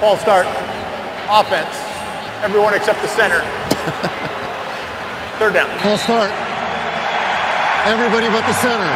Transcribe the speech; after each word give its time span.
False 0.00 0.20
start. 0.20 0.46
Offense. 1.30 1.74
Everyone 2.44 2.74
except 2.74 3.00
the 3.00 3.08
center. 3.08 3.40
Third 5.38 5.54
down. 5.54 5.70
False 5.80 6.02
start. 6.02 6.30
Everybody 7.86 8.28
but 8.28 8.44
the 8.44 8.52
center. 8.52 8.92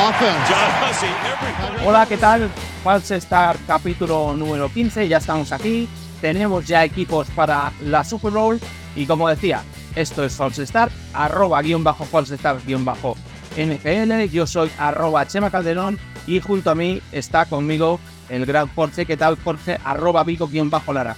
Offense. 0.00 0.48
John 0.48 0.70
Hussey, 0.80 1.12
every 1.28 1.86
Hola, 1.86 2.06
¿qué 2.06 2.16
tal? 2.16 2.48
False 2.82 3.20
Start 3.20 3.60
capítulo 3.66 4.34
número 4.34 4.72
15, 4.72 5.06
ya 5.08 5.18
estamos 5.18 5.52
aquí. 5.52 5.86
Tenemos 6.22 6.66
ya 6.66 6.82
equipos 6.82 7.28
para 7.28 7.70
la 7.82 8.02
Super 8.02 8.32
Bowl. 8.32 8.58
Y 8.96 9.04
como 9.04 9.28
decía, 9.28 9.62
esto 9.94 10.24
es 10.24 10.36
False 10.36 10.66
Start, 10.66 10.90
arroba 11.12 11.60
guion 11.60 11.84
bajo 11.84 12.06
False 12.06 12.38
Start 12.38 12.64
guion 12.64 12.86
bajo 12.86 13.14
NFL. 13.58 14.24
Yo 14.32 14.46
soy 14.46 14.70
arroba 14.78 15.26
Chema 15.26 15.50
Calderón 15.50 15.98
y 16.26 16.40
junto 16.40 16.70
a 16.70 16.74
mí 16.74 17.02
está 17.12 17.44
conmigo 17.44 18.00
el 18.30 18.46
gran 18.46 18.68
Jorge. 18.68 19.04
¿Qué 19.04 19.16
tal, 19.16 19.36
Jorge? 19.42 19.78
Arroba 19.84 20.24
Vico 20.24 20.48
guion 20.48 20.70
bajo 20.70 20.92
Lara. 20.92 21.16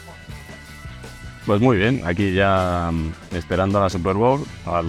Pues 1.47 1.61
muy 1.61 1.77
bien, 1.77 2.03
aquí 2.05 2.33
ya 2.33 2.91
mm, 2.93 3.35
esperando 3.35 3.79
a 3.79 3.83
la 3.83 3.91
Super 3.91 4.15
Bowl, 4.15 4.45
al, 4.65 4.87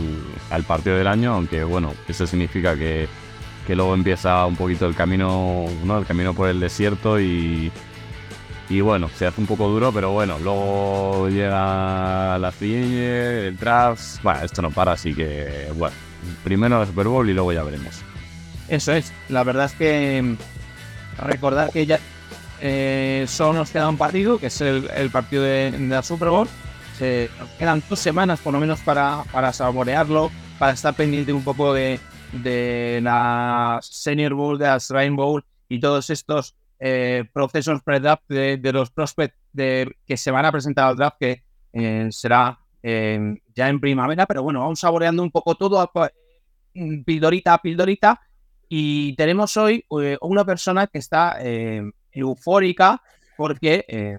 al 0.52 0.64
partido 0.64 0.96
del 0.96 1.08
año, 1.08 1.34
aunque 1.34 1.64
bueno, 1.64 1.94
eso 2.08 2.28
significa 2.28 2.76
que, 2.76 3.08
que 3.66 3.76
luego 3.76 3.96
empieza 3.96 4.46
un 4.46 4.56
poquito 4.56 4.86
el 4.86 4.94
camino, 4.94 5.66
¿no? 5.84 5.98
El 5.98 6.06
camino 6.06 6.36
por 6.36 6.50
el 6.50 6.60
desierto 6.60 7.20
y, 7.20 7.72
y 8.70 8.82
bueno, 8.82 9.10
se 9.16 9.26
hace 9.26 9.42
un 9.42 9.48
poco 9.48 9.68
duro, 9.68 9.92
pero 9.92 10.12
bueno, 10.12 10.38
luego 10.38 11.28
llega 11.28 12.38
la 12.38 12.52
free 12.52 12.76
el 12.76 13.58
draft, 13.58 14.22
bueno, 14.22 14.42
esto 14.44 14.62
no 14.62 14.70
para, 14.70 14.92
así 14.92 15.16
que 15.16 15.72
bueno, 15.76 15.96
primero 16.44 16.80
la 16.80 16.86
Super 16.86 17.08
Bowl 17.08 17.28
y 17.28 17.34
luego 17.34 17.52
ya 17.52 17.64
veremos. 17.64 18.02
Eso 18.68 18.94
es, 18.94 19.12
la 19.28 19.44
verdad 19.44 19.66
es 19.66 19.74
que 19.74 20.22
mm, 20.22 21.24
recordar 21.26 21.72
que 21.72 21.88
ya 21.88 22.00
eh, 22.66 23.26
solo 23.28 23.60
nos 23.60 23.72
queda 23.72 23.90
un 23.90 23.98
partido, 23.98 24.40
que 24.40 24.46
es 24.46 24.62
el, 24.62 25.10
partido 25.12 25.44
de, 25.44 25.76
la 25.90 26.02
Super 26.02 26.30
Bowl. 26.30 26.48
Se, 26.98 27.30
quedan 27.60 27.84
dos 27.90 28.00
semanas 28.00 28.40
por 28.40 28.54
lo 28.54 28.60
menos 28.62 28.80
para, 28.80 29.26
para 29.34 29.52
saborearlo, 29.52 30.32
para 30.58 30.72
estar 30.72 30.94
pendiente 30.94 31.34
un 31.34 31.44
poco 31.44 31.74
de, 31.74 32.00
de 32.32 33.02
la 33.04 33.80
Senior 33.82 34.34
Bowl, 34.34 34.58
de 34.58 34.68
la 34.68 34.78
Shrine 34.78 35.14
Bowl 35.14 35.44
y 35.68 35.82
todos 35.82 36.10
estos 36.10 36.56
eh, 36.80 37.26
procesos 37.34 37.82
pre-draft 37.84 38.24
de, 38.30 38.56
de 38.56 38.72
los 38.72 38.92
prospects 38.92 39.36
que 39.54 40.16
se 40.16 40.32
van 40.32 40.46
a 40.46 40.52
presentar 40.54 40.88
al 40.88 40.96
draft, 40.96 41.18
que 41.20 41.44
eh, 41.74 42.08
será 42.12 42.58
eh, 42.82 43.42
ya 43.54 43.68
en 43.68 43.82
primavera, 43.82 44.26
pero 44.26 44.42
bueno, 44.42 44.62
vamos 44.62 44.80
saboreando 44.80 45.22
un 45.22 45.32
poco 45.32 45.56
todo, 45.56 45.92
pildorita 47.06 47.56
a 47.56 47.62
pildorita. 47.62 48.22
Y 48.70 49.18
tenemos 49.18 49.58
hoy 49.58 49.86
una 50.22 50.46
persona 50.46 50.88
que 50.88 50.98
está 50.98 51.38
eufórica 52.14 53.02
porque, 53.38 53.86
eh, 53.88 54.18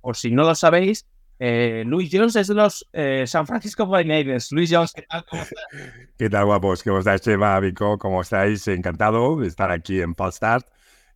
por 0.00 0.16
si 0.16 0.30
no 0.30 0.44
lo 0.44 0.54
sabéis, 0.54 1.06
eh, 1.40 1.84
Luis 1.86 2.10
Jones 2.12 2.34
es 2.36 2.48
de 2.48 2.54
los 2.54 2.88
eh, 2.92 3.24
San 3.26 3.46
Francisco 3.46 3.84
49ers. 3.86 4.50
Luis 4.52 4.70
Jones, 4.72 4.92
¿qué 4.92 5.02
tal? 5.02 5.24
¿Cómo? 5.30 5.42
¿Qué 6.18 6.28
tal, 6.30 6.46
guapos? 6.46 6.82
¿Cómo 6.82 6.98
estáis, 6.98 7.20
Chema, 7.22 7.58
Vico? 7.60 7.96
¿Cómo 7.98 8.22
estáis? 8.22 8.66
Encantado 8.68 9.36
de 9.38 9.46
estar 9.46 9.70
aquí 9.70 10.00
en 10.00 10.14
Falstart. 10.14 10.66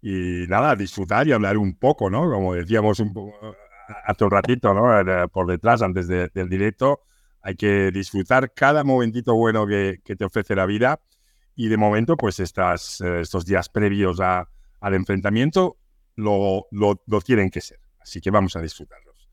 Y 0.01 0.47
nada, 0.49 0.75
disfrutar 0.77 1.27
y 1.29 1.33
hablar 1.33 1.57
un 1.59 1.77
poco, 1.77 2.09
¿no? 2.11 2.31
Como 2.31 2.55
decíamos 2.55 2.99
un 3.01 3.13
hace 4.05 4.25
un 4.25 4.31
ratito, 4.31 4.73
¿no? 4.75 4.99
Eh, 5.01 5.29
Por 5.29 5.47
detrás, 5.47 5.83
antes 5.83 6.09
de- 6.09 6.29
del 6.33 6.49
directo, 6.49 7.03
hay 7.41 7.57
que 7.57 7.91
disfrutar 7.91 8.53
cada 8.55 8.85
momentito 8.85 9.35
bueno 9.35 9.67
que, 9.67 10.01
que 10.05 10.15
te 10.17 10.25
ofrece 10.25 10.55
la 10.55 10.67
vida. 10.67 11.01
Y 11.57 11.69
de 11.69 11.77
momento, 11.77 12.17
pues 12.17 12.39
estas, 12.41 13.01
eh, 13.01 13.21
estos 13.21 13.45
días 13.45 13.69
previos 13.69 14.21
a- 14.21 14.49
al 14.81 14.95
enfrentamiento 14.95 15.77
lo, 16.17 16.67
lo, 16.71 17.21
tienen 17.21 17.51
que 17.51 17.61
ser. 17.61 17.79
Así 18.01 18.21
que 18.21 18.31
vamos 18.31 18.57
a 18.57 18.61
disfrutarlos. 18.61 19.29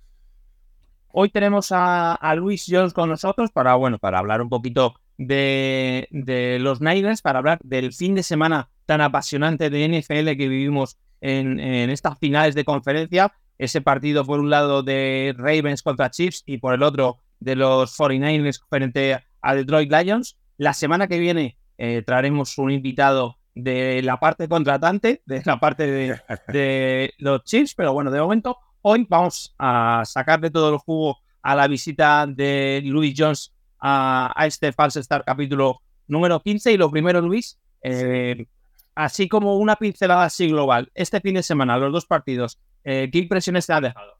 Hoy 1.11 1.29
tenemos 1.29 1.69
a, 1.71 2.17
Luis 2.35 2.65
Jones 2.67 2.93
con 2.93 3.09
nosotros 3.09 3.51
para, 3.51 3.75
bueno, 3.75 3.97
para 3.97 4.19
hablar 4.19 4.41
un 4.41 4.49
poquito 4.49 4.95
de, 5.17 6.07
de 6.11 6.59
los 6.59 6.81
Niners, 6.81 7.21
para 7.21 7.39
hablar 7.39 7.59
del 7.63 7.93
fin 7.93 8.15
de 8.15 8.23
semana 8.23 8.69
tan 8.85 9.01
apasionante 9.01 9.69
de 9.69 9.87
NFL 9.87 10.37
que 10.37 10.47
vivimos 10.47 10.97
en, 11.21 11.59
en 11.59 11.89
estas 11.89 12.17
finales 12.19 12.55
de 12.55 12.63
conferencia. 12.63 13.33
Ese 13.57 13.81
partido 13.81 14.23
por 14.23 14.39
un 14.39 14.49
lado 14.49 14.83
de 14.83 15.35
Ravens 15.37 15.83
contra 15.83 16.11
Chiefs 16.11 16.43
y 16.45 16.59
por 16.59 16.73
el 16.73 16.83
otro 16.83 17.17
de 17.39 17.55
los 17.55 17.97
49ers 17.97 18.61
frente 18.69 19.19
a 19.41 19.55
Detroit 19.55 19.91
Lions. 19.91 20.37
La 20.57 20.73
semana 20.73 21.07
que 21.07 21.19
viene 21.19 21.57
eh, 21.77 22.03
traeremos 22.05 22.57
un 22.57 22.71
invitado 22.71 23.38
de 23.63 24.01
la 24.03 24.19
parte 24.19 24.47
contratante, 24.47 25.21
de 25.25 25.41
la 25.45 25.59
parte 25.59 25.85
de, 25.85 26.21
de 26.47 27.13
los 27.17 27.43
Chiefs, 27.43 27.75
pero 27.75 27.93
bueno, 27.93 28.11
de 28.11 28.21
momento 28.21 28.57
hoy 28.81 29.05
vamos 29.09 29.53
a 29.57 30.03
sacarle 30.05 30.49
todo 30.49 30.73
el 30.73 30.77
jugo 30.77 31.17
a 31.41 31.55
la 31.55 31.67
visita 31.67 32.27
de 32.27 32.81
Luis 32.85 33.13
Jones 33.17 33.53
a, 33.79 34.33
a 34.35 34.45
este 34.45 34.71
False 34.73 35.01
Start 35.03 35.25
capítulo 35.25 35.81
número 36.07 36.41
15. 36.41 36.73
Y 36.73 36.77
lo 36.77 36.91
primero, 36.91 37.21
Luis, 37.21 37.57
eh, 37.81 38.47
así 38.95 39.29
como 39.29 39.57
una 39.57 39.75
pincelada 39.77 40.25
así 40.25 40.49
global, 40.49 40.91
este 40.93 41.21
fin 41.21 41.35
de 41.35 41.43
semana, 41.43 41.77
los 41.77 41.93
dos 41.93 42.05
partidos, 42.05 42.59
eh, 42.83 43.09
¿qué 43.11 43.19
impresiones 43.19 43.65
te 43.65 43.73
han 43.73 43.83
dejado? 43.83 44.19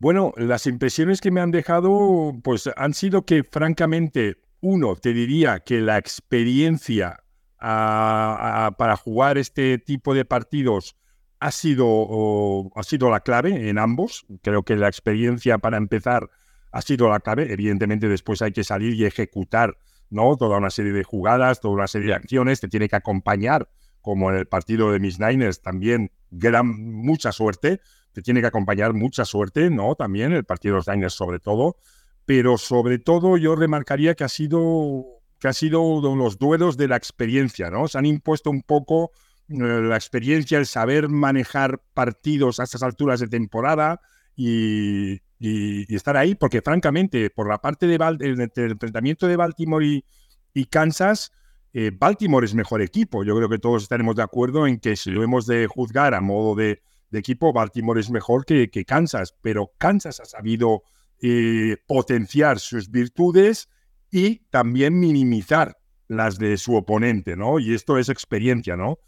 Bueno, 0.00 0.32
las 0.36 0.66
impresiones 0.66 1.20
que 1.20 1.30
me 1.30 1.40
han 1.40 1.50
dejado, 1.50 2.32
pues 2.42 2.70
han 2.76 2.94
sido 2.94 3.22
que, 3.22 3.42
francamente, 3.42 4.36
uno, 4.60 4.96
te 4.96 5.12
diría 5.12 5.60
que 5.60 5.80
la 5.80 5.98
experiencia 5.98 7.20
para 7.58 8.96
jugar 8.96 9.38
este 9.38 9.78
tipo 9.78 10.14
de 10.14 10.24
partidos 10.24 10.96
ha 11.40 11.50
sido, 11.50 11.86
o- 11.88 12.70
ha 12.74 12.82
sido 12.82 13.10
la 13.10 13.20
clave 13.20 13.68
en 13.68 13.78
ambos. 13.78 14.26
Creo 14.42 14.62
que 14.64 14.76
la 14.76 14.88
experiencia 14.88 15.58
para 15.58 15.76
empezar 15.76 16.28
ha 16.72 16.82
sido 16.82 17.08
la 17.08 17.20
clave. 17.20 17.52
Evidentemente, 17.52 18.08
después 18.08 18.42
hay 18.42 18.52
que 18.52 18.64
salir 18.64 18.94
y 18.94 19.04
ejecutar 19.04 19.78
¿no? 20.10 20.36
toda 20.36 20.58
una 20.58 20.70
serie 20.70 20.92
de 20.92 21.04
jugadas, 21.04 21.60
toda 21.60 21.74
una 21.74 21.86
serie 21.86 22.08
de 22.08 22.14
acciones. 22.14 22.60
Te 22.60 22.68
tiene 22.68 22.88
que 22.88 22.96
acompañar, 22.96 23.68
como 24.00 24.30
en 24.30 24.36
el 24.36 24.46
partido 24.46 24.90
de 24.90 25.00
mis 25.00 25.20
Niners, 25.20 25.60
también 25.60 26.10
gran, 26.30 26.66
mucha 26.66 27.32
suerte 27.32 27.80
te 28.12 28.22
tiene 28.22 28.40
que 28.40 28.46
acompañar 28.48 28.94
mucha 28.94 29.24
suerte, 29.24 29.70
¿no? 29.70 29.94
También 29.94 30.32
el 30.32 30.44
partido 30.44 30.74
de 30.74 30.78
los 30.78 30.88
Niners 30.88 31.12
sobre 31.14 31.38
todo, 31.38 31.76
pero 32.24 32.58
sobre 32.58 32.98
todo 32.98 33.36
yo 33.36 33.54
remarcaría 33.54 34.14
que 34.14 34.24
ha 34.24 34.28
sido 34.28 35.17
que 35.38 35.48
ha 35.48 35.52
sido 35.52 35.80
uno 35.82 36.10
de 36.10 36.16
los 36.16 36.38
duelos 36.38 36.76
de 36.76 36.88
la 36.88 36.96
experiencia, 36.96 37.70
¿no? 37.70 37.88
Se 37.88 37.98
han 37.98 38.06
impuesto 38.06 38.50
un 38.50 38.62
poco 38.62 39.12
eh, 39.48 39.54
la 39.56 39.96
experiencia, 39.96 40.58
el 40.58 40.66
saber 40.66 41.08
manejar 41.08 41.80
partidos 41.94 42.60
a 42.60 42.64
estas 42.64 42.82
alturas 42.82 43.20
de 43.20 43.28
temporada 43.28 44.00
y, 44.36 45.20
estar 45.40 46.16
ahí, 46.16 46.34
porque 46.34 46.62
francamente, 46.62 47.30
por 47.30 47.48
la 47.48 47.58
parte 47.58 47.86
de 47.86 47.94
el, 47.94 48.40
enfrentamiento 48.40 49.28
de 49.28 49.36
Baltimore 49.36 50.04
y, 50.52 50.64
Kansas, 50.66 51.32
eh, 51.72 51.92
Baltimore 51.96 52.44
es 52.44 52.54
mejor 52.54 52.82
equipo. 52.82 53.22
Yo 53.22 53.36
creo 53.36 53.48
que 53.48 53.58
todos 53.58 53.84
estaremos 53.84 54.16
de 54.16 54.24
acuerdo 54.24 54.66
en 54.66 54.80
que 54.80 54.96
si 54.96 55.10
lo 55.10 55.22
hemos 55.22 55.46
de 55.46 55.68
juzgar 55.68 56.14
a 56.14 56.20
modo 56.20 56.56
de, 56.56 56.82
equipo, 57.12 57.52
Baltimore 57.52 58.00
es 58.00 58.10
mejor 58.10 58.44
que, 58.44 58.68
que 58.68 58.84
Kansas, 58.84 59.34
pero 59.40 59.72
Kansas 59.78 60.18
ha 60.20 60.24
sabido 60.24 60.82
eh, 61.20 61.76
potenciar 61.86 62.60
sus 62.60 62.90
virtudes 62.90 63.68
y 64.10 64.40
también 64.50 64.98
minimizar 64.98 65.76
las 66.08 66.38
de 66.38 66.56
su 66.56 66.74
oponente, 66.74 67.36
¿no? 67.36 67.58
Y 67.58 67.74
esto 67.74 67.98
es 67.98 68.08
experiencia, 68.08 68.76
¿no? 68.76 68.98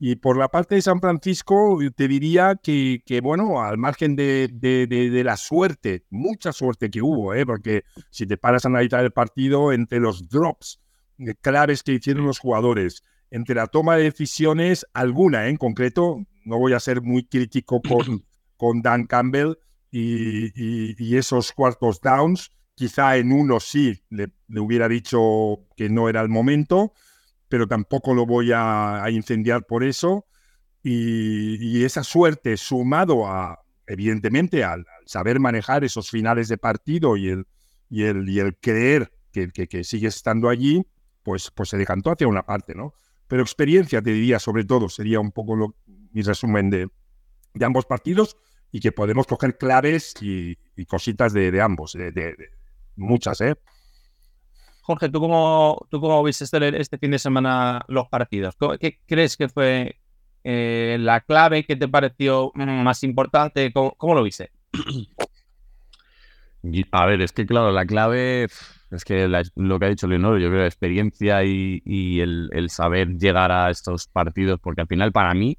Y 0.00 0.16
por 0.16 0.36
la 0.36 0.48
parte 0.48 0.76
de 0.76 0.82
San 0.82 1.00
Francisco, 1.00 1.78
te 1.96 2.06
diría 2.06 2.54
que, 2.62 3.02
que, 3.04 3.20
bueno, 3.20 3.60
al 3.62 3.78
margen 3.78 4.14
de, 4.14 4.48
de- 4.52 4.86
de- 4.86 5.10
de 5.10 5.24
la 5.24 5.36
suerte, 5.36 6.04
mucha 6.10 6.52
suerte 6.52 6.88
que 6.90 7.02
hubo, 7.02 7.34
¿eh? 7.34 7.44
porque 7.44 7.82
si 8.10 8.26
te 8.26 8.36
paras 8.36 8.64
a 8.64 8.68
analizar 8.68 9.04
el 9.04 9.10
partido, 9.12 9.72
entre 9.72 9.98
los 9.98 10.28
drops 10.28 10.80
eh, 11.18 11.34
claves 11.40 11.82
que 11.82 11.94
hicieron 11.94 12.26
los 12.26 12.38
jugadores, 12.38 13.02
entre 13.30 13.56
la 13.56 13.66
toma 13.66 13.96
de 13.96 14.04
decisiones, 14.04 14.86
alguna 14.94 15.46
¿eh? 15.46 15.50
en 15.50 15.56
concreto, 15.56 16.24
no 16.44 16.58
voy 16.58 16.74
a 16.74 16.80
ser 16.80 17.02
muy 17.02 17.24
crítico 17.24 17.80
con, 17.82 18.24
con 18.56 18.82
Dan 18.82 19.04
Campbell 19.06 19.54
y, 19.90 20.46
y- 20.54 20.94
y 20.96 21.16
esos 21.16 21.50
cuartos 21.52 22.00
downs, 22.00 22.52
quizá 22.78 23.16
en 23.16 23.32
uno 23.32 23.58
sí 23.60 24.00
le, 24.10 24.28
le 24.48 24.60
hubiera 24.60 24.88
dicho 24.88 25.66
que 25.76 25.88
no 25.90 26.08
era 26.08 26.20
el 26.20 26.28
momento, 26.28 26.92
pero 27.48 27.66
tampoco 27.66 28.14
lo 28.14 28.24
voy 28.24 28.52
a, 28.52 29.02
a 29.02 29.10
incendiar 29.10 29.66
por 29.66 29.82
eso. 29.84 30.26
Y, 30.82 31.56
y 31.60 31.84
esa 31.84 32.04
suerte 32.04 32.56
sumado 32.56 33.26
a, 33.26 33.58
evidentemente, 33.86 34.62
al, 34.64 34.80
al 34.80 35.06
saber 35.06 35.40
manejar 35.40 35.82
esos 35.84 36.08
finales 36.10 36.48
de 36.48 36.56
partido 36.58 37.16
y 37.16 37.28
el, 37.30 37.46
y 37.90 38.04
el, 38.04 38.28
y 38.28 38.38
el 38.38 38.56
creer 38.56 39.12
que, 39.32 39.48
que, 39.50 39.66
que 39.66 39.82
sigues 39.84 40.16
estando 40.16 40.48
allí, 40.48 40.86
pues, 41.24 41.50
pues 41.50 41.70
se 41.70 41.76
decantó 41.78 42.12
hacia 42.12 42.28
una 42.28 42.44
parte, 42.46 42.74
¿no? 42.76 42.94
Pero 43.26 43.42
experiencia, 43.42 44.00
te 44.00 44.12
diría, 44.12 44.38
sobre 44.38 44.64
todo, 44.64 44.88
sería 44.88 45.20
un 45.20 45.32
poco 45.32 45.56
lo- 45.56 45.74
mi 46.12 46.22
resumen 46.22 46.70
de, 46.70 46.88
de 47.54 47.64
ambos 47.64 47.86
partidos 47.86 48.36
y 48.70 48.80
que 48.80 48.92
podemos 48.92 49.26
coger 49.26 49.58
claves 49.58 50.14
y, 50.22 50.56
y 50.76 50.86
cositas 50.86 51.32
de, 51.32 51.50
de 51.50 51.60
ambos, 51.60 51.92
de- 51.94 52.12
de 52.12 52.36
muchas, 52.98 53.40
¿eh? 53.40 53.54
Jorge, 54.82 55.08
¿tú 55.08 55.20
cómo, 55.20 55.86
tú 55.90 56.00
cómo 56.00 56.22
viste 56.22 56.44
este, 56.44 56.80
este 56.80 56.98
fin 56.98 57.10
de 57.10 57.18
semana 57.18 57.84
los 57.88 58.08
partidos? 58.08 58.54
¿Cómo- 58.56 58.78
¿Qué 58.78 59.00
crees 59.06 59.36
que 59.36 59.48
fue 59.48 59.98
eh, 60.44 60.96
la 60.98 61.20
clave, 61.20 61.64
¿qué 61.64 61.76
te 61.76 61.88
pareció 61.88 62.52
más 62.54 63.02
importante? 63.02 63.72
¿Cómo, 63.72 64.14
lo 64.14 64.22
viste? 64.22 64.50
A 66.90 67.06
ver, 67.06 67.22
es 67.22 67.32
que 67.32 67.46
claro, 67.46 67.70
la 67.70 67.86
clave 67.86 68.48
es 68.90 69.04
que 69.04 69.28
lo 69.56 69.78
que 69.78 69.84
ha 69.84 69.88
dicho 69.88 70.06
Leonor, 70.06 70.40
yo 70.40 70.48
creo, 70.48 70.60
la 70.60 70.66
experiencia 70.66 71.44
y, 71.44 72.20
el, 72.20 72.68
saber 72.68 73.16
llegar 73.16 73.52
a 73.52 73.70
estos 73.70 74.08
partidos, 74.08 74.58
porque 74.60 74.80
al 74.80 74.86
final 74.86 75.12
para 75.12 75.34
mí, 75.34 75.58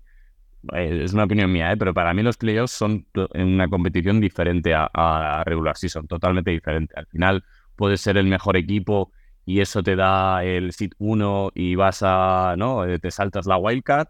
es 0.73 1.13
una 1.13 1.23
opinión 1.23 1.51
mía, 1.51 1.71
¿eh? 1.71 1.77
pero 1.77 1.93
para 1.93 2.13
mí 2.13 2.21
los 2.21 2.37
playoffs 2.37 2.73
son 2.73 3.05
una 3.33 3.67
competición 3.67 4.19
diferente 4.19 4.73
a, 4.73 4.89
a 4.93 5.43
regular 5.43 5.77
season, 5.77 6.07
totalmente 6.07 6.51
diferente. 6.51 6.93
Al 6.97 7.05
final 7.07 7.43
puedes 7.75 8.01
ser 8.01 8.17
el 8.17 8.25
mejor 8.25 8.57
equipo 8.57 9.11
y 9.45 9.61
eso 9.61 9.81
te 9.81 9.95
da 9.95 10.43
el 10.43 10.73
sit 10.73 10.93
1 10.99 11.53
y 11.55 11.73
vas 11.73 12.03
a, 12.03 12.53
¿no? 12.55 12.85
Eh, 12.85 12.99
te 12.99 13.09
saltas 13.09 13.47
la 13.47 13.57
wildcard, 13.57 14.07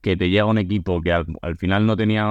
que 0.00 0.16
te 0.16 0.30
llega 0.30 0.46
un 0.46 0.56
equipo 0.56 1.02
que 1.02 1.12
al, 1.12 1.26
final 1.58 1.84
no 1.84 1.94
tenía, 1.94 2.24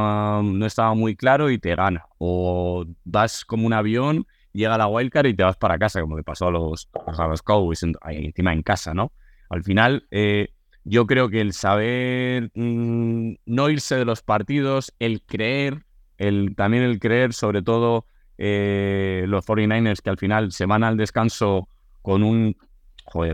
no 0.44 0.66
estaba 0.66 0.96
muy 0.96 1.16
claro 1.16 1.52
y 1.52 1.60
te 1.60 1.76
gana. 1.76 2.06
O 2.18 2.84
vas 3.04 3.46
como 3.46 3.68
un 3.68 3.74
avión, 3.74 4.26
llega 4.54 4.78
la 4.78 4.88
wildcard 4.88 5.28
y 5.28 5.36
te 5.36 5.44
vas 5.44 5.58
para 5.58 5.78
casa, 5.78 6.02
como 6.02 6.18
le 6.18 6.24
pasó 6.24 6.48
a 6.48 6.52
los, 6.52 6.90
a 7.06 7.28
los 7.28 7.44
Cowboys 7.44 7.84
encima 7.84 8.54
en 8.54 8.64
casa, 8.64 8.94
¿no? 8.96 9.12
Al 9.50 9.64
final, 9.64 10.08
eh, 10.10 10.50
yo 10.88 11.06
creo 11.06 11.30
que 11.30 11.42
el 11.42 11.54
saber 11.54 12.50
mm, 12.54 13.34
no 13.46 13.70
irse 13.70 13.96
de 13.96 14.06
los 14.06 14.22
partidos, 14.22 14.94
el 15.00 15.22
creer, 15.22 15.86
el, 16.18 16.56
también 16.56 16.84
el 16.84 17.00
creer, 17.00 17.34
sobre 17.34 17.62
todo 17.62 18.06
eh, 18.38 19.26
los 19.28 19.46
49ers, 19.46 20.02
que 20.02 20.10
al 20.10 20.18
final 20.18 20.52
se 20.52 20.66
van 20.66 20.84
al 20.84 20.98
descanso 20.98 21.68
con 22.02 22.24
un 22.24 22.56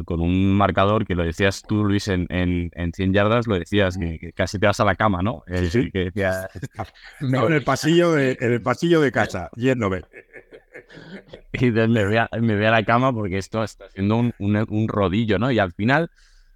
con 0.05 0.21
un 0.21 0.53
marcador 0.53 1.05
que 1.05 1.15
lo 1.15 1.23
decías 1.23 1.63
tú, 1.67 1.83
Luis, 1.83 2.07
en, 2.07 2.27
en, 2.29 2.93
100 2.93 3.11
yardas, 3.11 3.47
lo 3.47 3.57
decías, 3.57 3.97
que, 3.97 4.31
casi 4.33 4.59
te 4.59 4.67
vas 4.67 4.79
a 4.79 4.85
la 4.85 4.93
cama, 4.93 5.23
¿no? 5.23 5.43
Sí, 5.47 5.69
sí. 5.69 5.91
Que 5.91 6.11
en, 7.21 7.53
el 7.53 7.63
pasillo 7.63 8.11
de, 8.11 8.37
en 8.39 8.53
el 8.53 8.61
pasillo 8.61 9.01
de 9.01 9.11
casa, 9.11 9.49
yéndome. 9.55 10.01
Y 11.53 11.71
me 11.71 12.05
voy, 12.05 12.17
a, 12.17 12.29
me 12.39 12.55
voy 12.55 12.65
a 12.65 12.71
la 12.71 12.83
cama 12.83 13.13
porque 13.13 13.37
esto 13.37 13.63
está 13.63 13.85
haciendo 13.85 14.17
un, 14.17 14.33
un, 14.37 14.87
rodillo, 14.87 15.39
¿no? 15.39 15.51
Y 15.51 15.57
al 15.57 15.71
final, 15.71 16.11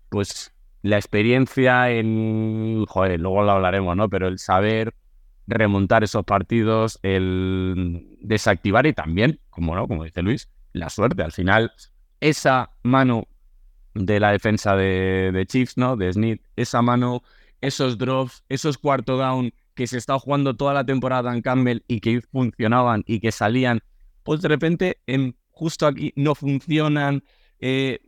pues 0.09 0.53
la 0.81 0.97
experiencia 0.97 1.89
en, 1.91 2.85
joder, 2.85 3.19
luego 3.19 3.43
lo 3.43 3.51
hablaremos, 3.51 3.95
¿no? 3.95 4.09
Pero 4.09 4.27
el 4.27 4.39
saber 4.39 4.93
remontar 5.47 6.03
esos 6.03 6.23
partidos, 6.25 6.99
el 7.03 8.17
desactivar 8.21 8.85
y 8.85 8.93
también, 8.93 9.39
como 9.49 9.75
no, 9.75 9.87
como 9.87 10.03
dice 10.03 10.21
Luis, 10.21 10.49
la 10.73 10.89
suerte. 10.89 11.23
Al 11.23 11.31
final, 11.31 11.71
esa 12.19 12.69
mano 12.83 13.27
de 13.93 14.19
la 14.19 14.31
defensa 14.31 14.75
de, 14.75 15.45
Chiefs, 15.47 15.77
¿no? 15.77 15.95
De 15.95 16.11
Smith, 16.11 16.41
esa 16.55 16.81
mano, 16.81 17.23
esos 17.61 17.97
drops, 17.97 18.43
esos 18.49 18.77
cuarto 18.77 19.17
down 19.17 19.53
que 19.73 19.87
se 19.87 19.97
está 19.97 20.19
jugando 20.19 20.55
toda 20.55 20.73
la 20.73 20.85
temporada 20.85 21.33
en 21.33 21.41
Campbell 21.41 21.83
y 21.87 21.99
que 21.99 22.21
funcionaban 22.21 23.03
y 23.05 23.19
que 23.19 23.31
salían, 23.31 23.81
pues 24.23 24.41
de 24.41 24.47
repente 24.47 24.99
en, 25.07 25.35
justo 25.51 25.87
aquí 25.87 26.13
no 26.15 26.35
funcionan. 26.35 27.23
Eh, 27.59 27.99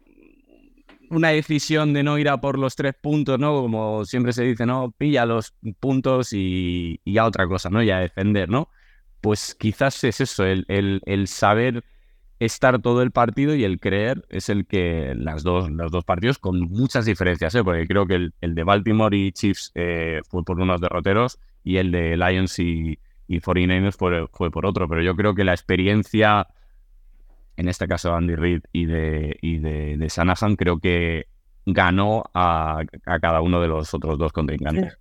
una 1.09 1.29
decisión 1.29 1.93
de 1.93 2.03
no 2.03 2.17
ir 2.17 2.29
a 2.29 2.41
por 2.41 2.57
los 2.57 2.75
tres 2.75 2.93
puntos, 2.99 3.39
¿no? 3.39 3.61
Como 3.61 4.05
siempre 4.05 4.33
se 4.33 4.43
dice, 4.43 4.65
¿no? 4.65 4.91
Pilla 4.97 5.25
los 5.25 5.53
puntos 5.79 6.33
y, 6.33 7.01
y 7.03 7.17
a 7.17 7.25
otra 7.25 7.47
cosa, 7.47 7.69
¿no? 7.69 7.81
Y 7.83 7.91
a 7.91 7.99
defender, 7.99 8.49
¿no? 8.49 8.69
Pues 9.21 9.55
quizás 9.55 10.03
es 10.03 10.21
eso, 10.21 10.45
el, 10.45 10.65
el, 10.69 11.01
el 11.05 11.27
saber 11.27 11.83
estar 12.39 12.81
todo 12.81 13.01
el 13.01 13.11
partido 13.11 13.53
y 13.53 13.63
el 13.65 13.79
creer 13.79 14.25
es 14.29 14.49
el 14.49 14.65
que 14.65 15.13
las 15.15 15.43
dos, 15.43 15.69
los 15.69 15.91
dos 15.91 16.05
partidos 16.05 16.37
con 16.39 16.59
muchas 16.61 17.05
diferencias, 17.05 17.53
¿eh? 17.55 17.63
porque 17.63 17.85
creo 17.85 18.07
que 18.07 18.15
el, 18.15 18.33
el 18.41 18.55
de 18.55 18.63
Baltimore 18.63 19.15
y 19.15 19.31
Chiefs 19.33 19.71
eh, 19.75 20.21
fue 20.29 20.43
por 20.43 20.59
unos 20.59 20.79
derroteros 20.79 21.39
y 21.63 21.77
el 21.77 21.91
de 21.91 22.15
Lions 22.15 22.57
y, 22.59 22.97
y 23.27 23.39
49ers 23.41 23.97
fue, 23.97 24.27
fue, 24.31 24.51
por 24.51 24.65
otro, 24.65 24.87
pero 24.87 25.01
yo 25.01 25.15
creo 25.15 25.35
que 25.35 25.43
la 25.43 25.53
experiencia, 25.53 26.47
en 27.59 27.67
este 27.67 27.87
caso 27.89 28.09
de 28.09 28.15
Andy 28.15 28.35
Reid 28.35 28.61
y 28.71 28.85
de, 28.85 29.37
y 29.41 29.57
de, 29.57 29.97
de 29.97 30.09
Sanahan, 30.09 30.55
creo 30.55 30.79
que 30.79 31.25
ganó 31.65 32.23
a, 32.33 32.83
a, 33.05 33.19
cada 33.19 33.41
uno 33.41 33.59
de 33.59 33.67
los 33.67 33.93
otros 33.93 34.17
dos 34.17 34.31
contrincantes. 34.31 34.97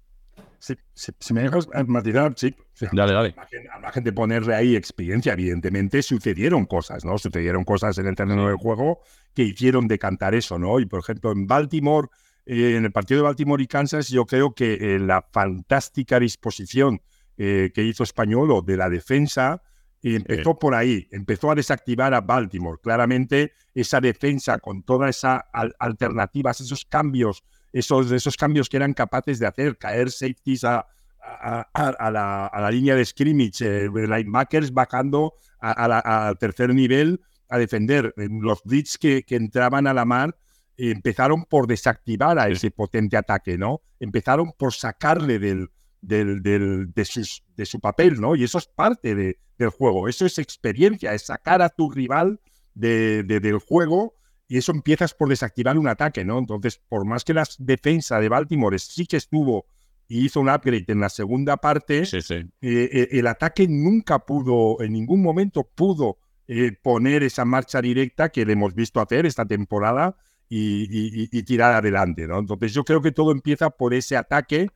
Si, 0.59 1.33
me 1.33 1.43
dejas 1.43 1.69
matizar, 1.87 2.33
sí. 2.35 2.53
Dale, 2.91 3.13
dale. 3.13 3.35
A 3.73 3.79
la 3.79 3.93
gente 3.93 4.13
ponerle 4.13 4.57
ahí 4.57 4.75
experiencia, 4.75 5.35
evidentemente 5.35 6.03
sucedieron 6.03 6.67
cosas, 6.67 7.05
¿no? 7.05 7.17
Sucedieron 7.17 7.63
cosas 7.63 7.97
en 7.99 8.09
el 8.09 8.17
terreno 8.17 8.49
del 8.49 8.57
juego 8.57 9.03
que 9.35 9.45
hicieron 9.45 9.87
decantar 9.87 10.35
eso, 10.35 10.59
¿no? 10.59 10.81
Y 10.81 10.87
por 10.87 10.99
ejemplo, 10.99 11.31
en 11.31 11.47
Baltimore, 11.47 12.09
eh, 12.45 12.75
en 12.77 12.85
el 12.85 12.91
partido 12.91 13.21
de 13.21 13.25
Baltimore 13.25 13.63
y 13.63 13.69
Kansas, 13.69 14.09
yo 14.09 14.27
creo 14.27 14.53
que 14.53 14.75
eh, 14.75 14.99
la 14.99 15.25
fantástica 15.31 16.19
disposición 16.19 17.03
eh, 17.37 17.71
que 17.73 17.85
hizo 17.85 18.03
Españolo 18.03 18.63
de 18.63 18.77
la 18.77 18.91
defensa 18.91 19.63
empezó 20.03 20.59
por 20.59 20.75
ahí, 20.75 21.09
empezó 21.11 21.51
a 21.51 21.55
desactivar 21.55 22.15
a 22.15 22.21
Baltimore. 22.21 22.79
Claramente, 22.83 23.53
esa 23.75 24.01
defensa 24.01 24.59
con 24.59 24.83
todas 24.83 25.17
esas 25.17 25.43
alternativas, 25.79 26.61
esos 26.61 26.85
cambios 26.85 27.45
esos, 27.73 28.11
esos 28.11 28.37
cambios 28.37 28.69
que 28.69 28.77
eran 28.77 28.95
capaces 28.95 29.39
de 29.39 29.47
hacer, 29.47 29.77
caer 29.77 30.11
safeties 30.11 30.65
a, 30.65 30.87
a, 31.21 32.11
la, 32.11 32.71
línea 32.71 32.95
de 32.95 33.05
scrimmage, 33.05 33.65
eh, 33.65 33.91
linebackers 33.91 34.73
bajando 34.73 35.35
al 35.61 36.39
tercer 36.39 36.75
nivel 36.75 37.21
a 37.49 37.59
defender. 37.59 38.15
Los 38.17 38.63
blitz 38.65 38.97
que, 38.99 39.23
que 39.23 39.37
entraban 39.37 39.87
a 39.87 39.95
la 39.95 40.05
mar 40.05 40.37
eh, 40.77 40.91
empezaron 40.91 41.45
por 41.45 41.67
desactivar 41.67 42.39
a 42.39 42.49
ese 42.49 42.71
potente 42.71 43.17
ataque, 43.17 43.59
¿no? 43.59 43.83
Empezaron 44.01 44.53
por 44.57 44.73
sacarle 44.73 45.39
del, 45.39 45.71
del, 46.01 46.43
del, 46.43 46.93
de, 46.93 47.05
sus, 47.05 47.43
de 47.57 47.67
su 47.67 47.81
papel, 47.81 48.21
¿no? 48.21 48.37
Y 48.37 48.45
eso 48.45 48.59
es 48.59 48.67
parte 48.67 49.15
de, 49.15 49.39
del 49.59 49.71
juego, 49.71 50.09
eso 50.09 50.25
es 50.25 50.39
experiencia, 50.39 51.15
es 51.15 51.27
sacar 51.27 51.63
a 51.63 51.69
tu 51.69 51.91
rival 51.91 52.41
de, 52.75 53.23
del 53.25 53.59
juego 53.59 54.15
y 54.47 54.59
eso 54.59 54.73
empiezas 54.73 55.13
por 55.13 55.29
desactivar 55.29 55.77
un 55.77 55.89
ataque, 55.89 56.25
¿no? 56.25 56.39
Entonces, 56.39 56.81
por 56.89 57.05
más 57.05 57.25
que 57.25 57.35
la 57.35 57.45
defensa 57.59 58.21
de 58.21 58.29
Baltimore 58.29 58.79
sí 58.79 59.07
que 59.07 59.19
estuvo 59.19 59.67
y 60.07 60.25
hizo 60.25 60.41
un 60.41 60.49
upgrade 60.49 60.87
en 60.89 61.01
la 61.01 61.11
segunda 61.11 61.59
parte, 61.59 62.03
eh, 62.03 62.49
eh, 62.63 63.09
el 63.11 63.27
ataque 63.27 63.69
nunca 63.69 64.21
pudo, 64.21 64.81
en 64.81 64.93
ningún 64.93 65.23
momento 65.23 65.69
pudo 65.75 66.19
eh, 66.47 66.73
poner 66.83 67.25
esa 67.25 67.45
marcha 67.45 67.83
directa 67.83 68.31
que 68.31 68.47
le 68.47 68.55
hemos 68.55 68.75
visto 68.75 69.01
hacer 69.01 69.27
esta 69.27 69.45
temporada 69.45 70.17
y, 70.49 71.43
tirar 71.43 71.75
adelante, 71.75 72.27
¿no? 72.27 72.39
Entonces, 72.39 72.73
yo 72.73 72.85
creo 72.85 73.03
que 73.03 73.13
todo 73.13 73.33
empieza 73.33 73.69
por 73.69 73.93
ese 73.93 74.17
ataque. 74.17 74.69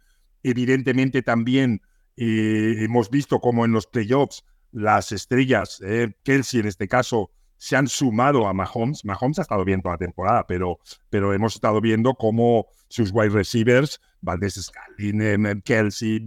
Evidentemente, 0.42 1.22
también 1.22 1.82
hemos 2.16 3.10
visto 3.10 3.40
como 3.40 3.64
en 3.64 3.72
los 3.72 3.86
playoffs 3.86 4.44
las 4.70 5.12
estrellas, 5.12 5.80
Kelsey 6.22 6.60
en 6.60 6.66
este 6.66 6.88
caso, 6.88 7.30
se 7.62 7.76
han 7.76 7.86
sumado 7.86 8.48
a 8.48 8.52
Mahomes. 8.52 9.04
Mahomes 9.04 9.38
ha 9.38 9.42
estado 9.42 9.64
bien 9.64 9.82
toda 9.82 9.94
la 9.94 9.98
temporada, 9.98 10.46
pero, 10.48 10.80
pero 11.10 11.32
hemos 11.32 11.54
estado 11.54 11.80
viendo 11.80 12.14
cómo 12.14 12.66
sus 12.88 13.12
wide 13.12 13.28
receivers, 13.28 14.00
Valdez 14.20 14.54
Scalin, 14.54 15.62
Kelsey, 15.62 16.26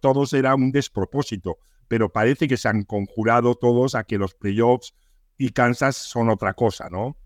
todos 0.00 0.32
era 0.32 0.56
un 0.56 0.72
despropósito. 0.72 1.58
Pero 1.86 2.10
parece 2.10 2.48
que 2.48 2.56
se 2.56 2.68
han 2.68 2.82
conjurado 2.82 3.54
todos 3.54 3.94
a 3.94 4.02
que 4.02 4.18
los 4.18 4.34
playoffs 4.34 4.92
y 5.38 5.50
Kansas 5.50 5.96
son 5.96 6.30
otra 6.30 6.54
cosa, 6.54 6.88
¿no? 6.90 7.16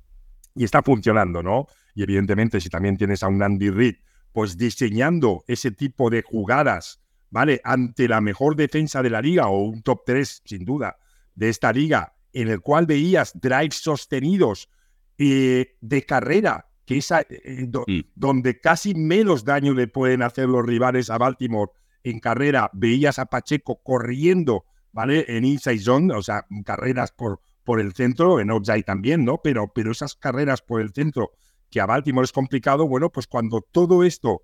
Y 0.54 0.64
está 0.64 0.82
funcionando, 0.82 1.42
¿no? 1.42 1.66
Y 1.94 2.02
evidentemente, 2.02 2.60
si 2.60 2.68
también 2.68 2.98
tienes 2.98 3.22
a 3.22 3.28
un 3.28 3.42
Andy 3.42 3.70
Reid, 3.70 3.96
pues 4.36 4.58
diseñando 4.58 5.44
ese 5.46 5.70
tipo 5.70 6.10
de 6.10 6.20
jugadas, 6.20 7.00
¿vale? 7.30 7.62
Ante 7.64 8.06
la 8.06 8.20
mejor 8.20 8.54
defensa 8.54 9.02
de 9.02 9.08
la 9.08 9.22
liga 9.22 9.46
o 9.46 9.62
un 9.62 9.80
top 9.80 10.02
3, 10.04 10.42
sin 10.44 10.66
duda, 10.66 10.98
de 11.34 11.48
esta 11.48 11.72
liga, 11.72 12.12
en 12.34 12.48
el 12.48 12.60
cual 12.60 12.84
veías 12.84 13.32
drives 13.40 13.76
sostenidos 13.76 14.68
eh, 15.16 15.78
de 15.80 16.04
carrera, 16.04 16.68
que 16.84 16.98
es 16.98 17.10
eh, 17.12 17.66
mm. 17.66 18.00
donde 18.14 18.60
casi 18.60 18.94
menos 18.94 19.42
daño 19.42 19.72
le 19.72 19.88
pueden 19.88 20.20
hacer 20.20 20.50
los 20.50 20.66
rivales 20.66 21.08
a 21.08 21.16
Baltimore 21.16 21.72
en 22.02 22.20
carrera, 22.20 22.68
veías 22.74 23.18
a 23.18 23.24
Pacheco 23.24 23.80
corriendo, 23.82 24.66
¿vale? 24.92 25.24
En 25.28 25.46
inside 25.46 25.78
zone, 25.78 26.14
o 26.14 26.20
sea, 26.20 26.44
carreras 26.66 27.10
por, 27.10 27.40
por 27.64 27.80
el 27.80 27.94
centro, 27.94 28.38
en 28.38 28.50
outside 28.50 28.82
también, 28.82 29.24
¿no? 29.24 29.40
Pero, 29.42 29.72
pero 29.74 29.92
esas 29.92 30.14
carreras 30.14 30.60
por 30.60 30.82
el 30.82 30.92
centro, 30.92 31.30
que 31.70 31.80
a 31.80 31.86
Baltimore 31.86 32.24
es 32.24 32.32
complicado, 32.32 32.86
bueno, 32.86 33.10
pues 33.10 33.26
cuando 33.26 33.60
todo 33.60 34.04
esto 34.04 34.42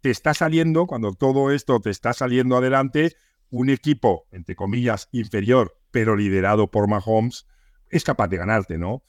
te 0.00 0.10
está 0.10 0.34
saliendo, 0.34 0.86
cuando 0.86 1.12
todo 1.12 1.50
esto 1.50 1.80
te 1.80 1.90
está 1.90 2.12
saliendo 2.12 2.56
adelante, 2.56 3.14
un 3.50 3.70
equipo, 3.70 4.26
entre 4.32 4.56
comillas, 4.56 5.08
inferior 5.12 5.76
pero 5.92 6.16
liderado 6.16 6.70
por 6.70 6.88
Mahomes, 6.88 7.46
es 7.88 8.02
capaz 8.02 8.26
de 8.26 8.38
ganarte, 8.38 8.78
¿no? 8.78 9.04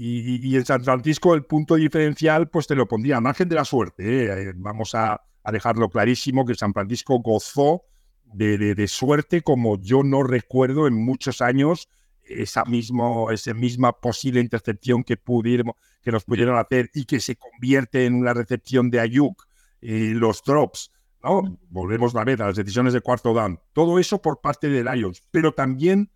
Y, 0.00 0.54
en 0.54 0.64
San 0.64 0.84
Francisco 0.84 1.34
el 1.34 1.44
punto 1.44 1.74
diferencial, 1.74 2.48
pues 2.48 2.68
te 2.68 2.76
lo 2.76 2.86
pondría 2.86 3.16
a 3.16 3.20
margen 3.20 3.48
de 3.48 3.56
la 3.56 3.64
suerte. 3.64 4.26
¿eh? 4.26 4.52
Vamos 4.54 4.94
a, 4.94 5.20
dejarlo 5.50 5.88
clarísimo 5.88 6.44
que 6.44 6.54
San 6.54 6.72
Francisco 6.74 7.18
gozó 7.20 7.82
de, 8.22 8.86
suerte 8.86 9.42
como 9.42 9.80
yo 9.80 10.02
no 10.04 10.22
recuerdo 10.22 10.86
en 10.86 10.94
muchos 10.94 11.40
años 11.40 11.88
esa, 12.22 12.64
mismo, 12.66 13.30
esa 13.30 13.54
misma 13.54 13.92
posible 13.98 14.40
intercepción 14.40 15.02
que, 15.02 15.16
pudiéramos, 15.16 15.74
que 16.02 16.12
nos 16.12 16.24
pudieron 16.24 16.58
hacer 16.58 16.90
y 16.94 17.04
que 17.04 17.20
se 17.20 17.36
convierte 17.36 18.06
en 18.06 18.14
una 18.14 18.34
recepción 18.34 18.90
de 18.90 19.00
Ayuk, 19.00 19.46
y 19.80 20.10
los 20.10 20.42
drops, 20.42 20.90
¿no? 21.22 21.58
Volvemos 21.68 22.14
una 22.14 22.24
vez 22.24 22.40
a 22.40 22.46
las 22.46 22.56
decisiones 22.56 22.92
de 22.92 23.00
cuarto 23.00 23.32
down. 23.32 23.60
Todo 23.72 23.98
eso 23.98 24.20
por 24.20 24.40
parte 24.40 24.68
de 24.68 24.84
Lions, 24.84 25.22
pero 25.30 25.52
también 25.52 26.10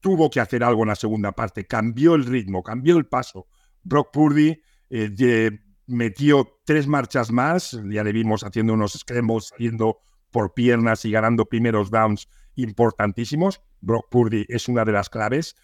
tuvo 0.00 0.30
que 0.30 0.40
hacer 0.40 0.64
algo 0.64 0.82
en 0.82 0.88
la 0.88 0.96
segunda 0.96 1.32
parte. 1.32 1.66
Cambió 1.66 2.14
el 2.14 2.24
ritmo, 2.24 2.62
cambió 2.62 2.96
el 2.96 3.06
paso. 3.06 3.46
Brock 3.82 4.12
Purdy 4.12 4.60
eh, 4.90 5.58
metió 5.86 6.60
tres 6.64 6.86
marchas 6.86 7.30
más. 7.30 7.78
Ya 7.90 8.04
le 8.04 8.12
vimos 8.12 8.42
haciendo 8.42 8.74
unos 8.74 8.92
scrambles, 8.92 9.48
saliendo 9.48 9.98
por 10.30 10.54
piernas 10.54 11.04
y 11.04 11.10
ganando 11.10 11.46
primeros 11.46 11.90
downs 11.90 12.28
importantísimos. 12.54 13.60
Brock 13.80 14.08
Purdy 14.10 14.46
es 14.48 14.68
una 14.68 14.84
de 14.84 14.92
las 14.92 15.10
claves. 15.10 15.56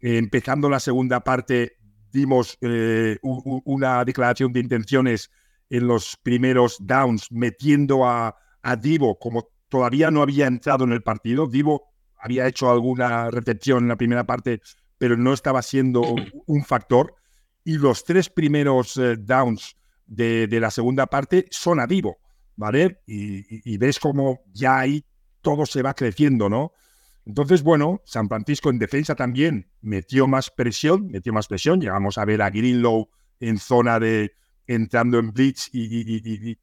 Eh, 0.00 0.18
empezando 0.18 0.68
la 0.68 0.80
segunda 0.80 1.20
parte, 1.20 1.76
dimos 2.12 2.58
eh, 2.60 3.18
una 3.22 4.04
declaración 4.04 4.52
de 4.52 4.60
intenciones 4.60 5.30
en 5.70 5.86
los 5.86 6.16
primeros 6.22 6.76
downs, 6.80 7.32
metiendo 7.32 8.04
a, 8.04 8.36
a 8.62 8.76
Divo 8.76 9.18
como 9.18 9.48
todavía 9.68 10.10
no 10.10 10.22
había 10.22 10.46
entrado 10.46 10.84
en 10.84 10.92
el 10.92 11.02
partido. 11.02 11.46
Divo 11.46 11.92
había 12.18 12.46
hecho 12.46 12.70
alguna 12.70 13.30
recepción 13.30 13.84
en 13.84 13.88
la 13.88 13.96
primera 13.96 14.24
parte, 14.24 14.60
pero 14.98 15.16
no 15.16 15.32
estaba 15.32 15.62
siendo 15.62 16.02
un 16.46 16.64
factor. 16.64 17.16
Y 17.64 17.78
los 17.78 18.04
tres 18.04 18.28
primeros 18.28 18.96
eh, 18.96 19.16
downs 19.18 19.76
de, 20.06 20.46
la 20.60 20.70
segunda 20.70 21.06
parte 21.06 21.46
son 21.50 21.80
a 21.80 21.86
Divo, 21.86 22.18
¿vale? 22.54 23.00
Y, 23.06 23.72
y 23.72 23.76
ves 23.78 23.98
cómo 23.98 24.40
ya 24.52 24.78
ahí 24.78 25.04
todo 25.40 25.66
se 25.66 25.82
va 25.82 25.94
creciendo, 25.94 26.48
¿no? 26.48 26.72
Entonces, 27.24 27.62
bueno, 27.62 28.00
San 28.04 28.28
Francisco 28.28 28.70
en 28.70 28.78
defensa 28.78 29.14
también 29.14 29.70
metió 29.80 30.26
más 30.26 30.50
presión, 30.50 31.08
metió 31.08 31.32
más 31.32 31.46
presión. 31.46 31.80
Llegamos 31.80 32.18
a 32.18 32.24
ver 32.24 32.42
a 32.42 32.50
Greenlow 32.50 33.08
en 33.40 33.58
zona 33.58 34.00
de 34.00 34.34
entrando 34.66 35.18
en 35.18 35.32
blitz 35.32 35.68
y, 35.72 36.58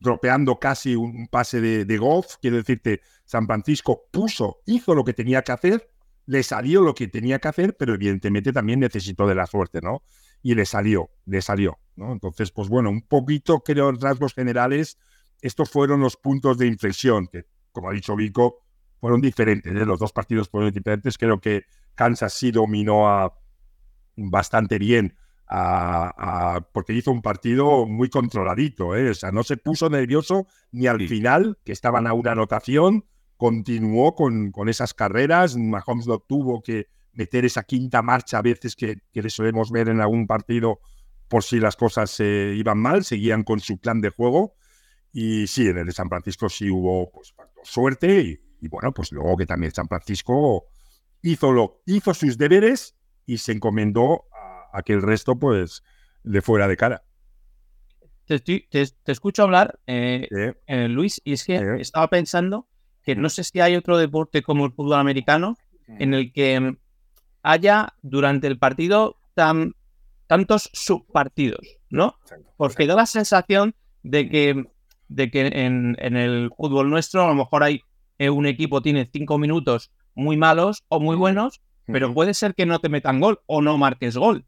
dropeando 0.00 0.58
casi 0.58 0.94
un 0.94 1.28
pase 1.28 1.60
de, 1.60 1.98
golf. 1.98 2.36
Quiero 2.40 2.56
decirte, 2.56 3.00
San 3.24 3.46
Francisco 3.46 4.08
puso, 4.10 4.60
hizo 4.66 4.94
lo 4.94 5.04
que 5.04 5.12
tenía 5.12 5.42
que 5.42 5.52
hacer, 5.52 5.90
le 6.26 6.42
salió 6.42 6.82
lo 6.82 6.94
que 6.94 7.08
tenía 7.08 7.38
que 7.38 7.48
hacer, 7.48 7.76
pero 7.76 7.94
evidentemente 7.94 8.52
también 8.52 8.80
necesitó 8.80 9.26
de 9.26 9.34
la 9.34 9.46
suerte, 9.46 9.80
¿no? 9.82 10.02
Y 10.42 10.54
le 10.54 10.66
salió, 10.66 11.10
le 11.26 11.42
salió, 11.42 11.78
¿no? 11.96 12.12
Entonces, 12.12 12.50
pues 12.50 12.68
bueno, 12.68 12.90
un 12.90 13.02
poquito 13.02 13.60
creo 13.60 13.88
en 13.88 14.00
rasgos 14.00 14.34
generales, 14.34 14.98
estos 15.40 15.70
fueron 15.70 16.00
los 16.00 16.16
puntos 16.16 16.58
de 16.58 16.66
inflexión 16.66 17.26
que, 17.26 17.46
como 17.72 17.90
ha 17.90 17.92
dicho 17.92 18.16
Vico, 18.16 18.62
fueron 19.00 19.20
diferentes. 19.20 19.72
¿eh? 19.72 19.84
Los 19.84 19.98
dos 19.98 20.12
partidos 20.12 20.48
fueron 20.48 20.72
diferentes. 20.72 21.18
Creo 21.18 21.40
que 21.40 21.64
Kansas 21.94 22.32
sí 22.32 22.50
dominó 22.50 23.08
a, 23.08 23.38
bastante 24.16 24.78
bien 24.78 25.16
a, 25.46 26.66
porque 26.72 26.92
hizo 26.92 27.10
un 27.10 27.22
partido 27.22 27.86
muy 27.86 28.10
controladito. 28.10 28.96
¿eh? 28.96 29.10
O 29.10 29.14
sea, 29.14 29.30
no 29.32 29.42
se 29.42 29.56
puso 29.56 29.88
nervioso 29.88 30.46
ni 30.72 30.86
al 30.86 31.06
final, 31.08 31.58
que 31.64 31.72
estaban 31.72 32.06
a 32.06 32.12
una 32.12 32.32
anotación. 32.32 33.04
Continuó 33.36 34.14
con, 34.14 34.50
con 34.50 34.68
esas 34.68 34.94
carreras. 34.94 35.56
Mahomes 35.56 36.06
no 36.06 36.18
tuvo 36.18 36.62
que 36.62 36.88
meter 37.12 37.44
esa 37.44 37.62
quinta 37.62 38.02
marcha 38.02 38.38
a 38.38 38.42
veces 38.42 38.76
que, 38.76 38.98
que 39.12 39.22
le 39.22 39.30
solemos 39.30 39.70
ver 39.70 39.88
en 39.88 40.00
algún 40.00 40.26
partido 40.26 40.80
por 41.28 41.44
si 41.44 41.60
las 41.60 41.76
cosas 41.76 42.10
se 42.10 42.54
iban 42.56 42.78
mal. 42.78 43.04
Seguían 43.04 43.44
con 43.44 43.60
su 43.60 43.78
plan 43.78 44.00
de 44.00 44.10
juego. 44.10 44.54
Y 45.12 45.46
sí, 45.46 45.68
en 45.68 45.78
el 45.78 45.86
de 45.86 45.92
San 45.92 46.08
Francisco 46.08 46.48
sí 46.48 46.68
hubo 46.68 47.10
pues, 47.10 47.34
suerte 47.62 48.20
y, 48.20 48.47
y 48.60 48.68
bueno, 48.68 48.92
pues 48.92 49.12
luego 49.12 49.36
que 49.36 49.46
también 49.46 49.72
San 49.72 49.88
Francisco 49.88 50.66
hizo, 51.22 51.52
lo, 51.52 51.82
hizo 51.86 52.14
sus 52.14 52.38
deberes 52.38 52.96
y 53.26 53.38
se 53.38 53.52
encomendó 53.52 54.24
a, 54.72 54.82
que 54.82 54.92
el 54.92 55.02
resto 55.02 55.38
pues 55.38 55.82
le 56.22 56.42
fuera 56.42 56.68
de 56.68 56.76
cara. 56.76 57.02
Te, 58.26 58.38
te, 58.38 58.86
escucho 59.06 59.42
hablar, 59.42 59.78
eh, 59.86 60.28
eh, 60.66 60.88
Luis, 60.88 61.20
y 61.24 61.32
es 61.32 61.44
que 61.44 61.80
estaba 61.80 62.08
pensando 62.08 62.68
que 63.02 63.16
no 63.16 63.30
sé 63.30 63.42
si 63.42 63.60
hay 63.60 63.74
otro 63.74 63.96
deporte 63.96 64.42
como 64.42 64.66
el 64.66 64.72
fútbol 64.72 64.98
americano 64.98 65.56
en 65.86 66.12
el 66.12 66.30
que 66.32 66.76
haya 67.42 67.94
durante 68.02 68.46
el 68.46 68.58
partido 68.58 69.16
tan, 69.32 69.74
tantos 70.26 70.68
subpartidos, 70.74 71.78
¿no? 71.88 72.16
Porque 72.58 72.86
da 72.86 72.94
la 72.94 73.06
sensación 73.06 73.74
de 74.02 74.28
que, 74.28 74.64
de 75.08 75.30
que 75.30 75.46
en, 75.46 75.96
en, 75.98 76.16
el 76.16 76.50
fútbol 76.54 76.90
nuestro 76.90 77.24
a 77.24 77.28
lo 77.28 77.34
mejor 77.34 77.62
hay 77.62 77.82
eh, 78.18 78.30
un 78.30 78.46
equipo 78.46 78.82
tiene 78.82 79.08
cinco 79.12 79.38
minutos 79.38 79.90
muy 80.14 80.36
malos 80.36 80.84
o 80.88 81.00
muy 81.00 81.16
buenos, 81.16 81.60
pero 81.86 82.12
puede 82.12 82.34
ser 82.34 82.54
que 82.54 82.66
no 82.66 82.80
te 82.80 82.88
metan 82.88 83.20
gol 83.20 83.40
o 83.46 83.62
no 83.62 83.78
marques 83.78 84.16
gol. 84.16 84.44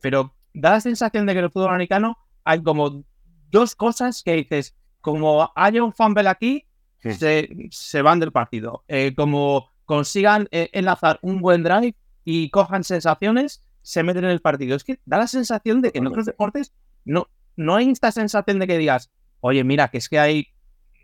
Pero 0.00 0.34
da 0.54 0.70
la 0.70 0.80
sensación 0.80 1.26
de 1.26 1.32
que 1.32 1.38
en 1.40 1.44
el 1.46 1.50
fútbol 1.50 1.70
americano 1.70 2.18
hay 2.44 2.62
como 2.62 3.04
dos 3.50 3.74
cosas 3.74 4.22
que 4.22 4.34
dices, 4.34 4.76
como 5.00 5.50
haya 5.56 5.82
un 5.82 5.92
fumble 5.92 6.28
aquí, 6.28 6.64
se, 7.00 7.48
se, 7.70 8.02
van 8.02 8.20
del 8.20 8.32
partido. 8.32 8.84
Eh, 8.88 9.14
como 9.16 9.70
consigan 9.84 10.48
eh, 10.50 10.68
enlazar 10.72 11.18
un 11.22 11.40
buen 11.40 11.62
drive 11.62 11.96
y 12.24 12.50
cojan 12.50 12.84
sensaciones, 12.84 13.62
se 13.82 14.02
meten 14.02 14.24
en 14.24 14.30
el 14.30 14.40
partido. 14.40 14.76
Es 14.76 14.84
que 14.84 15.00
da 15.04 15.18
la 15.18 15.26
sensación 15.26 15.80
de 15.80 15.92
que 15.92 15.98
en 15.98 16.06
otros 16.06 16.26
deportes 16.26 16.74
no, 17.04 17.28
no 17.56 17.76
hay 17.76 17.90
esta 17.90 18.12
sensación 18.12 18.58
de 18.58 18.66
que 18.66 18.78
digas, 18.78 19.10
oye, 19.40 19.64
mira, 19.64 19.88
que 19.88 19.98
es 19.98 20.08
que 20.08 20.18
hay 20.18 20.48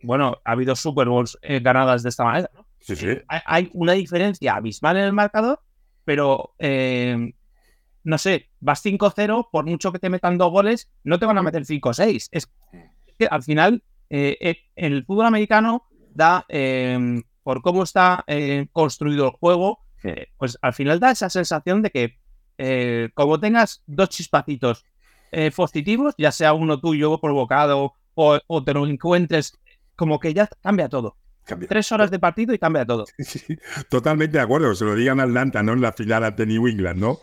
bueno, 0.04 0.38
ha 0.44 0.52
habido 0.52 0.76
Super 0.76 1.08
Bowls 1.08 1.38
eh, 1.42 1.60
ganadas 1.60 2.02
de 2.02 2.10
esta 2.10 2.24
manera, 2.24 2.50
¿no? 2.54 2.66
Sí, 2.80 2.96
sí. 2.96 3.08
Eh, 3.08 3.24
hay, 3.28 3.70
una 3.72 3.92
diferencia 3.92 4.54
abismal 4.54 4.96
en 4.96 5.04
el 5.04 5.12
marcador, 5.12 5.60
pero 6.04 6.54
eh, 6.58 7.32
no 8.02 8.18
sé, 8.18 8.50
vas 8.60 8.84
5-0, 8.84 9.48
por 9.50 9.64
mucho 9.64 9.90
que 9.92 9.98
te 9.98 10.10
metan 10.10 10.36
dos 10.38 10.50
goles, 10.50 10.90
no 11.02 11.18
te 11.18 11.26
van 11.26 11.38
a 11.38 11.42
meter 11.42 11.64
5-6. 11.64 12.28
Es 12.30 12.52
que 13.18 13.26
al 13.26 13.42
final, 13.42 13.82
el 14.10 15.04
fútbol 15.06 15.26
americano 15.26 15.86
da, 16.14 16.46
por 17.42 17.62
cómo 17.62 17.82
está 17.84 18.24
construido 18.72 19.26
el 19.28 19.32
juego, 19.32 19.80
pues 20.36 20.58
al 20.60 20.74
final 20.74 21.00
da 21.00 21.12
esa 21.12 21.30
sensación 21.30 21.80
de 21.80 21.90
que 21.90 23.10
como 23.14 23.40
tengas 23.40 23.82
dos 23.86 24.10
chispacitos 24.10 24.84
positivos, 25.56 26.14
ya 26.18 26.30
sea 26.30 26.52
uno 26.52 26.78
tuyo 26.80 27.18
provocado 27.18 27.94
o, 28.14 28.38
o, 28.46 28.64
te 28.64 28.74
lo 28.74 28.86
encuentres 28.86 29.58
como 29.96 30.20
que 30.20 30.34
ya 30.34 30.48
cambia 30.62 30.88
todo. 30.88 31.16
Tres 31.68 31.92
horas 31.92 32.10
de 32.10 32.18
partido 32.18 32.54
y 32.54 32.58
cambia 32.58 32.86
todo. 32.86 33.04
totalmente 33.90 34.38
de 34.38 34.42
acuerdo. 34.42 34.74
Se 34.74 34.84
lo 34.84 34.94
digan 34.94 35.20
a 35.20 35.24
Atlanta, 35.24 35.62
¿no? 35.62 35.74
En 35.74 35.82
la 35.82 35.92
final 35.92 36.24
ante 36.24 36.46
New 36.46 36.66
England, 36.66 36.98
¿no? 36.98 37.18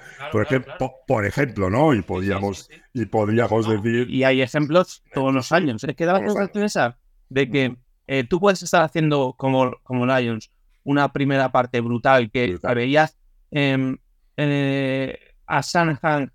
por, 1.08 1.26
ejemplo, 1.26 1.70
¿no? 1.72 1.94
Y 1.96 2.04
podríamos, 2.04 2.70
y 2.94 3.06
podríamos 3.06 3.68
decir. 3.68 4.10
Y 4.10 4.24
hay 4.24 4.42
ejemplos 4.42 5.04
todos 5.14 5.34
los 5.34 5.52
años. 5.52 5.84
Es 5.84 5.96
que 5.96 6.06
da 6.06 6.14
la 6.14 6.20
sensación 6.20 6.64
esa 6.64 6.98
de 7.30 7.50
que 7.50 7.78
eh, 8.08 8.24
tú 8.26 8.40
puedes 8.40 8.62
estar 8.62 8.84
haciendo 8.84 9.34
como, 9.38 9.72
como 9.84 10.06
Lions 10.06 10.52
una 10.84 11.12
primera 11.12 11.52
parte 11.52 11.82
brutal 11.82 12.30
que 12.32 12.60
veías 12.76 13.18
em, 13.52 13.98
eh, 14.38 15.18
a 15.46 15.64
Sanhan 15.64 16.32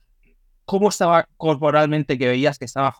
cómo 0.65 0.89
estaba 0.89 1.29
corporalmente, 1.37 2.19
que 2.19 2.29
veías 2.29 2.59
que 2.59 2.65
estaba 2.65 2.95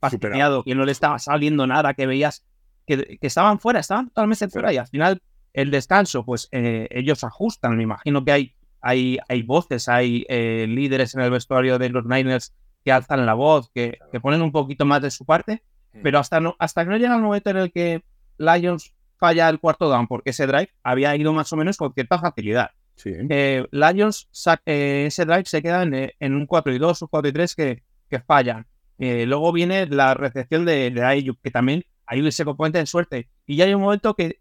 fastidiado, 0.00 0.64
que 0.64 0.74
no 0.74 0.84
le 0.84 0.92
estaba 0.92 1.18
saliendo 1.18 1.66
nada, 1.66 1.94
que 1.94 2.06
veías 2.06 2.44
que, 2.86 3.18
estaban 3.20 3.58
fuera, 3.58 3.80
estaban 3.80 4.08
totalmente 4.08 4.48
fuera 4.48 4.72
y 4.72 4.76
al 4.76 4.88
final 4.88 5.20
el 5.52 5.70
descanso, 5.70 6.24
pues 6.24 6.48
eh, 6.52 6.88
ellos 6.90 7.24
ajustan. 7.24 7.76
Me 7.76 7.82
imagino 7.82 8.24
que 8.24 8.32
hay, 8.32 8.54
hay, 8.80 9.18
hay 9.28 9.42
voces, 9.42 9.88
hay 9.88 10.24
eh, 10.28 10.66
líderes 10.68 11.14
en 11.14 11.20
el 11.20 11.30
vestuario 11.30 11.78
de 11.78 11.90
los 11.90 12.04
Niners 12.06 12.54
que 12.84 12.92
alzan 12.92 13.26
la 13.26 13.34
voz, 13.34 13.70
que, 13.74 13.98
que 14.10 14.20
ponen 14.20 14.42
un 14.42 14.52
poquito 14.52 14.84
más 14.84 15.02
de 15.02 15.10
su 15.10 15.24
parte, 15.24 15.62
pero 16.02 16.18
hasta, 16.18 16.40
no, 16.40 16.56
hasta 16.58 16.84
que 16.84 16.90
no 16.90 16.96
llega 16.96 17.14
el 17.14 17.22
momento 17.22 17.50
en 17.50 17.56
el 17.58 17.72
que 17.72 18.02
Lions 18.38 18.94
falla 19.18 19.48
el 19.48 19.60
cuarto 19.60 19.88
down, 19.88 20.08
porque 20.08 20.30
ese 20.30 20.46
drive 20.46 20.70
había 20.82 21.14
ido 21.14 21.32
más 21.32 21.52
o 21.52 21.56
menos 21.56 21.76
con 21.76 21.92
cierta 21.92 22.18
facilidad. 22.18 22.70
Eh, 23.04 23.66
Lions, 23.70 24.28
ese 24.64 25.24
drive 25.24 25.44
se 25.44 25.62
queda 25.62 25.82
en, 25.82 26.34
un 26.34 26.46
4 26.46 26.72
y 26.72 26.78
2 26.78 27.02
o 27.02 27.08
4 27.08 27.28
y 27.28 27.32
3 27.32 27.54
que, 27.54 27.82
que 28.10 28.20
fallan. 28.20 28.66
luego 28.98 29.52
viene 29.52 29.86
la 29.86 30.14
recepción 30.14 30.64
de, 30.64 30.90
de 30.90 31.04
Ayuk, 31.04 31.38
que 31.40 31.50
también 31.50 31.84
hay 32.12 32.26
ese 32.26 32.44
componente 32.44 32.78
de 32.78 32.86
suerte. 32.86 33.28
Y 33.46 33.56
ya 33.56 33.64
hay 33.64 33.74
un 33.74 33.80
momento 33.80 34.14
que, 34.14 34.40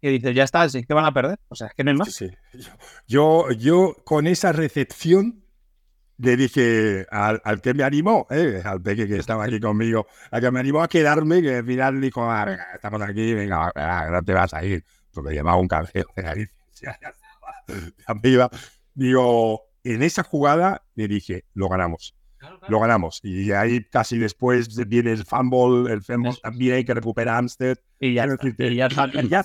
que 0.00 0.08
dices, 0.08 0.34
ya 0.34 0.44
está, 0.44 0.64
es 0.64 0.72
que 0.72 0.94
van 0.94 1.04
a 1.04 1.12
perder. 1.12 1.38
O 1.48 1.54
sea, 1.54 1.66
es 1.66 1.74
que 1.74 1.84
no 1.84 1.90
hay 1.90 1.96
más. 1.96 2.24
Yo, 3.06 3.50
yo 3.50 3.94
con 4.04 4.26
esa 4.26 4.52
recepción 4.52 5.44
le 6.16 6.36
dije 6.36 7.06
al, 7.10 7.60
que 7.60 7.74
me 7.74 7.82
animó, 7.82 8.26
eh, 8.30 8.62
al 8.64 8.80
peque 8.80 9.06
que 9.06 9.16
estaba 9.16 9.44
aquí 9.44 9.60
conmigo, 9.60 10.06
al 10.30 10.40
que 10.40 10.50
me 10.50 10.60
animó 10.60 10.82
a 10.82 10.88
quedarme, 10.88 11.42
que 11.42 11.56
al 11.56 11.66
final 11.66 12.00
dijo, 12.00 12.22
ah, 12.22 12.56
estamos 12.74 13.02
aquí, 13.02 13.34
venga, 13.34 13.70
no 14.10 14.22
te 14.22 14.32
vas 14.32 14.54
a 14.54 14.64
ir. 14.64 14.84
Porque 15.12 15.34
llamaba 15.34 15.58
un 15.58 15.68
café 15.68 16.04
de 16.16 16.48
Digo, 18.94 19.62
en 19.84 20.02
esa 20.02 20.22
jugada 20.22 20.82
le 20.94 21.08
dije, 21.08 21.44
lo 21.52 21.68
ganamos 21.68 22.14
lo 22.68 22.80
ganamos. 22.80 23.20
Y 23.22 23.52
ahí 23.52 23.84
casi 23.84 24.18
después 24.18 24.76
viene 24.88 25.12
el 25.12 25.24
fumble, 25.24 25.92
el 25.92 26.02
fumble 26.02 26.32
también 26.42 26.84
que 26.84 26.94
recupera 26.94 27.38
Amstead. 27.38 27.78
Y 27.98 28.14
ya, 28.14 28.26
y 28.42 28.76
ya, 28.76 28.88
ya, 28.88 29.44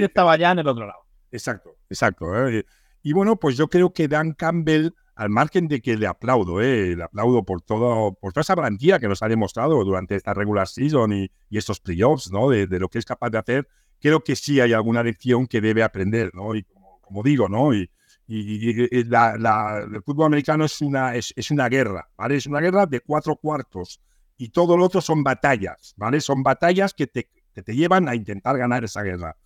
estaba 0.00 0.36
ya 0.36 0.52
en 0.52 0.58
el 0.60 0.68
otro 0.68 0.86
lado. 0.86 1.00
Exacto, 1.30 1.76
exacto. 1.88 2.48
¿eh? 2.48 2.64
Y 3.02 3.12
bueno, 3.12 3.36
pues 3.36 3.56
yo 3.56 3.68
creo 3.68 3.92
que 3.92 4.08
Dan 4.08 4.32
Campbell 4.32 4.90
al 5.20 5.28
margen 5.28 5.68
de 5.68 5.82
que 5.82 5.98
le 5.98 6.06
aplaudo, 6.06 6.62
¿eh? 6.62 6.96
le 6.96 7.02
aplaudo 7.02 7.44
por 7.44 7.60
todo, 7.60 8.14
por 8.14 8.32
toda 8.32 8.40
esa 8.40 8.54
garantía 8.54 8.98
que 8.98 9.06
nos 9.06 9.22
ha 9.22 9.28
demostrado 9.28 9.84
durante 9.84 10.16
esta 10.16 10.32
regular 10.32 10.66
season 10.66 11.12
y, 11.12 11.30
estos 11.50 11.78
playoffs, 11.78 12.32
¿no? 12.32 12.48
De, 12.48 12.66
lo 12.78 12.88
que 12.88 12.98
es 12.98 13.04
capaz 13.04 13.28
de 13.28 13.36
hacer, 13.36 13.68
creo 14.00 14.24
que 14.24 14.34
sí 14.34 14.60
hay 14.60 14.72
alguna 14.72 15.02
lección 15.02 15.46
que 15.46 15.60
debe 15.60 15.82
aprender, 15.82 16.30
¿no? 16.32 16.54
Y 16.54 16.64
como, 17.02 17.22
digo, 17.22 17.50
¿no? 17.50 17.74
Y, 17.74 17.90
y, 18.32 19.04
la, 19.04 19.84
el 19.92 20.02
fútbol 20.02 20.26
americano 20.26 20.64
es 20.64 20.80
una, 20.80 21.14
es, 21.14 21.32
es, 21.36 21.50
una 21.50 21.68
guerra, 21.68 22.08
¿vale? 22.16 22.36
Es 22.36 22.46
una 22.46 22.60
guerra 22.60 22.86
de 22.86 23.00
cuatro 23.00 23.36
cuartos 23.36 24.00
y 24.36 24.50
todo 24.50 24.76
lo 24.76 24.84
otro 24.84 25.00
son 25.00 25.22
batallas, 25.24 25.94
¿vale? 25.96 26.20
Son 26.20 26.42
batallas 26.42 26.94
que 26.94 27.06
te, 27.06 27.28
que 27.52 27.62
te 27.62 27.74
llevan 27.74 28.08
a 28.08 28.14
intentar 28.14 28.56
ganar 28.56 28.84
esa 28.84 29.02
guerra. 29.02 29.36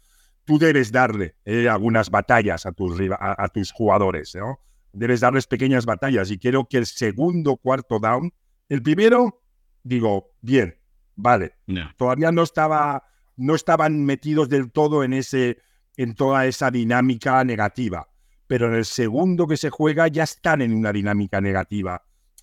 Tú 0.44 0.58
debes 0.58 0.92
darle 0.92 1.36
eh, 1.44 1.68
algunas 1.68 2.10
batallas 2.10 2.66
a 2.66 2.72
tus, 2.72 3.00
a, 3.18 3.42
a 3.42 3.48
tus 3.48 3.72
jugadores, 3.72 4.34
¿no? 4.34 4.58
debes 4.94 5.20
darles 5.20 5.46
pequeñas 5.46 5.84
batallas. 5.84 6.30
Y 6.30 6.38
creo 6.38 6.66
que 6.66 6.78
el 6.78 6.86
segundo 6.86 7.56
cuarto 7.56 7.98
down, 7.98 8.32
el 8.68 8.82
primero, 8.82 9.42
digo, 9.82 10.32
bien, 10.40 10.78
vale. 11.16 11.56
Todavía 11.96 12.32
no 12.32 12.42
estaba, 12.42 13.04
no 13.36 13.54
estaban 13.54 14.04
metidos 14.04 14.48
del 14.48 14.70
todo 14.70 15.04
en 15.04 15.12
ese, 15.12 15.58
en 15.96 16.14
toda 16.14 16.46
esa 16.46 16.70
dinámica 16.70 17.44
negativa. 17.44 18.08
Pero 18.46 18.68
en 18.68 18.74
el 18.74 18.84
segundo 18.84 19.46
que 19.46 19.56
se 19.56 19.70
juega 19.70 20.08
ya 20.08 20.24
están 20.24 20.62
en 20.62 20.74
una 20.74 20.92
dinámica 20.92 21.40
negativa. 21.40 22.02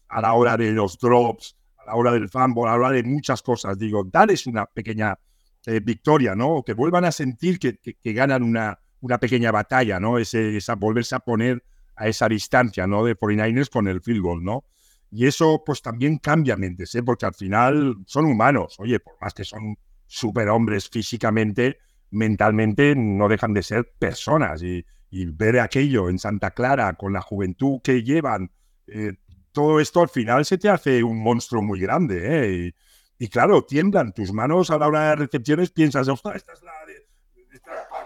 A 0.09 0.21
la 0.21 0.33
hora 0.33 0.57
de 0.57 0.71
los 0.71 0.97
drops, 0.97 1.55
a 1.77 1.85
la 1.85 1.95
hora 1.95 2.11
del 2.11 2.29
fumble, 2.29 2.63
a 2.63 2.71
la 2.71 2.75
hora 2.75 2.91
de 2.91 3.03
muchas 3.03 3.41
cosas. 3.41 3.77
Digo, 3.77 4.03
darles 4.03 4.47
una 4.47 4.65
pequeña 4.65 5.17
eh, 5.65 5.79
victoria, 5.79 6.35
¿no? 6.35 6.63
Que 6.63 6.73
vuelvan 6.73 7.05
a 7.05 7.11
sentir 7.11 7.59
que, 7.59 7.77
que, 7.77 8.13
ganan 8.13 8.43
una, 8.43 8.79
una 9.01 9.19
pequeña 9.19 9.51
batalla, 9.51 9.99
¿no? 9.99 10.17
Ese, 10.17 10.57
esa 10.57 10.75
volverse 10.75 11.15
a 11.15 11.19
poner 11.19 11.63
a 11.95 12.07
esa 12.07 12.27
distancia, 12.27 12.87
¿no? 12.87 13.05
De 13.05 13.15
49ers 13.15 13.69
con 13.69 13.87
el 13.87 14.01
field 14.01 14.21
goal, 14.21 14.43
¿no? 14.43 14.65
Y 15.11 15.27
eso 15.27 15.61
pues 15.65 15.81
también 15.81 16.17
cambia 16.17 16.55
mentes, 16.55 16.95
¿eh? 16.95 17.03
Porque 17.03 17.25
al 17.25 17.33
final 17.35 17.97
son 18.07 18.25
humanos, 18.25 18.75
oye, 18.79 18.99
por 18.99 19.15
más 19.21 19.33
que 19.33 19.43
son 19.43 19.77
superhombres 20.07 20.89
físicamente, 20.89 21.77
mentalmente 22.09 22.95
no 22.95 23.27
dejan 23.27 23.53
de 23.53 23.63
ser 23.63 23.93
personas 23.99 24.63
y, 24.63 24.85
ver 25.11 25.59
aquello 25.59 26.09
en 26.09 26.19
Santa 26.19 26.51
Clara 26.51 26.93
con 26.93 27.13
la 27.13 27.21
juventud 27.21 27.81
que 27.83 28.03
llevan, 28.03 28.51
eh, 28.87 29.13
todo 29.51 29.79
esto 29.79 30.01
al 30.01 30.09
final 30.09 30.45
se 30.45 30.57
te 30.57 30.69
hace 30.69 31.03
un 31.03 31.21
monstruo 31.21 31.61
muy 31.61 31.79
grande, 31.79 32.21
¿eh? 32.23 32.73
Y, 33.19 33.27
claro, 33.27 33.63
tiemblan 33.63 34.13
tus 34.13 34.33
manos 34.33 34.71
a 34.71 34.79
la 34.79 34.87
hora 34.87 35.09
de 35.09 35.15
recepciones, 35.17 35.69
piensas, 35.69 36.07
esta 36.07 36.33
es 36.33 36.63
la 36.63 36.71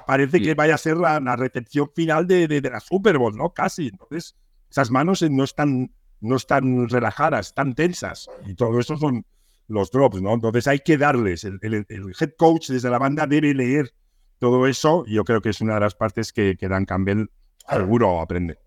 parece 0.06 0.42
que 0.42 0.54
vaya 0.54 0.76
a 0.76 0.78
ser 0.78 0.98
la, 0.98 1.36
recepción 1.36 1.90
final 1.94 2.28
de, 2.28 2.48
de, 2.48 2.62
la 2.62 2.80
Super 2.80 3.18
Bowl, 3.18 3.36
¿no? 3.36 3.54
Casi. 3.54 3.88
Entonces, 3.88 4.36
esas 4.70 4.92
manos 4.92 5.22
no 5.24 5.44
están, 5.44 5.92
no 6.22 6.36
están 6.36 6.90
relajadas, 6.90 7.48
están 7.48 7.76
tensas. 7.76 8.28
Y 8.46 8.56
todo 8.56 8.80
eso 8.80 8.98
son 8.98 9.26
los 9.68 9.92
drops, 9.92 10.22
¿no? 10.22 10.34
Entonces 10.34 10.68
hay 10.68 10.80
que 10.80 10.98
darles. 10.98 11.44
El, 11.44 11.86
head 11.90 12.32
coach 12.38 12.70
desde 12.70 12.90
la 12.90 13.00
banda 13.00 13.26
debe 13.28 13.54
leer 13.54 13.94
todo 14.46 14.68
eso. 14.68 15.06
Yo 15.08 15.24
creo 15.24 15.42
que 15.42 15.50
es 15.50 15.62
una 15.62 15.76
de 15.76 15.80
las 15.82 15.96
partes 15.96 16.32
que, 16.32 16.56
que 16.58 16.68
Dan 16.68 16.86
Campbell 16.86 17.28
seguro 17.70 18.22
aprende. 18.22 18.58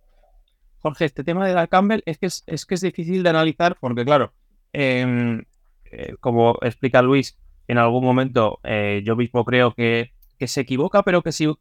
Jorge, 0.80 1.04
este 1.04 1.24
tema 1.24 1.46
de 1.46 1.54
Dan 1.54 1.66
Campbell 1.66 2.02
es 2.06 2.18
que 2.18 2.26
es, 2.26 2.66
que 2.66 2.74
es 2.74 2.80
difícil 2.80 3.22
de 3.22 3.30
analizar 3.30 3.76
porque, 3.80 4.04
claro, 4.04 4.32
em, 4.72 5.44
eh, 5.86 6.14
como 6.20 6.58
explica 6.62 7.02
Luis, 7.02 7.38
en 7.66 7.78
algún 7.78 8.04
momento 8.04 8.60
eh, 8.64 9.02
yo 9.04 9.16
mismo 9.16 9.44
creo 9.44 9.74
que 9.74 10.12
que 10.38 10.48
se 10.48 10.60
equivoca, 10.60 11.02
pero 11.02 11.22
que 11.22 11.32
se, 11.32 11.52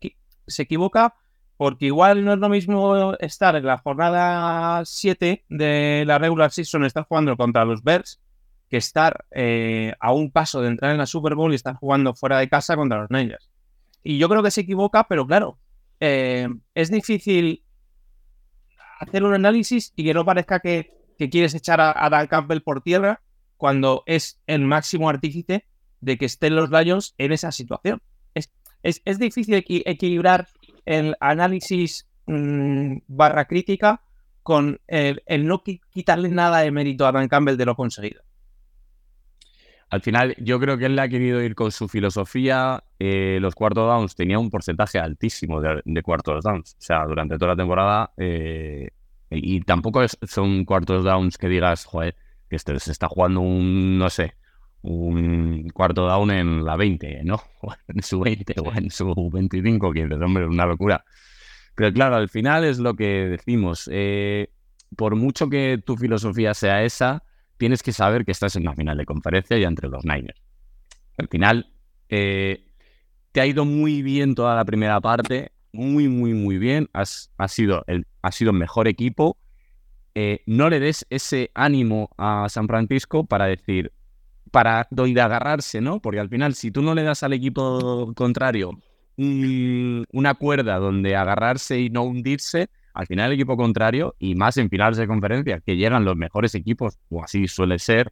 se 0.46 0.62
equivoca 0.62 1.16
porque 1.58 1.88
igual 1.88 2.24
no 2.24 2.34
es 2.34 2.40
lo 2.40 2.50
mismo 2.50 3.14
estar 3.16 3.56
en 3.56 3.66
la 3.66 3.80
jornada 3.80 4.86
7 4.86 5.46
de 5.50 6.04
la 6.06 6.20
regular 6.20 6.52
season, 6.52 6.86
estar 6.86 7.06
jugando 7.06 7.36
contra 7.36 7.66
los 7.66 7.84
Bears, 7.84 8.22
que 8.70 8.78
estar 8.78 9.26
eh, 9.32 9.94
a 10.00 10.14
un 10.14 10.32
paso 10.32 10.62
de 10.62 10.68
entrar 10.68 10.92
en 10.92 11.00
la 11.00 11.08
Super 11.08 11.34
Bowl 11.34 11.52
y 11.52 11.56
estar 11.56 11.74
jugando 11.74 12.14
fuera 12.14 12.38
de 12.38 12.48
casa 12.48 12.76
contra 12.76 13.02
los 13.02 13.10
Niners. 13.10 13.50
Y 14.04 14.18
yo 14.18 14.30
creo 14.30 14.44
que 14.44 14.51
se 14.51 14.62
equivoca, 14.62 15.08
pero 15.08 15.25
claro, 15.27 15.58
eh, 16.00 16.48
es 16.75 16.92
difícil 16.92 17.63
hacer 19.00 19.24
un 19.24 19.33
análisis 19.33 19.94
y 19.96 20.03
que 20.03 20.14
no 20.14 20.25
parezca 20.25 20.60
que, 20.60 20.96
quieres 21.31 21.55
echar 21.55 21.81
a, 21.81 21.94
a, 22.05 22.10
Dan 22.12 22.27
Campbell 22.27 22.62
por 22.62 22.81
tierra 22.81 23.22
cuando 23.57 24.03
es 24.05 24.40
el 24.46 24.62
máximo 24.62 25.10
artífice 25.10 25.66
de 26.00 26.18
que 26.18 26.25
estén 26.25 26.55
los 26.55 26.70
Lions 26.70 27.16
en 27.18 27.31
esa 27.31 27.51
situación 27.51 28.01
es, 28.83 29.20
difícil 29.20 29.55
equilibrar 29.86 30.48
el 30.86 31.16
análisis 31.20 32.07
mm, 32.25 32.98
barra 33.07 33.46
crítica 33.46 34.01
con 34.44 34.79
el, 34.88 35.22
no 35.46 35.64
quitarle 35.64 36.29
nada 36.29 36.60
de 36.60 36.72
mérito 36.72 37.05
a 37.05 37.12
Dan 37.12 37.27
Campbell 37.27 37.57
de 37.57 37.66
lo 37.66 37.75
conseguido. 37.75 38.24
Al 39.90 40.02
final, 40.02 40.36
yo 40.38 40.60
creo 40.60 40.78
que 40.78 40.86
él 40.86 41.00
ha 41.00 41.08
querido 41.08 41.42
ir 41.42 41.56
con 41.56 41.72
su 41.72 41.88
filosofía. 41.88 42.84
Eh, 43.00 43.40
los 43.42 43.56
cuartos 43.56 43.86
downs 43.88 44.16
tenía 44.16 44.38
un 44.38 44.50
porcentaje 44.50 45.00
altísimo 45.00 45.62
de, 45.62 46.02
cuartos 46.04 46.44
downs. 46.44 46.74
O 46.74 46.82
sea, 46.82 47.06
durante 47.06 47.38
toda 47.38 47.52
la 47.52 47.56
temporada. 47.56 48.12
Eh, 48.18 48.90
y 49.30 49.62
tampoco 49.62 50.02
son 50.08 50.66
cuartos 50.66 51.04
downs 51.04 51.38
que 51.38 51.48
digas, 51.48 51.86
joder, 51.86 52.16
que 52.50 52.56
este, 52.58 52.80
se 52.80 52.92
está 52.92 53.08
jugando 53.08 53.42
un, 53.42 53.98
no 53.98 54.10
sé, 54.10 54.36
un 54.82 55.70
cuarto 55.74 56.06
down 56.06 56.32
en 56.32 56.66
la 56.66 56.76
20, 56.76 57.24
¿no? 57.24 57.42
O 57.62 57.74
en 57.88 58.02
su 58.04 58.20
20 58.20 58.56
o 58.64 58.74
en 58.74 58.92
su 58.92 59.30
25, 59.32 59.92
que 59.92 60.04
hombre, 60.04 60.46
es 60.46 60.50
una 60.50 60.66
locura. 60.66 61.04
Pero 61.76 61.94
claro, 61.94 62.16
al 62.16 62.30
final 62.30 62.64
es 62.66 62.80
lo 62.80 62.96
que 62.96 63.28
decimos. 63.28 63.90
Eh, 63.92 64.50
por 64.96 65.16
mucho 65.16 65.50
que 65.50 65.82
tu 65.86 65.98
filosofía 65.98 66.54
sea 66.54 66.84
esa, 66.84 67.24
tienes 67.57 67.83
que 67.83 67.91
saber 67.91 68.25
que 68.25 68.31
estás 68.31 68.55
en 68.55 68.63
una 68.63 68.75
final 68.75 68.98
de 68.98 69.05
conferencia 69.05 69.57
y 69.57 69.63
entre 69.63 69.89
los 69.89 70.05
Niners. 70.05 70.41
Al 71.17 71.27
final, 71.27 71.74
eh, 72.09 72.67
te 73.31 73.41
ha 73.41 73.46
ido 73.46 73.65
muy 73.65 74.01
bien 74.01 74.35
toda 74.35 74.55
la 74.55 74.65
primera 74.65 75.01
parte, 75.01 75.51
muy, 75.72 76.07
muy, 76.07 76.33
muy 76.33 76.57
bien. 76.57 76.89
Has, 76.93 77.29
sido, 77.48 77.83
el, 77.87 78.05
sido 78.31 78.53
mejor 78.53 78.87
equipo. 78.87 79.37
Eh, 80.15 80.41
no 80.46 80.70
le 80.70 80.79
des 80.79 81.05
ese 81.09 81.51
ánimo 81.53 82.09
a 82.17 82.48
San 82.50 82.67
Francisco 82.67 83.25
para 83.25 83.46
decir, 83.46 83.91
para 84.51 84.87
donde 84.89 85.22
agarrarse, 85.22 85.81
¿no? 85.81 86.00
Porque 86.00 86.20
al 86.20 86.29
final, 86.29 86.55
si 86.55 86.72
tú 86.72 86.81
no 86.81 86.96
le 86.96 87.03
das 87.03 87.24
al 87.24 87.33
equipo 87.33 88.13
contrario 88.15 88.72
una 89.17 90.35
cuerda 90.35 90.77
donde 90.77 91.15
agarrarse 91.15 91.79
y 91.79 91.89
no 91.89 92.03
hundirse, 92.03 92.70
al 92.98 93.05
final 93.05 93.27
el 93.27 93.33
equipo 93.33 93.55
contrario, 93.55 94.16
y 94.18 94.33
más 94.33 94.57
en 94.57 94.72
finales 94.72 94.98
de 94.98 95.05
conferencia, 95.05 95.60
que 95.60 95.75
llegan 95.75 96.03
los 96.03 96.18
mejores 96.18 96.55
equipos, 96.55 96.98
o 97.10 97.24
así 97.24 97.48
suele 97.48 97.77
ser, 97.77 98.12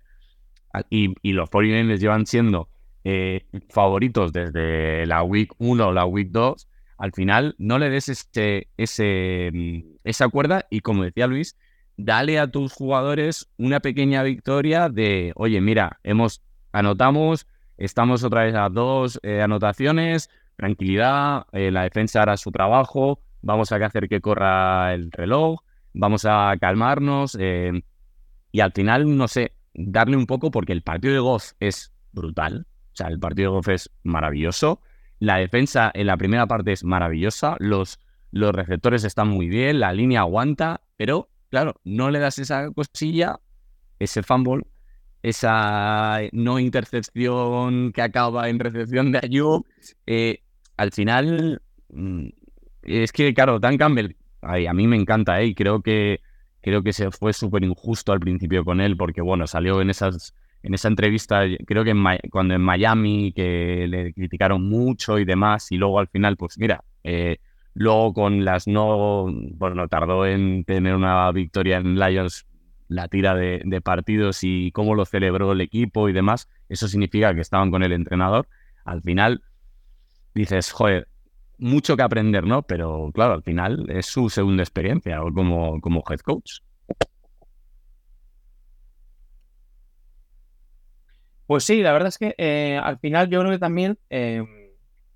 y, 0.92 1.16
los 1.34 1.50
49 1.50 1.98
llevan 1.98 2.28
siendo 2.28 2.70
eh, 3.04 3.46
favoritos 3.70 4.32
desde 4.32 5.08
la 5.08 5.24
Week 5.24 5.52
1 5.58 5.88
o 5.88 5.92
la 5.92 6.06
Week 6.06 6.28
2, 6.30 6.68
al 7.00 7.14
final 7.14 7.56
no 7.58 7.80
le 7.80 7.90
des 7.90 8.10
ese, 8.10 8.68
ese, 8.78 9.50
mm, 9.52 9.80
esa 10.04 10.30
cuerda 10.30 10.68
y 10.70 10.82
como 10.82 11.04
decía 11.04 11.26
Luis, 11.26 11.58
dale 11.98 12.38
a 12.38 12.46
tus 12.46 12.72
jugadores 12.72 13.50
una 13.58 13.80
pequeña 13.80 14.22
victoria 14.22 14.88
de, 14.90 15.32
oye, 15.36 15.62
mira, 15.62 16.00
hemos 16.04 16.44
anotamos, 16.74 17.48
estamos 17.80 18.24
otra 18.24 18.44
vez 18.44 18.54
a 18.54 18.70
dos 18.70 19.20
eh, 19.24 19.42
anotaciones, 19.42 20.30
tranquilidad, 20.58 21.48
eh, 21.54 21.72
la 21.72 21.84
defensa 21.86 22.22
hará 22.22 22.38
su 22.38 22.52
trabajo, 22.52 23.20
vamos 23.46 23.72
a 23.72 23.76
hacer 23.76 24.10
que 24.10 24.22
corra 24.22 24.94
el 24.96 25.12
reloj, 25.12 25.60
vamos 25.94 26.26
a 26.26 26.56
calmarnos 26.60 27.38
eh, 27.40 27.84
y 28.52 28.60
al 28.60 28.72
final, 28.72 29.16
no 29.16 29.28
sé, 29.28 29.54
darle 29.74 30.18
un 30.18 30.26
poco 30.26 30.50
porque 30.50 30.74
el 30.74 30.82
partido 30.82 31.14
de 31.14 31.20
Goff 31.20 31.52
es 31.60 31.94
brutal, 32.12 32.66
o 32.68 32.96
sea, 32.96 33.08
el 33.08 33.20
partido 33.20 33.52
de 33.52 33.56
Goff 33.58 33.68
es 33.70 33.92
maravilloso, 34.04 34.82
la 35.20 35.38
defensa 35.38 35.92
en 35.94 36.08
la 36.08 36.18
primera 36.18 36.48
parte 36.48 36.72
es 36.72 36.84
maravillosa, 36.84 37.56
los, 37.60 38.00
los 38.32 38.54
receptores 38.54 39.04
están 39.04 39.28
muy 39.28 39.48
bien, 39.48 39.80
la 39.80 39.94
línea 39.94 40.22
aguanta, 40.22 40.82
pero 40.98 41.30
claro, 41.52 41.76
no 41.84 42.10
le 42.10 42.18
das 42.18 42.40
esa 42.40 42.72
cosilla, 42.72 43.40
ese 44.00 44.24
fumble, 44.24 44.66
esa 45.22 46.20
no 46.32 46.58
intercepción 46.58 47.92
que 47.92 48.02
acaba 48.02 48.50
en 48.50 48.58
recepción 48.58 49.12
de 49.12 49.20
Ayub, 49.20 49.68
eh, 50.08 50.42
al 50.78 50.92
final 50.92 51.62
mm, 51.90 52.28
es 52.86 53.12
que, 53.12 53.34
claro, 53.34 53.60
Dan 53.60 53.78
Campbell, 53.78 54.16
a 54.42 54.74
mí 54.74 54.88
me 54.88 54.96
encanta, 54.96 55.42
¿eh? 55.42 55.48
y 55.48 55.56
creo 55.56 55.82
que, 55.82 56.22
creo 56.62 56.84
que 56.84 56.94
se 56.94 57.12
fue 57.12 57.34
súper 57.34 57.64
injusto 57.64 58.12
al 58.12 58.20
principio 58.20 58.64
con 58.64 58.82
él, 58.82 58.96
porque 58.98 59.22
bueno, 59.22 59.48
salió 59.48 59.82
en 59.82 59.90
esas 59.90 60.34
en 60.64 60.74
esa 60.74 60.88
entrevista, 60.88 61.44
creo 61.68 61.84
que 61.84 61.94
cuando 62.32 62.56
en 62.56 62.62
Miami, 62.62 63.32
que 63.34 63.86
le 63.88 64.14
criticaron 64.14 64.68
mucho 64.68 65.20
y 65.20 65.26
demás, 65.26 65.72
y 65.72 65.78
luego 65.78 66.00
al 66.00 66.08
final, 66.08 66.38
pues 66.38 66.58
mira, 66.58 66.84
eh, 67.04 67.38
Luego 67.76 68.14
con 68.14 68.46
las 68.46 68.68
no, 68.68 69.28
bueno, 69.56 69.90
tardó 69.90 70.26
en 70.26 70.64
tener 70.64 70.96
una 70.96 71.30
victoria 71.34 71.78
en 71.78 72.00
Lions 72.00 72.48
la 72.88 73.10
tira 73.10 73.36
de, 73.36 73.82
partidos 73.84 74.40
y 74.44 74.72
cómo 74.72 74.96
lo 74.96 75.06
celebró 75.06 75.52
el 75.52 75.60
equipo 75.60 76.08
y 76.08 76.14
demás. 76.14 76.48
Eso 76.70 76.88
significa 76.88 77.36
que 77.36 77.42
estaban 77.42 77.72
con 77.72 77.84
el 77.84 77.92
entrenador. 77.92 78.48
Al 78.86 79.02
final 79.02 79.44
dices, 80.34 80.72
joder, 80.72 81.10
mucho 81.58 81.96
que 81.96 82.04
aprender, 82.04 82.46
¿no? 82.46 82.62
Pero 82.64 83.12
claro, 83.14 83.34
al 83.34 83.44
final 83.44 83.86
es 83.90 84.06
su 84.08 84.30
segunda 84.30 84.64
experiencia 84.64 85.20
como, 85.34 85.80
como 85.82 86.04
head 86.10 86.20
coach. 86.20 86.60
Pues 91.48 91.64
sí, 91.64 91.82
la 91.82 91.94
verdad 91.94 92.10
es 92.10 92.18
que 92.18 92.34
eh, 92.38 92.80
al 92.82 92.98
final 93.00 93.30
yo 93.30 93.40
creo 93.42 93.52
que 93.52 93.60
también 93.60 94.00
em, 94.10 94.48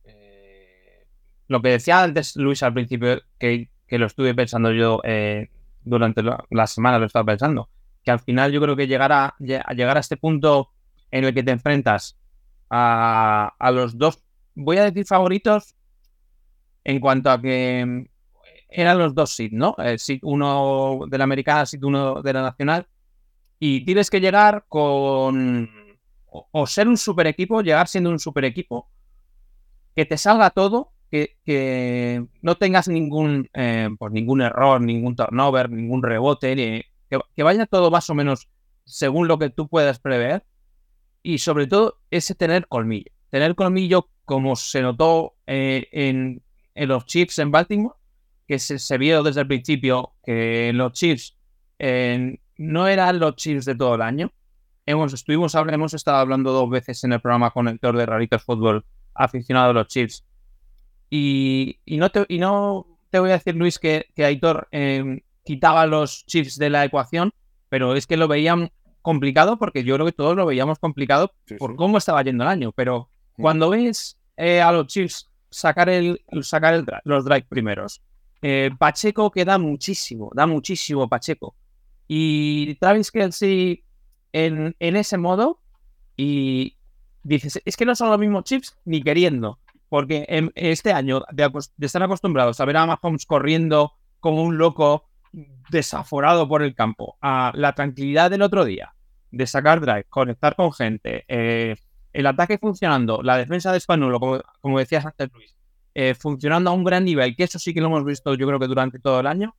eh, 0.04 1.08
lo 1.48 1.62
que 1.62 1.70
decía 1.70 2.04
antes 2.04 2.36
Luis 2.36 2.62
al 2.62 2.74
principio, 2.74 3.22
que, 3.40 3.70
que 3.88 3.98
lo 3.98 4.06
estuve 4.06 4.36
pensando 4.36 4.72
yo 4.72 5.02
eh, 5.04 5.50
durante 5.84 6.22
la, 6.22 6.44
la, 6.52 6.68
semana, 6.68 7.00
lo 7.00 7.08
estaba 7.08 7.26
pensando, 7.26 7.70
que 8.04 8.12
al 8.12 8.20
final 8.20 8.52
yo 8.52 8.62
creo 8.62 8.76
que 8.76 8.86
llegar 8.86 9.12
a, 9.12 9.36
a 9.36 9.74
llegar 9.74 9.98
a 9.98 10.02
este 10.02 10.18
punto 10.18 10.70
en 11.10 11.24
el 11.24 11.34
que 11.34 11.42
te 11.42 11.52
enfrentas 11.52 12.16
a, 12.70 13.56
a 13.58 13.72
los 13.72 13.98
dos, 13.98 14.24
voy 14.54 14.78
a 14.78 14.84
decir 14.84 15.06
favoritos, 15.08 15.76
en 16.84 17.00
cuanto 17.00 17.30
a 17.30 17.42
que 17.42 18.08
eran 18.70 18.98
los 18.98 19.16
dos 19.16 19.32
SID, 19.36 19.52
¿no? 19.54 19.76
El 19.78 20.00
SID 20.00 20.20
uno 20.24 21.02
de 21.08 21.18
la 21.18 21.24
americana, 21.24 21.66
SID 21.66 21.84
uno 21.84 22.22
de 22.22 22.34
la 22.34 22.42
nacional, 22.42 22.88
y 23.60 23.84
tienes 23.84 24.10
que 24.10 24.22
llegar 24.22 24.66
con 24.68 25.70
o, 26.32 26.68
ser 26.68 26.88
un 26.88 26.98
super 26.98 27.28
equipo, 27.28 27.62
llegar 27.62 27.88
siendo 27.88 28.10
un 28.10 28.20
super 28.20 28.46
equipo, 28.46 28.90
que 29.96 30.06
te 30.06 30.18
salga 30.18 30.52
todo, 30.52 30.94
que, 31.12 31.38
que 31.44 32.24
no 32.42 32.56
tengas 32.56 32.88
ningún, 32.88 33.50
eh, 33.54 33.90
pues 33.98 34.12
ningún 34.14 34.42
error, 34.42 34.80
ningún 34.80 35.16
turnover, 35.16 35.70
ningún 35.70 36.04
rebote, 36.04 36.56
que, 36.56 37.20
que, 37.36 37.44
vaya 37.44 37.66
todo 37.66 37.90
más 37.90 38.10
o 38.10 38.16
menos 38.16 38.48
según 38.86 39.28
lo 39.28 39.40
que 39.40 39.50
tú 39.50 39.68
puedas 39.68 40.00
prever. 40.00 40.46
Y 41.22 41.40
sobre 41.40 41.68
todo, 41.68 42.00
ese 42.12 42.36
tener 42.36 42.68
colmillo. 42.68 43.12
Tener 43.30 43.56
colmillo, 43.56 44.10
como 44.24 44.56
se 44.56 44.82
notó 44.82 45.34
eh, 45.48 45.88
en, 45.92 46.42
en, 46.80 46.90
los 46.90 47.06
Chiefs 47.06 47.40
en 47.40 47.52
Baltimore, 47.52 47.96
que 48.48 48.60
se, 48.60 48.80
se, 48.80 48.98
vio 48.98 49.22
desde 49.24 49.42
el 49.42 49.48
principio 49.48 50.14
que 50.24 50.72
los 50.74 50.94
Chiefs 50.94 51.38
eh, 51.78 52.40
no 52.58 52.88
eran 52.88 53.20
los 53.20 53.36
Chiefs 53.36 53.66
de 53.66 53.76
todo 53.76 53.96
el 53.96 54.02
año, 54.02 54.32
hemos, 54.86 55.14
estuvimos, 55.14 55.54
hemos 55.56 55.94
estado 55.94 56.18
hablando 56.18 56.52
dos 56.52 56.70
veces 56.70 57.04
en 57.04 57.14
el 57.14 57.22
programa 57.22 57.52
con 57.52 57.68
Héctor 57.68 57.96
de 57.98 58.06
Raritos 58.06 58.44
Fútbol, 58.44 58.86
aficionado 59.14 59.70
a 59.70 59.74
los 59.74 59.88
Chiefs. 59.88 60.26
Y, 61.10 61.80
y, 61.86 61.98
no, 61.98 62.10
te, 62.10 62.26
y 62.28 62.40
no 62.40 62.88
te 63.10 63.20
voy 63.20 63.30
a 63.30 63.34
decir, 63.34 63.56
Luis, 63.56 63.80
que, 63.80 64.08
que 64.16 64.26
Aitor 64.26 64.68
eh, 64.72 65.22
quitaba 65.44 65.86
los 65.86 66.26
Chiefs 66.26 66.58
de 66.58 66.70
la 66.70 66.86
ecuación, 66.86 67.34
pero 67.70 67.96
es 67.96 68.08
que 68.08 68.18
lo 68.18 68.28
veían 68.28 68.72
complicado 69.02 69.58
porque 69.58 69.84
yo 69.84 69.96
creo 69.96 70.06
que 70.06 70.12
todos 70.12 70.36
lo 70.36 70.46
veíamos 70.46 70.80
complicado 70.80 71.34
sí, 71.46 71.56
por 71.56 71.72
sí. 71.72 71.78
cómo 71.78 71.98
estaba 71.98 72.24
yendo 72.24 72.44
el 72.44 72.50
año. 72.50 72.72
Pero 72.72 73.10
mm. 73.38 73.42
cuando 73.42 73.70
ves 73.70 74.18
eh, 74.38 74.62
a 74.62 74.72
los 74.72 74.88
Chiefs 74.88 75.29
sacar, 75.50 75.90
el, 75.90 76.22
sacar 76.42 76.74
el, 76.74 76.86
los 77.04 77.26
drive 77.26 77.46
primeros, 77.50 78.02
eh, 78.42 78.72
Pacheco 78.78 79.32
que 79.32 79.46
da 79.46 79.58
muchísimo, 79.58 80.32
da 80.34 80.48
muchísimo 80.48 81.08
Pacheco. 81.10 81.56
Y 82.08 82.76
Travis 82.76 83.12
Kelsey 83.12 83.84
en, 84.34 84.76
en 84.80 84.96
ese 84.96 85.18
modo 85.18 85.60
y 86.16 86.78
dices, 87.24 87.62
es 87.66 87.78
que 87.78 87.86
no 87.86 87.96
son 87.96 88.10
los 88.10 88.20
mismos 88.20 88.44
chips 88.44 88.78
ni 88.86 89.02
queriendo, 89.02 89.60
porque 89.90 90.26
en 90.30 90.52
este 90.56 90.94
año 90.94 91.24
de, 91.32 91.52
estar 91.80 92.04
acostumbrados 92.04 92.60
a 92.60 92.66
ver 92.66 92.78
a 92.78 92.86
Mahomes 92.86 93.26
corriendo 93.26 93.94
como 94.20 94.44
un 94.44 94.58
loco 94.58 95.06
desaforado 95.70 96.48
por 96.48 96.64
el 96.64 96.76
campo, 96.76 97.18
a 97.22 97.52
la 97.56 97.74
tranquilidad 97.74 98.32
del 98.32 98.42
otro 98.42 98.66
día, 98.66 98.96
de 99.32 99.46
sacar 99.46 99.80
drive, 99.80 100.06
conectar 100.06 100.56
con 100.56 100.74
gente, 100.74 101.26
eh, 101.28 101.76
el 102.20 102.28
ataque 102.28 102.58
funcionando, 102.58 103.22
la 103.24 103.38
defensa 103.38 103.72
de 103.72 103.80
Spanulo, 103.80 104.20
como, 104.62 104.80
decías 104.80 105.06
antes 105.06 105.30
Luis, 105.34 105.56
eh, 105.94 106.14
funcionando 106.14 106.70
a 106.70 106.74
un 106.74 106.84
gran 106.84 107.06
nivel, 107.06 107.34
que 107.36 107.44
eso 107.44 107.60
sí 107.60 107.74
que 107.74 107.80
lo 107.80 107.88
hemos 107.88 108.04
visto 108.04 108.34
yo 108.36 108.46
creo 108.46 108.60
que 108.60 108.68
durante 108.68 109.00
todo 109.00 109.22
el 109.22 109.28
año, 109.28 109.56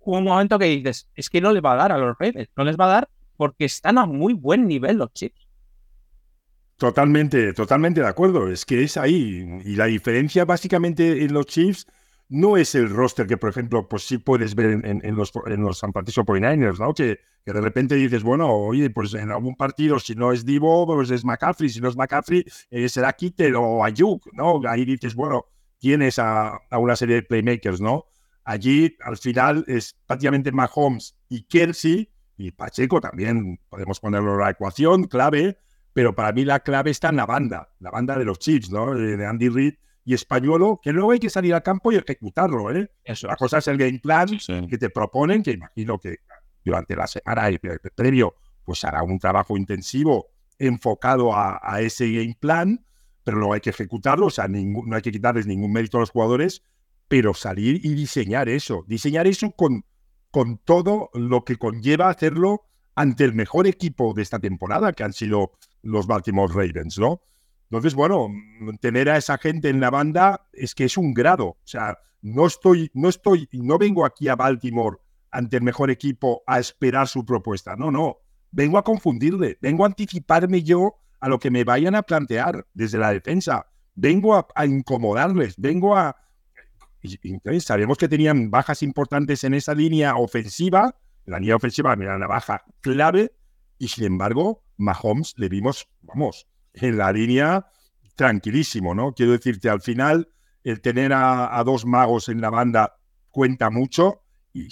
hubo 0.00 0.18
un 0.18 0.24
momento 0.24 0.58
que 0.58 0.66
dices, 0.66 1.08
es 1.14 1.30
que 1.30 1.40
no 1.40 1.52
le 1.52 1.62
va 1.62 1.72
a 1.72 1.76
dar 1.76 1.92
a 1.92 1.98
los 1.98 2.14
Ravens, 2.18 2.50
no 2.56 2.64
les 2.64 2.76
va 2.76 2.84
a 2.84 2.88
dar 2.88 3.08
porque 3.38 3.64
están 3.64 3.96
a 3.96 4.04
muy 4.04 4.34
buen 4.34 4.68
nivel 4.68 4.98
los 4.98 5.12
chips. 5.14 5.48
Totalmente, 6.76 7.54
totalmente 7.54 8.02
de 8.02 8.06
acuerdo. 8.06 8.50
Es 8.50 8.66
que 8.66 8.82
es 8.82 8.96
ahí. 8.96 9.60
Y 9.64 9.76
la 9.76 9.86
diferencia 9.86 10.44
básicamente 10.44 11.24
en 11.24 11.32
los 11.32 11.46
Chiefs 11.46 11.86
no 12.28 12.56
es 12.56 12.74
el 12.74 12.90
roster 12.90 13.26
que, 13.26 13.36
por 13.36 13.50
ejemplo, 13.50 13.88
pues 13.88 14.06
sí 14.06 14.18
puedes 14.18 14.54
ver 14.54 14.80
en, 14.84 15.16
los, 15.16 15.32
en 15.46 15.62
los 15.62 15.78
San 15.78 15.92
Francisco 15.92 16.24
49ers, 16.24 16.78
¿no? 16.78 16.94
Que, 16.94 17.20
que, 17.44 17.52
de 17.52 17.60
repente 17.60 17.94
dices, 17.94 18.22
bueno, 18.22 18.50
oye, 18.50 18.90
pues 18.90 19.14
en 19.14 19.30
algún 19.30 19.56
partido, 19.56 19.98
si 19.98 20.14
no 20.14 20.32
es 20.32 20.44
Divo, 20.44 20.86
pues 20.86 21.10
es 21.10 21.24
McCaffrey. 21.24 21.68
Si 21.68 21.80
no 21.80 21.88
es 21.88 21.96
McCaffrey, 21.96 22.44
eh, 22.70 22.88
será 22.88 23.12
Kittel 23.12 23.54
o 23.56 23.84
Ayuk, 23.84 24.32
¿no? 24.32 24.60
Ahí 24.66 24.84
dices, 24.84 25.14
bueno, 25.14 25.46
tienes 25.78 26.18
a, 26.18 26.58
a, 26.70 26.78
una 26.78 26.96
serie 26.96 27.16
de 27.16 27.22
playmakers, 27.22 27.80
¿no? 27.80 28.06
Allí, 28.44 28.96
al 29.00 29.16
final, 29.16 29.64
es 29.68 29.96
prácticamente 30.06 30.52
Mahomes 30.52 31.16
y 31.28 31.44
Kelsey 31.44 32.10
y 32.36 32.50
Pacheco 32.50 33.00
también 33.00 33.60
podemos 33.68 34.00
ponerlo 34.00 34.34
en 34.34 34.40
la 34.40 34.50
ecuación, 34.50 35.04
clave, 35.04 35.58
pero 35.92 36.14
para 36.14 36.32
mí 36.32 36.44
la 36.44 36.60
clave 36.60 36.90
está 36.90 37.10
en 37.10 37.16
la 37.16 37.26
banda, 37.26 37.70
la 37.78 37.90
banda 37.90 38.18
de 38.18 38.24
los 38.24 38.38
Chiefs, 38.38 38.70
¿no? 38.70 38.94
De 38.94 39.24
Andy 39.24 39.48
Reid 39.48 39.74
y 40.04 40.14
Españolo, 40.14 40.80
que 40.82 40.92
luego 40.92 41.12
hay 41.12 41.18
que 41.18 41.30
salir 41.30 41.54
al 41.54 41.62
campo 41.62 41.90
y 41.92 41.96
ejecutarlo, 41.96 42.70
¿eh? 42.70 42.90
Eso 43.02 43.26
la 43.26 43.36
cosa 43.36 43.58
es 43.58 43.68
el 43.68 43.78
game 43.78 43.98
plan 43.98 44.28
sí. 44.38 44.66
que 44.68 44.78
te 44.78 44.90
proponen, 44.90 45.42
que 45.42 45.52
imagino 45.52 45.98
que 45.98 46.18
durante 46.64 46.94
la 46.96 47.06
semana 47.06 47.50
y 47.50 47.58
previo, 47.94 48.34
pues 48.64 48.84
hará 48.84 49.02
un 49.02 49.18
trabajo 49.18 49.56
intensivo 49.56 50.28
enfocado 50.58 51.34
a, 51.34 51.60
a, 51.62 51.80
ese 51.80 52.10
game 52.10 52.36
plan, 52.38 52.84
pero 53.22 53.38
luego 53.38 53.54
hay 53.54 53.60
que 53.60 53.70
ejecutarlo, 53.70 54.26
o 54.26 54.30
sea, 54.30 54.46
ningún, 54.48 54.88
no 54.88 54.96
hay 54.96 55.02
que 55.02 55.12
quitarles 55.12 55.46
ningún 55.46 55.72
mérito 55.72 55.96
a 55.96 56.00
los 56.00 56.10
jugadores, 56.10 56.62
pero 57.08 57.34
salir 57.34 57.84
y 57.84 57.94
diseñar 57.94 58.48
eso, 58.48 58.84
diseñar 58.86 59.26
eso 59.26 59.50
con 59.50 59.84
con 60.34 60.58
todo 60.58 61.10
lo 61.14 61.44
que 61.44 61.54
conlleva 61.54 62.08
hacerlo 62.08 62.64
ante 62.96 63.22
el 63.22 63.34
mejor 63.34 63.68
equipo 63.68 64.14
de 64.14 64.22
esta 64.22 64.40
temporada, 64.40 64.92
que 64.92 65.04
han 65.04 65.12
sido 65.12 65.52
los 65.80 66.08
Baltimore 66.08 66.52
Ravens, 66.52 66.98
¿no? 66.98 67.22
Entonces, 67.74 67.96
bueno, 67.96 68.28
tener 68.80 69.10
a 69.10 69.16
esa 69.16 69.36
gente 69.36 69.68
en 69.68 69.80
la 69.80 69.90
banda 69.90 70.46
es 70.52 70.76
que 70.76 70.84
es 70.84 70.96
un 70.96 71.12
grado. 71.12 71.46
O 71.46 71.58
sea, 71.64 71.98
no 72.22 72.46
estoy, 72.46 72.88
no 72.94 73.08
estoy, 73.08 73.48
no 73.50 73.78
vengo 73.78 74.04
aquí 74.04 74.28
a 74.28 74.36
Baltimore 74.36 74.98
ante 75.32 75.56
el 75.56 75.64
mejor 75.64 75.90
equipo 75.90 76.44
a 76.46 76.60
esperar 76.60 77.08
su 77.08 77.24
propuesta. 77.26 77.74
No, 77.74 77.90
no. 77.90 78.18
Vengo 78.52 78.78
a 78.78 78.84
confundirle, 78.84 79.58
vengo 79.60 79.82
a 79.82 79.88
anticiparme 79.88 80.62
yo 80.62 81.00
a 81.18 81.28
lo 81.28 81.40
que 81.40 81.50
me 81.50 81.64
vayan 81.64 81.96
a 81.96 82.02
plantear 82.02 82.64
desde 82.74 82.98
la 82.98 83.12
defensa. 83.12 83.66
Vengo 83.96 84.36
a, 84.36 84.66
incomodarles, 84.66 85.56
vengo 85.56 85.96
a, 85.96 86.16
sabemos 87.58 87.98
que 87.98 88.08
tenían 88.08 88.52
bajas 88.52 88.84
importantes 88.84 89.42
en 89.42 89.54
esa 89.54 89.74
línea 89.74 90.14
ofensiva, 90.14 90.96
la 91.24 91.40
línea 91.40 91.56
ofensiva 91.56 91.92
era 91.94 92.14
una 92.14 92.28
baja 92.28 92.62
clave, 92.80 93.32
y 93.78 93.88
sin 93.88 94.04
embargo, 94.04 94.62
Mahomes 94.76 95.34
le 95.36 95.48
vimos, 95.48 95.88
vamos, 96.02 96.46
en 96.74 96.98
la 96.98 97.12
línea 97.12 97.66
tranquilísimo, 98.14 98.94
¿no? 98.94 99.12
Quiero 99.12 99.32
decirte, 99.32 99.68
al 99.68 99.80
final, 99.80 100.28
el 100.62 100.80
tener 100.80 101.12
a, 101.12 101.62
dos 101.64 101.84
magos 101.84 102.28
en 102.28 102.40
la 102.40 102.50
banda 102.50 102.96
cuenta 103.30 103.70
mucho, 103.70 104.22
y, 104.52 104.68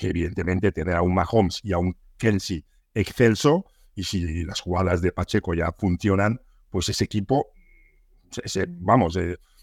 evidentemente 0.00 0.72
tener 0.72 0.94
a 0.94 1.02
un 1.02 1.14
Mahomes 1.14 1.60
y 1.62 1.72
a 1.72 1.78
un 1.78 1.96
Kelsey 2.16 2.64
excelso, 2.94 3.66
y 3.94 4.04
si 4.04 4.44
las 4.44 4.60
jugadas 4.60 5.02
de 5.02 5.12
Pacheco 5.12 5.54
ya 5.54 5.72
funcionan, 5.72 6.40
pues 6.70 6.88
ese 6.88 7.04
equipo, 7.04 7.48
ese, 8.42 8.66
vamos, 8.68 9.18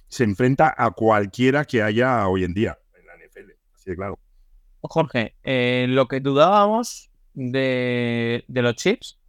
se 0.08 0.24
enfrenta 0.24 0.74
a 0.78 0.92
cualquiera 0.92 1.66
que 1.66 1.82
haya 1.82 2.28
hoy 2.28 2.44
en 2.44 2.54
día 2.54 2.78
en 2.98 3.06
la 3.08 3.14
NFL. 3.14 3.52
Así 3.74 3.90
de 3.90 3.96
claro. 3.96 4.20
Jorge, 4.82 5.36
lo 5.88 6.08
que 6.08 6.20
dudábamos 6.20 7.10
de, 7.34 8.46
de 8.48 8.62
los 8.62 8.76
chips 8.76 9.20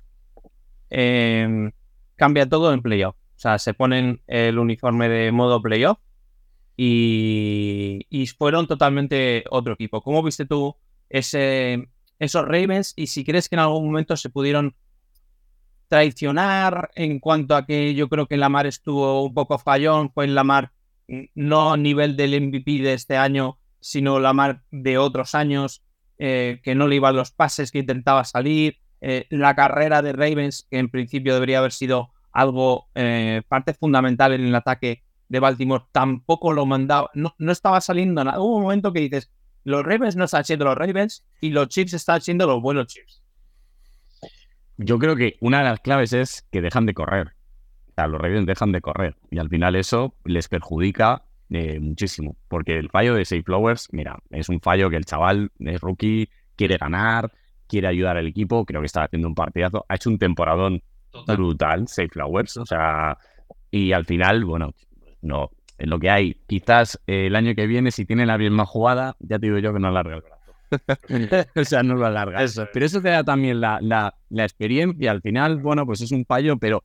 eh, 0.90 1.70
cambia 2.16 2.48
todo 2.48 2.72
en 2.72 2.82
playoff. 2.82 3.14
O 3.14 3.38
sea, 3.38 3.58
se 3.58 3.74
ponen 3.74 4.22
el 4.26 4.58
uniforme 4.58 5.08
de 5.08 5.30
modo 5.30 5.60
playoff 5.60 5.98
y, 6.76 8.26
fueron 8.38 8.66
totalmente 8.66 9.44
otro 9.50 9.74
equipo. 9.74 10.02
¿Cómo 10.02 10.22
viste 10.22 10.46
tú 10.46 10.76
ese, 11.08 11.88
esos 12.18 12.44
Ravens? 12.44 12.92
Y 12.96 13.06
si 13.06 13.24
crees 13.24 13.48
que 13.48 13.56
en 13.56 13.60
algún 13.60 13.86
momento 13.86 14.16
se 14.16 14.30
pudieron 14.30 14.74
traicionar 15.88 16.90
en 16.94 17.20
cuanto 17.20 17.54
a 17.54 17.64
que 17.64 17.94
yo 17.94 18.08
creo 18.08 18.26
que 18.26 18.36
Lamar 18.36 18.66
estuvo 18.66 19.22
un 19.22 19.34
poco 19.34 19.58
fallón, 19.58 20.10
fue 20.12 20.24
en 20.24 20.34
Lamar 20.34 20.72
no 21.34 21.72
a 21.72 21.76
nivel 21.76 22.16
del 22.16 22.40
MVP 22.40 22.82
de 22.82 22.94
este 22.94 23.16
año, 23.16 23.58
sino 23.80 24.18
Lamar 24.18 24.62
de 24.70 24.98
otros 24.98 25.34
años, 25.34 25.84
eh, 26.18 26.60
que 26.64 26.74
no 26.74 26.88
le 26.88 26.96
iban 26.96 27.14
los 27.14 27.30
pases, 27.30 27.70
que 27.70 27.78
intentaba 27.78 28.24
salir, 28.24 28.78
eh, 29.00 29.26
la 29.30 29.54
carrera 29.54 30.02
de 30.02 30.12
Ravens, 30.12 30.66
que 30.70 30.78
en 30.78 30.88
principio 30.88 31.34
debería 31.34 31.58
haber 31.58 31.72
sido 31.72 32.10
algo, 32.32 32.88
eh, 32.94 33.42
parte 33.48 33.74
fundamental 33.74 34.32
en 34.32 34.46
el 34.46 34.54
ataque 34.54 35.02
de 35.28 35.40
Baltimore, 35.40 35.84
tampoco 35.92 36.52
lo 36.52 36.66
mandaba, 36.66 37.10
no, 37.14 37.34
no 37.38 37.52
estaba 37.52 37.80
saliendo 37.80 38.22
nada. 38.22 38.40
Hubo 38.40 38.56
un 38.56 38.62
momento 38.62 38.92
que 38.92 39.00
dices, 39.00 39.30
los 39.64 39.84
Ravens 39.84 40.16
no 40.16 40.24
están 40.24 40.44
siendo 40.44 40.64
los 40.64 40.76
Ravens 40.76 41.24
y 41.40 41.50
los 41.50 41.68
Chiefs 41.68 41.94
están 41.94 42.20
siendo 42.20 42.46
los 42.46 42.62
buenos 42.62 42.86
Chiefs. 42.86 43.22
Yo 44.76 44.98
creo 44.98 45.16
que 45.16 45.36
una 45.40 45.58
de 45.58 45.64
las 45.64 45.80
claves 45.80 46.12
es 46.12 46.46
que 46.52 46.60
dejan 46.60 46.86
de 46.86 46.94
correr. 46.94 47.34
O 47.88 47.92
sea, 47.94 48.06
los 48.06 48.20
Ravens 48.20 48.46
dejan 48.46 48.72
de 48.72 48.80
correr 48.80 49.16
y 49.30 49.38
al 49.38 49.48
final 49.48 49.74
eso 49.74 50.14
les 50.24 50.48
perjudica 50.48 51.24
eh, 51.50 51.80
muchísimo. 51.80 52.36
Porque 52.48 52.78
el 52.78 52.90
fallo 52.90 53.14
de 53.14 53.24
Safe 53.24 53.42
Flowers, 53.42 53.88
mira, 53.92 54.18
es 54.30 54.48
un 54.48 54.60
fallo 54.60 54.90
que 54.90 54.96
el 54.96 55.04
chaval 55.04 55.50
es 55.58 55.80
rookie, 55.80 56.28
quiere 56.54 56.76
ganar, 56.76 57.32
quiere 57.66 57.88
ayudar 57.88 58.16
al 58.16 58.26
equipo, 58.26 58.64
creo 58.64 58.80
que 58.80 58.86
está 58.86 59.04
haciendo 59.04 59.28
un 59.28 59.34
partidazo, 59.34 59.84
ha 59.88 59.94
hecho 59.94 60.10
un 60.10 60.18
temporadón 60.18 60.82
brutal, 61.26 61.88
Safe 61.88 62.08
Flowers. 62.08 62.56
O 62.56 62.66
sea, 62.66 63.16
y 63.70 63.92
al 63.92 64.04
final, 64.04 64.44
bueno, 64.44 64.72
no, 65.22 65.50
es 65.78 65.86
lo 65.86 65.98
que 65.98 66.10
hay. 66.10 66.34
Quizás 66.46 67.00
eh, 67.06 67.26
el 67.26 67.36
año 67.36 67.54
que 67.54 67.66
viene, 67.66 67.90
si 67.90 68.04
tiene 68.04 68.26
la 68.26 68.38
misma 68.38 68.66
jugada, 68.66 69.16
ya 69.20 69.38
te 69.38 69.46
digo 69.46 69.58
yo 69.58 69.72
que 69.72 69.80
no 69.80 69.88
alarga 69.88 70.16
el 70.16 70.22
brazo. 70.22 70.36
o 71.60 71.64
sea, 71.64 71.82
no 71.82 71.94
lo 71.94 72.06
alarga. 72.06 72.44
Pero 72.72 72.86
eso 72.86 73.00
te 73.00 73.10
da 73.10 73.24
también 73.24 73.60
la, 73.60 73.78
la, 73.80 74.14
la, 74.30 74.42
experiencia. 74.42 75.10
Al 75.10 75.22
final, 75.22 75.58
bueno, 75.58 75.86
pues 75.86 76.00
es 76.00 76.12
un 76.12 76.24
fallo, 76.24 76.56
pero, 76.56 76.82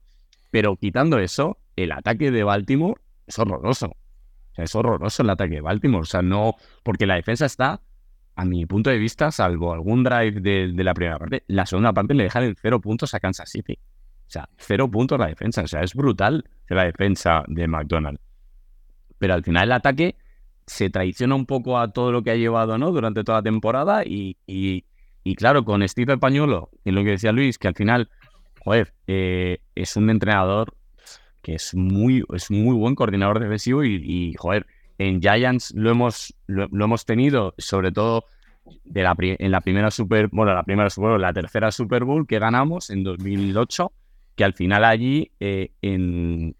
pero 0.50 0.76
quitando 0.76 1.18
eso, 1.18 1.58
el 1.76 1.92
ataque 1.92 2.30
de 2.30 2.44
Baltimore 2.44 3.00
es 3.26 3.38
horroroso. 3.38 3.86
O 3.86 4.54
sea, 4.54 4.64
es 4.64 4.74
horroroso 4.74 5.22
el 5.22 5.30
ataque 5.30 5.56
de 5.56 5.60
Baltimore. 5.60 6.02
O 6.02 6.06
sea, 6.06 6.22
no. 6.22 6.54
Porque 6.82 7.06
la 7.06 7.16
defensa 7.16 7.46
está, 7.46 7.80
a 8.34 8.44
mi 8.44 8.64
punto 8.66 8.90
de 8.90 8.98
vista, 8.98 9.30
salvo 9.30 9.72
algún 9.72 10.04
drive 10.04 10.40
de, 10.40 10.72
la 10.82 10.94
primera 10.94 11.18
parte, 11.18 11.44
la 11.48 11.66
segunda 11.66 11.92
parte 11.92 12.14
le 12.14 12.24
dejan 12.24 12.44
en 12.44 12.56
cero 12.60 12.80
puntos 12.80 13.14
a 13.14 13.20
Kansas 13.20 13.50
City. 13.50 13.78
O 14.26 14.30
sea, 14.32 14.48
cero 14.56 14.90
puntos 14.90 15.18
la 15.18 15.26
defensa. 15.26 15.62
O 15.62 15.66
sea, 15.66 15.82
es 15.82 15.94
brutal 15.94 16.44
la 16.68 16.84
defensa 16.84 17.44
de 17.48 17.68
McDonald's. 17.68 18.22
Pero 19.18 19.34
al 19.34 19.44
final 19.44 19.64
el 19.64 19.72
ataque 19.72 20.16
se 20.66 20.88
traiciona 20.88 21.34
un 21.34 21.44
poco 21.44 21.78
a 21.78 21.92
todo 21.92 22.12
lo 22.12 22.22
que 22.22 22.30
ha 22.30 22.36
llevado 22.36 22.78
¿no? 22.78 22.90
durante 22.90 23.24
toda 23.24 23.38
la 23.38 23.42
temporada 23.42 24.04
y, 24.04 24.38
y, 24.46 24.86
y 25.22 25.34
claro, 25.34 25.64
con 25.64 25.86
Steve 25.86 26.16
Pañuelo, 26.16 26.70
y 26.84 26.92
lo 26.92 27.04
que 27.04 27.10
decía 27.10 27.32
Luis, 27.32 27.58
que 27.58 27.68
al 27.68 27.74
final, 27.74 28.08
joder, 28.60 28.94
eh, 29.06 29.58
es 29.74 29.96
un 29.96 30.08
entrenador 30.08 30.74
que 31.42 31.54
es 31.54 31.74
muy, 31.74 32.24
es 32.34 32.50
muy 32.50 32.74
buen 32.76 32.94
coordinador 32.94 33.40
defensivo 33.40 33.84
y 33.84 34.34
joder, 34.38 34.66
en 34.98 35.20
Giants 35.20 35.72
lo 35.74 35.90
hemos, 35.90 36.34
lo, 36.46 36.68
lo, 36.70 36.84
hemos 36.84 37.04
tenido, 37.04 37.54
sobre 37.58 37.92
todo 37.92 38.24
de 38.84 39.02
la, 39.02 39.14
en 39.18 39.50
la 39.50 39.60
primera 39.60 39.90
Super, 39.90 40.28
bueno, 40.28 40.54
la 40.54 40.62
primera 40.62 40.90
Super 40.90 41.10
Bowl, 41.10 41.20
la 41.20 41.32
tercera 41.32 41.70
Super 41.70 42.04
Bowl 42.04 42.26
que 42.26 42.38
ganamos 42.38 42.90
en 42.90 43.02
2008, 43.04 43.92
que 44.36 44.44
al 44.44 44.54
final 44.54 44.84
allí 44.84 45.30
eh, 45.40 45.72
en, 45.82 46.54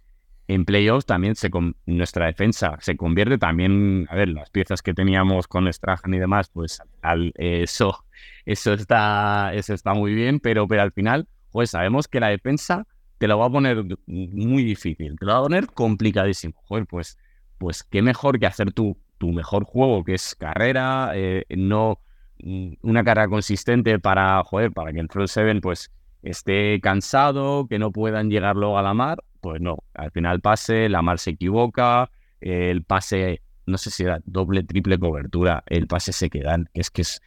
en 0.49 0.65
playoffs 0.65 1.07
también 1.07 1.35
se 1.35 1.51
nuestra 1.87 2.27
defensa 2.27 2.77
se 2.81 2.97
convierte 2.97 3.39
también, 3.39 4.07
a 4.11 4.17
ver, 4.17 4.29
las 4.29 4.51
piezas 4.51 4.83
que 4.83 4.95
teníamos 4.95 5.47
con 5.47 5.73
Strahan 5.73 6.15
y 6.15 6.19
demás, 6.19 6.51
pues 6.51 6.83
al, 7.01 7.33
eso, 7.37 8.05
eso, 8.45 8.73
está, 8.75 9.53
eso 9.55 9.75
está 9.75 9.95
muy 9.95 10.15
bien, 10.15 10.41
pero, 10.41 10.67
pero 10.67 10.83
al 10.83 10.93
final, 10.93 11.29
pues 11.51 11.71
sabemos 11.71 12.09
que 12.09 12.21
la 12.21 12.29
defensa 12.29 12.87
te 13.19 13.29
lo 13.29 13.39
va 13.39 13.47
a 13.47 13.51
poner 13.51 13.85
muy 14.07 14.65
difícil, 14.65 15.17
te 15.17 15.25
lo 15.25 15.33
va 15.33 15.39
a 15.39 15.43
poner 15.43 15.67
complicadísimo. 15.69 16.55
Joder, 16.65 16.87
pues, 16.87 17.19
pues 17.63 17.85
qué 17.85 18.03
mejor 18.03 18.41
que 18.41 18.47
hacer 18.47 18.73
tu, 18.73 18.99
tu 19.19 19.31
mejor 19.31 19.63
juego, 19.63 20.03
que 20.03 20.15
es 20.15 20.35
carrera, 20.35 21.13
eh, 21.15 21.45
no 21.51 22.01
una 22.41 23.05
carrera 23.05 23.29
consistente 23.29 24.01
para, 24.01 24.43
joder, 24.43 24.73
para 24.73 24.93
que 24.93 24.99
el 24.99 25.09
front 25.09 25.29
seven 25.29 25.61
pues 25.61 25.93
esté 26.25 26.81
cansado, 26.81 27.69
que 27.69 27.79
no 27.79 27.93
puedan 27.93 28.31
llegar 28.31 28.57
luego 28.57 28.79
a 28.79 28.83
la 28.83 28.95
mar, 28.95 29.23
pues 29.41 29.61
no, 29.61 29.79
al 29.95 30.11
final 30.11 30.41
pase, 30.41 30.89
la 30.89 31.03
mar 31.03 31.21
se 31.21 31.31
equivoca, 31.31 32.11
el 32.41 32.83
pase, 32.83 33.43
no 33.65 33.79
sé 33.79 33.91
si 33.93 34.03
era 34.03 34.21
doble, 34.25 34.65
triple 34.65 34.99
cobertura, 34.99 35.63
el 35.69 35.87
pase 35.87 36.13
se 36.13 36.29
quedan, 36.29 36.69
es 36.75 36.91
que 36.91 37.03
es, 37.03 37.21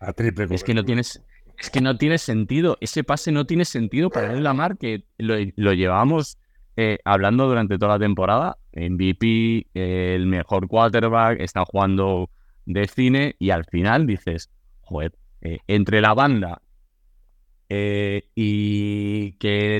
es 0.50 0.66
que 0.66 0.74
no 0.74 0.84
tienes, 0.84 1.24
es 1.58 1.70
que 1.70 1.80
no 1.80 1.98
tiene 1.98 2.18
sentido, 2.18 2.78
ese 2.82 3.06
pase 3.06 3.32
no 3.32 3.46
tiene 3.46 3.64
sentido 3.64 4.10
para 4.10 4.34
el 4.34 4.44
Lamar, 4.44 4.78
que 4.78 5.06
lo, 5.18 5.36
lo 5.56 5.72
llevamos 5.72 6.38
eh, 6.78 7.00
hablando 7.06 7.48
durante 7.48 7.78
toda 7.78 7.94
la 7.94 8.00
temporada, 8.00 8.58
MVP, 8.76 9.68
el 9.74 10.28
mejor 10.28 10.68
quarterback, 10.68 11.40
están 11.40 11.66
jugando 11.66 12.30
de 12.66 12.88
cine 12.88 13.36
y 13.40 13.52
al 13.52 13.66
final 13.66 14.06
dices, 14.08 14.50
joder, 14.82 15.14
eh, 15.42 15.60
entre 15.68 16.02
la 16.02 16.14
banda 16.14 16.62
eh, 17.70 18.30
y 18.36 19.34
que 19.34 19.80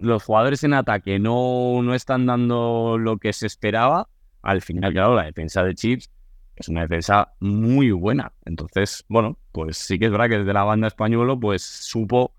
los 0.00 0.22
jugadores 0.22 0.64
en 0.64 0.74
ataque 0.74 1.18
no, 1.18 1.80
no 1.82 1.94
están 1.94 2.26
dando 2.26 2.98
lo 2.98 3.18
que 3.18 3.32
se 3.32 3.46
esperaba, 3.46 4.08
al 4.42 4.60
final, 4.60 4.92
claro, 4.92 5.14
la 5.14 5.24
defensa 5.24 5.62
de 5.62 5.74
Chips 5.74 6.10
es 6.56 6.68
una 6.68 6.82
defensa 6.82 7.32
muy 7.40 7.90
buena. 7.92 8.32
Entonces, 8.44 9.04
bueno, 9.08 9.38
pues 9.52 9.78
sí 9.78 9.98
que 9.98 10.06
es 10.06 10.10
verdad 10.10 10.28
que 10.28 10.38
desde 10.38 10.52
la 10.52 10.64
banda 10.64 10.88
española, 10.88 11.36
pues 11.40 11.62
supo. 11.62 12.34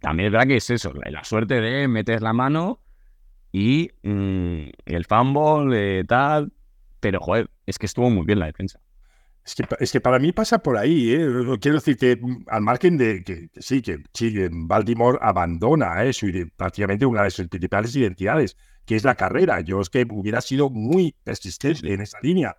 También 0.00 0.26
es 0.26 0.32
verdad 0.32 0.46
que 0.46 0.56
es 0.56 0.70
eso, 0.70 0.92
la, 0.92 1.10
la 1.10 1.24
suerte 1.24 1.60
de 1.60 1.86
meter 1.88 2.22
la 2.22 2.32
mano 2.32 2.80
y 3.52 3.90
mmm, 4.02 4.70
el 4.86 5.04
fumble, 5.04 6.00
eh, 6.00 6.04
tal. 6.04 6.52
Pero, 7.00 7.20
joder, 7.20 7.50
es 7.66 7.78
que 7.78 7.86
estuvo 7.86 8.10
muy 8.10 8.24
bien 8.24 8.38
la 8.38 8.46
defensa. 8.46 8.80
Es 9.44 9.56
que, 9.56 9.64
es 9.80 9.90
que, 9.90 10.00
para 10.00 10.20
mí 10.20 10.30
pasa 10.32 10.60
por 10.60 10.76
ahí, 10.76 11.12
¿eh? 11.12 11.28
quiero 11.60 11.78
decir 11.78 11.96
que 11.96 12.20
al 12.46 12.62
margen 12.62 12.96
de 12.96 13.24
que, 13.24 13.48
que 13.48 13.60
sí, 13.60 13.82
que 13.82 13.98
sí, 14.14 14.32
Baltimore 14.50 15.18
abandona 15.20 16.04
¿eh? 16.04 16.12
prácticamente 16.56 17.04
una 17.06 17.24
de 17.24 17.30
sus 17.30 17.48
principales 17.48 17.94
identidades, 17.96 18.56
que 18.86 18.94
es 18.94 19.02
la 19.02 19.16
carrera. 19.16 19.60
Yo 19.60 19.80
es 19.80 19.90
que 19.90 20.06
hubiera 20.08 20.40
sido 20.40 20.70
muy 20.70 21.16
persistente 21.24 21.92
en 21.92 22.00
esa 22.02 22.18
línea, 22.22 22.56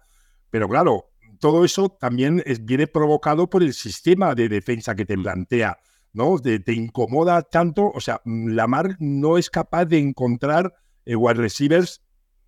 pero 0.49 0.67
claro, 0.67 1.05
todo 1.39 1.63
eso 1.63 1.87
también 1.87 2.43
es, 2.45 2.65
viene 2.65 2.87
provocado 2.87 3.49
por 3.49 3.63
el 3.63 3.73
sistema 3.73 4.35
de 4.35 4.49
defensa 4.49 4.93
que 4.93 5.05
te 5.05 5.17
plantea, 5.17 5.77
¿no? 6.11 6.37
Te, 6.37 6.59
te 6.59 6.73
incomoda 6.73 7.43
tanto, 7.43 7.91
o 7.91 8.01
sea, 8.01 8.21
Lamar 8.25 8.97
no 8.99 9.37
es 9.37 9.49
capaz 9.49 9.85
de 9.85 9.99
encontrar 9.99 10.73
eh, 11.05 11.15
wide 11.15 11.41
receivers 11.41 12.01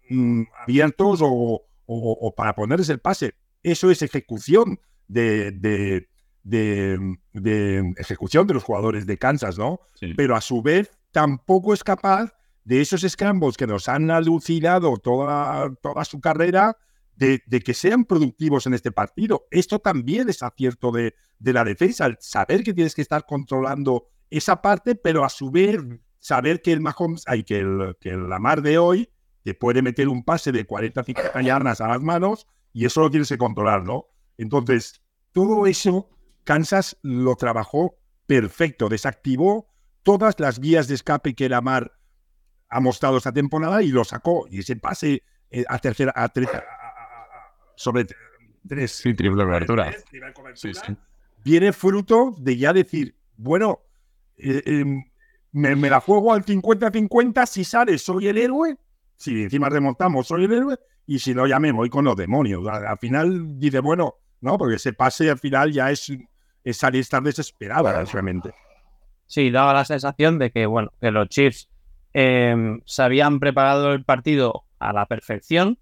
mmm, 0.10 0.44
abiertos 0.64 1.22
o, 1.22 1.28
o, 1.28 1.66
o 1.86 2.36
para 2.36 2.56
ponerles 2.56 2.90
el 2.90 3.00
pase 3.00 3.36
eso 3.66 3.90
es 3.90 4.02
ejecución 4.04 4.80
de, 5.08 5.52
de, 5.52 6.08
de, 6.44 7.18
de, 7.34 7.94
ejecución 7.98 8.46
de 8.46 8.54
los 8.54 8.64
jugadores 8.64 9.08
de 9.08 9.18
Kansas, 9.18 9.58
¿no? 9.58 9.80
Sí. 10.00 10.14
Pero 10.16 10.36
a 10.36 10.42
su 10.42 10.62
vez 10.62 10.92
tampoco 11.12 11.74
es 11.74 11.84
capaz 11.84 12.32
de 12.64 12.82
esos 12.82 13.02
scrambles 13.02 13.58
que 13.58 13.68
nos 13.68 13.90
han 13.90 14.12
alucinado 14.12 14.98
toda, 14.98 15.74
toda 15.82 16.06
su 16.06 16.20
carrera, 16.20 16.78
de, 17.16 17.42
de, 17.48 17.62
que 17.62 17.74
sean 17.74 18.06
productivos 18.06 18.68
en 18.68 18.76
este 18.76 18.92
partido. 18.92 19.48
Esto 19.50 19.80
también 19.80 20.30
es 20.30 20.44
acierto 20.44 20.92
de, 20.92 21.16
de 21.40 21.54
la 21.54 21.64
defensa, 21.64 22.06
el 22.06 22.18
saber 22.20 22.64
que 22.64 22.74
tienes 22.74 22.94
que 22.94 23.02
estar 23.02 23.26
controlando 23.26 24.10
esa 24.30 24.62
parte, 24.62 24.96
pero 24.96 25.24
a 25.24 25.30
su 25.30 25.50
vez 25.50 25.80
saber 26.26 26.64
que 26.64 26.72
el 26.72 26.82
Mahomes, 26.82 27.24
hay 27.28 27.44
que 27.44 27.60
el, 27.60 27.96
que 28.02 28.10
el 28.10 28.28
Lamar 28.28 28.64
de 28.64 28.80
hoy 28.80 29.12
te 29.44 29.54
puede 29.54 29.84
meter 29.84 30.08
un 30.08 30.24
pase 30.24 30.52
de 30.52 30.66
40 30.66 31.04
50 31.04 31.40
yardas 31.44 31.82
a 31.82 31.88
las 31.88 32.02
manos 32.02 32.48
y 32.74 32.86
eso 32.86 33.02
lo 33.02 33.12
tienes 33.12 33.30
que 33.30 33.38
controlar, 33.38 33.84
¿no? 33.84 34.08
Entonces, 34.40 35.04
todo 35.34 35.68
eso, 35.68 36.10
Kansas 36.44 36.98
lo 37.04 37.36
trabajó 37.36 38.00
perfecto, 38.26 38.90
desactivó 38.90 39.68
todas 40.02 40.40
las 40.40 40.60
vías 40.60 40.88
de 40.88 40.96
escape 40.96 41.36
que 41.36 41.48
la 41.48 41.62
mar 41.62 41.92
ha 42.70 42.80
mostrado 42.80 43.18
esta 43.18 43.32
temporada 43.32 43.84
y 43.84 43.90
lo 43.90 44.04
sacó. 44.04 44.48
Y 44.50 44.62
ese 44.62 44.78
pase 44.78 45.22
eh, 45.52 45.64
a 45.70 45.78
tercera, 45.78 46.12
a, 46.16 46.28
tre 46.30 46.48
a, 46.52 46.58
a, 46.58 47.54
sobre 47.76 48.08
tres. 48.68 48.92
Sí, 48.94 49.14
triple 49.14 49.44
cobertura. 49.44 49.92
Tres, 49.92 50.06
triple 50.06 50.34
cobertura 50.34 50.74
sí, 50.74 50.80
sí. 50.88 50.98
Viene 51.44 51.72
fruto 51.72 52.34
de 52.40 52.58
ya 52.58 52.74
decir, 52.74 53.16
bueno, 53.38 53.84
eh, 54.38 54.64
eh, 54.66 55.06
me, 55.56 55.76
me, 55.76 55.90
la 55.90 56.02
juego 56.02 56.34
al 56.34 56.44
50-50, 56.44 57.46
si 57.46 57.64
sale 57.64 57.98
soy 57.98 58.28
el 58.28 58.38
héroe, 58.38 58.76
si 59.16 59.44
encima 59.44 59.70
remontamos 59.70 60.28
soy 60.28 60.44
el 60.44 60.54
héroe, 60.54 60.78
y 61.08 61.20
si 61.20 61.34
no, 61.34 61.48
ya 61.48 61.60
me 61.60 61.72
voy 61.72 61.90
con 61.90 62.04
los 62.04 62.16
demonios. 62.16 62.68
Al, 62.68 62.86
al 62.86 62.98
final 62.98 63.58
dice, 63.58 63.80
bueno, 63.80 64.16
no, 64.42 64.58
porque 64.58 64.76
ese 64.76 64.92
pase 64.92 65.30
al 65.30 65.40
final 65.40 65.72
ya 65.72 65.92
es, 65.92 66.12
es 66.64 66.78
salir 66.78 67.02
estar 67.02 67.24
desesperada 67.24 68.04
realmente. 68.04 68.54
Sí, 69.28 69.50
daba 69.50 69.74
la 69.74 69.86
sensación 69.86 70.40
de 70.40 70.52
que, 70.52 70.66
bueno, 70.66 70.92
que 71.00 71.12
los 71.12 71.30
Chiefs 71.30 71.70
eh, 72.14 72.56
se 72.86 73.02
habían 73.02 73.40
preparado 73.40 73.94
el 73.94 74.04
partido 74.04 74.66
a 74.80 74.92
la 74.92 75.06
perfección 75.06 75.80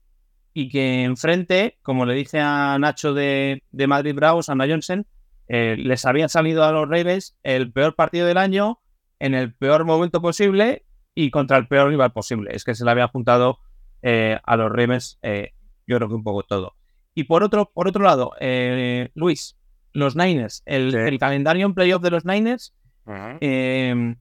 y 0.54 0.70
que 0.70 1.04
enfrente, 1.04 1.80
como 1.82 2.06
le 2.06 2.14
dice 2.14 2.40
a 2.40 2.78
Nacho 2.80 3.14
de, 3.14 3.64
de 3.72 3.88
Madrid 3.88 4.14
Bravos, 4.14 4.50
a 4.50 4.56
Johnson, 4.56 5.08
eh, 5.48 5.76
les 5.78 6.06
había 6.06 6.30
salido 6.30 6.64
a 6.64 6.72
los 6.72 6.88
Ravens 6.88 7.38
el 7.44 7.72
peor 7.72 7.96
partido 7.96 8.28
del 8.28 8.38
año 8.38 8.83
en 9.24 9.36
el 9.36 9.54
peor 9.54 9.86
momento 9.86 10.22
posible 10.22 10.86
y 11.16 11.32
contra 11.32 11.56
el 11.56 11.68
peor 11.70 11.88
rival 11.88 12.12
posible. 12.12 12.54
Es 12.54 12.66
que 12.66 12.76
se 12.76 12.84
le 12.84 12.92
había 12.92 13.08
juntado 13.08 13.60
eh, 14.02 14.38
a 14.44 14.58
los 14.58 14.70
Ravens, 14.70 15.18
eh, 15.22 15.54
yo 15.88 15.96
creo 15.96 16.10
que 16.10 16.16
un 16.16 16.24
poco 16.24 16.44
todo. 16.44 16.74
Y 17.16 17.24
por 17.24 17.42
otro, 17.42 17.72
por 17.74 17.88
otro 17.88 18.04
lado, 18.04 18.34
eh, 18.42 19.12
Luis, 19.16 19.56
los 19.94 20.18
Niners, 20.18 20.62
el, 20.66 20.92
sí. 20.92 20.98
el, 20.98 21.20
calendario 21.20 21.66
en 21.66 21.74
playoff 21.74 22.02
de 22.02 22.12
los 22.12 22.26
Niners, 22.26 22.74
uh 23.06 23.12
-huh. 23.12 24.18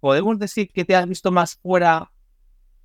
¿podemos 0.00 0.38
decir 0.40 0.70
que 0.72 0.84
te 0.84 0.96
has 0.96 1.06
visto 1.06 1.30
más 1.30 1.54
fuera, 1.54 2.10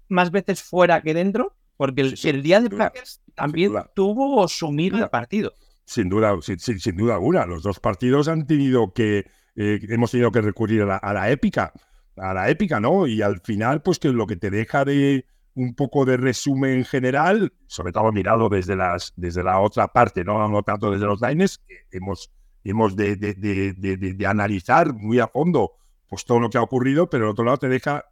más 0.08 0.30
veces 0.30 0.62
fuera 0.62 1.02
que 1.02 1.16
dentro? 1.16 1.56
Porque 1.78 2.02
el, 2.02 2.16
sí, 2.16 2.30
el 2.30 2.44
día 2.44 2.62
de 2.62 2.70
Packers 2.70 3.22
también 3.34 3.74
tuvo 3.96 4.48
sumir 4.48 4.94
el 4.94 5.10
partido. 5.10 5.52
Sin 5.86 6.10
duda, 6.10 6.36
sin, 6.44 6.60
sin, 6.60 6.80
sin, 6.80 6.96
duda 6.96 7.16
alguna. 7.16 7.48
Los 7.48 7.64
dos 7.64 7.80
partidos 7.80 8.28
han 8.28 8.46
tenido 8.46 8.94
que, 8.94 9.26
eh, 9.56 9.80
hemos 9.90 10.12
tenido 10.12 10.32
que 10.32 10.42
recurrir 10.42 10.82
a 10.84 10.86
la, 10.86 10.98
a 10.98 11.14
la, 11.14 11.32
épica, 11.32 11.72
a 12.18 12.34
la 12.34 12.50
épica, 12.50 12.80
¿no? 12.80 13.08
Y 13.08 13.22
al 13.22 13.40
final, 13.42 13.82
pues 13.82 14.00
que 14.00 14.10
lo 14.10 14.28
que 14.28 14.36
te 14.36 14.50
deja 14.50 14.86
de 14.86 15.26
un 15.56 15.74
poco 15.74 16.06
de 16.06 16.18
resumen 16.18 16.84
general, 16.84 17.54
sobre 17.68 17.94
todo 17.94 18.12
mirado 18.12 18.50
desde, 18.50 18.76
las, 18.76 19.14
desde 19.16 19.42
la 19.44 19.60
otra 19.60 19.88
parte, 19.88 20.24
no, 20.24 20.48
no 20.50 20.64
tanto 20.64 20.92
desde 20.92 21.06
los 21.06 21.22
Niners, 21.22 21.62
hemos, 21.92 22.30
hemos 22.64 22.96
de, 22.96 23.16
de, 23.16 23.34
de, 23.34 23.74
de, 23.98 24.28
analizar 24.28 24.94
muy 24.94 25.20
a 25.20 25.28
fondo 25.28 25.72
pues 26.08 26.26
todo 26.26 26.40
lo 26.40 26.50
que 26.50 26.58
ha 26.58 26.62
ocurrido, 26.62 27.10
pero 27.10 27.24
el 27.24 27.32
otro 27.32 27.46
lado 27.46 27.58
te 27.58 27.70
deja, 27.70 28.06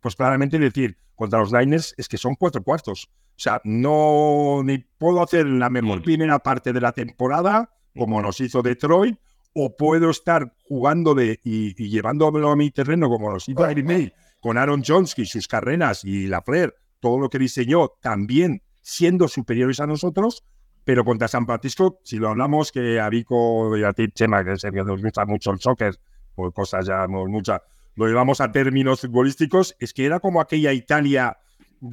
pues 0.00 0.14
claramente 0.14 0.58
decir, 0.58 0.96
contra 1.14 1.40
los 1.40 1.52
Niners 1.52 1.94
es 1.98 2.08
que 2.08 2.16
son 2.16 2.36
cuatro 2.36 2.62
cuartos. 2.62 3.10
O 3.36 3.40
sea, 3.40 3.60
no 3.64 4.62
ni 4.64 4.78
puedo 4.78 5.20
hacer 5.20 5.46
la 5.46 5.68
mejor 5.68 6.02
primera 6.02 6.38
parte 6.38 6.72
de 6.72 6.80
la 6.80 6.92
temporada, 6.92 7.70
como 7.94 8.22
nos 8.22 8.40
hizo 8.40 8.62
Detroit, 8.62 9.18
o 9.54 9.76
puedo 9.76 10.10
estar 10.10 10.52
jugando 10.64 11.14
y, 11.22 11.38
y 11.44 11.98
a 11.98 12.56
mi 12.56 12.70
terreno, 12.70 13.08
como 13.08 13.30
nos 13.30 13.48
hizo 13.48 13.60
Bay, 13.60 14.12
con 14.40 14.58
Aaron 14.58 14.82
Johnson, 14.86 15.24
sus 15.24 15.48
carreras 15.48 16.04
y 16.04 16.26
la 16.26 16.42
Flair, 16.42 16.74
todo 17.00 17.18
lo 17.18 17.28
que 17.30 17.38
diseñó, 17.38 17.88
también 18.00 18.62
siendo 18.82 19.28
superiores 19.28 19.80
a 19.80 19.86
nosotros, 19.86 20.44
pero 20.84 21.04
contra 21.04 21.28
San 21.28 21.46
Francisco, 21.46 22.00
si 22.02 22.18
lo 22.18 22.28
hablamos, 22.28 22.72
que 22.72 23.00
a 23.00 23.08
Vico 23.08 23.76
y 23.76 23.84
a 23.84 23.92
ti, 23.92 24.08
Chema, 24.10 24.44
que 24.44 24.54
que 24.56 24.84
nos 24.84 25.00
gusta 25.00 25.24
mucho 25.24 25.52
el 25.52 25.60
soccer, 25.60 25.94
por 26.34 26.52
cosas 26.52 26.86
ya 26.86 27.06
muchas, 27.06 27.62
lo 27.94 28.06
llevamos 28.06 28.40
a 28.40 28.50
términos 28.50 29.00
futbolísticos, 29.02 29.76
es 29.78 29.94
que 29.94 30.04
era 30.04 30.18
como 30.18 30.40
aquella 30.40 30.72
Italia, 30.72 31.38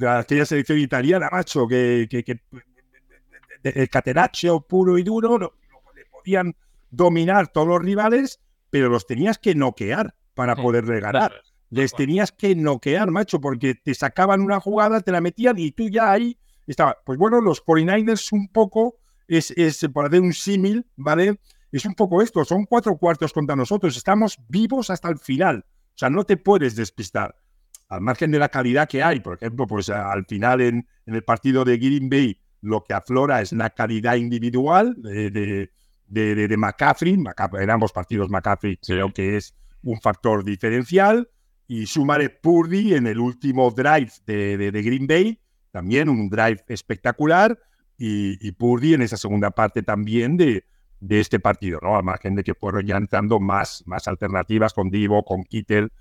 aquella 0.08 0.44
selección 0.44 0.78
italiana, 0.78 1.28
macho, 1.30 1.66
que, 1.68 2.06
que, 2.10 2.24
que 2.24 2.40
el 3.62 3.88
catenaccio 3.88 4.60
puro 4.60 4.98
y 4.98 5.04
duro, 5.04 5.38
no, 5.38 5.52
le 5.94 6.04
podían 6.06 6.54
dominar 6.92 7.48
todos 7.48 7.66
los 7.66 7.82
rivales, 7.82 8.38
pero 8.70 8.88
los 8.88 9.06
tenías 9.06 9.38
que 9.38 9.56
noquear 9.56 10.14
para 10.34 10.54
poder 10.54 10.86
regalar. 10.86 11.32
Les 11.70 11.92
tenías 11.92 12.30
que 12.30 12.54
noquear, 12.54 13.10
macho, 13.10 13.40
porque 13.40 13.74
te 13.74 13.94
sacaban 13.94 14.42
una 14.42 14.60
jugada, 14.60 15.00
te 15.00 15.10
la 15.10 15.20
metían 15.20 15.58
y 15.58 15.72
tú 15.72 15.88
ya 15.88 16.12
ahí 16.12 16.38
estaba. 16.66 16.98
Pues 17.04 17.18
bueno, 17.18 17.40
los 17.40 17.64
49ers 17.64 18.30
un 18.32 18.48
poco, 18.48 18.98
es, 19.26 19.50
es 19.52 19.88
para 19.92 20.08
hacer 20.08 20.20
un 20.20 20.34
símil, 20.34 20.86
¿vale? 20.96 21.40
Es 21.72 21.86
un 21.86 21.94
poco 21.94 22.20
esto, 22.20 22.44
son 22.44 22.66
cuatro 22.66 22.96
cuartos 22.98 23.32
contra 23.32 23.56
nosotros, 23.56 23.96
estamos 23.96 24.38
vivos 24.48 24.90
hasta 24.90 25.08
el 25.08 25.18
final. 25.18 25.64
O 25.66 25.98
sea, 25.98 26.10
no 26.10 26.24
te 26.24 26.36
puedes 26.36 26.76
despistar. 26.76 27.34
Al 27.88 28.00
margen 28.02 28.30
de 28.30 28.38
la 28.38 28.48
calidad 28.48 28.88
que 28.88 29.02
hay, 29.02 29.20
por 29.20 29.36
ejemplo, 29.36 29.66
pues 29.66 29.88
al 29.88 30.24
final 30.26 30.60
en, 30.60 30.86
en 31.06 31.14
el 31.14 31.24
partido 31.24 31.64
de 31.64 31.78
Green 31.78 32.08
Bay, 32.08 32.38
lo 32.62 32.84
que 32.84 32.94
aflora 32.94 33.42
es 33.42 33.52
la 33.52 33.70
calidad 33.70 34.16
individual 34.16 34.94
de, 34.98 35.30
de, 35.30 35.70
de, 36.12 36.46
de 36.46 36.56
McCaffrey. 36.56 37.16
McCaffrey. 37.16 37.64
En 37.64 37.70
ambos 37.70 37.92
partidos, 37.92 38.28
McCaffrey 38.28 38.76
creo 38.76 39.12
que 39.12 39.36
es 39.36 39.54
un 39.82 40.00
factor 40.00 40.44
diferencial 40.44 41.28
y 41.66 41.86
sumaré 41.86 42.28
Purdy 42.28 42.94
en 42.94 43.06
el 43.06 43.18
último 43.18 43.70
drive 43.70 44.12
de, 44.26 44.56
de, 44.58 44.70
de, 44.70 44.82
Green 44.82 45.06
Bay, 45.06 45.40
también 45.70 46.08
un 46.08 46.28
drive 46.28 46.62
espectacular, 46.68 47.58
y, 47.96 48.46
y 48.46 48.52
Purdy 48.52 48.94
en 48.94 49.02
esa 49.02 49.16
segunda 49.16 49.50
parte 49.52 49.82
también 49.82 50.36
de, 50.36 50.64
de, 51.00 51.20
este 51.20 51.40
partido, 51.40 51.78
¿no? 51.82 51.96
Al 51.96 52.04
margen 52.04 52.34
de 52.34 52.44
que 52.44 52.54
fueron 52.54 52.86
ya 52.86 52.96
entrando 52.96 53.40
más, 53.40 53.82
más 53.86 54.06
alternativas 54.06 54.74
con 54.74 54.90
Divo, 54.90 55.24
con 55.24 55.44
Kittel. 55.44 55.92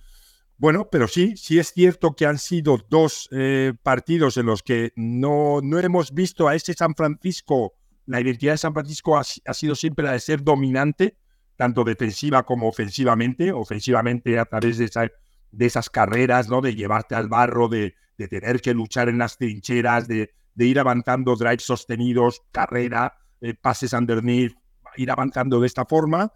Bueno, 0.57 0.89
pero 0.91 1.07
sí, 1.07 1.37
sí 1.37 1.57
es 1.57 1.71
cierto 1.71 2.15
que 2.15 2.25
han 2.25 2.37
sido 2.37 2.79
dos 2.89 3.29
eh, 3.31 3.73
partidos 3.81 4.37
en 4.37 4.47
los 4.47 4.63
que 4.63 4.91
no, 4.95 5.59
no 5.61 5.79
hemos 5.79 6.13
visto 6.13 6.47
a 6.47 6.55
ese 6.55 6.73
San 6.73 6.95
Francisco, 6.95 7.73
la 8.11 8.21
identidad 8.21 8.53
de 8.53 8.57
San 8.57 8.73
Francisco 8.73 9.17
ha, 9.17 9.21
ha 9.21 9.53
sido 9.53 9.75
siempre 9.75 10.05
la 10.05 10.11
de 10.13 10.19
ser 10.19 10.43
dominante, 10.43 11.17
tanto 11.55 11.83
defensiva 11.83 12.43
como 12.43 12.67
ofensivamente, 12.67 13.51
ofensivamente 13.51 14.37
a 14.37 14.45
través 14.45 14.77
de 14.77 14.85
esa 14.85 15.09
de 15.51 15.65
esas 15.65 15.89
carreras, 15.89 16.49
¿no? 16.49 16.61
De 16.61 16.75
llevarte 16.75 17.15
al 17.15 17.27
barro, 17.27 17.67
de, 17.67 17.95
tener 18.29 18.61
que 18.61 18.73
luchar 18.73 19.09
en 19.09 19.17
las 19.17 19.37
trincheras, 19.37 20.07
de, 20.07 20.31
de 20.53 20.65
ir 20.65 20.79
avanzando 20.79 21.35
drives 21.35 21.63
sostenidos, 21.63 22.43
carrera, 22.51 23.17
eh, 23.41 23.55
pases 23.55 23.93
underneath, 23.93 24.53
ir 24.95 25.09
avanzando 25.09 25.59
de 25.59 25.65
esta 25.65 25.85
forma. 25.85 26.31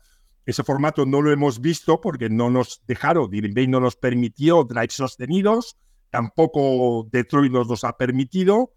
Ese 0.47 0.63
formato 0.63 1.05
no 1.05 1.21
lo 1.21 1.31
hemos 1.31 1.61
visto 1.61 2.01
porque 2.01 2.29
no 2.29 2.49
nos 2.49 2.81
dejaron, 2.87 3.29
Green 3.29 3.53
Bay 3.53 3.67
no 3.67 3.79
nos 3.79 3.95
permitió 3.95 4.63
drives 4.63 4.95
sostenidos, 4.95 5.77
tampoco 6.09 7.07
Detroit 7.11 7.51
nos 7.51 7.67
los 7.67 7.83
ha 7.83 7.97
permitido. 7.97 8.73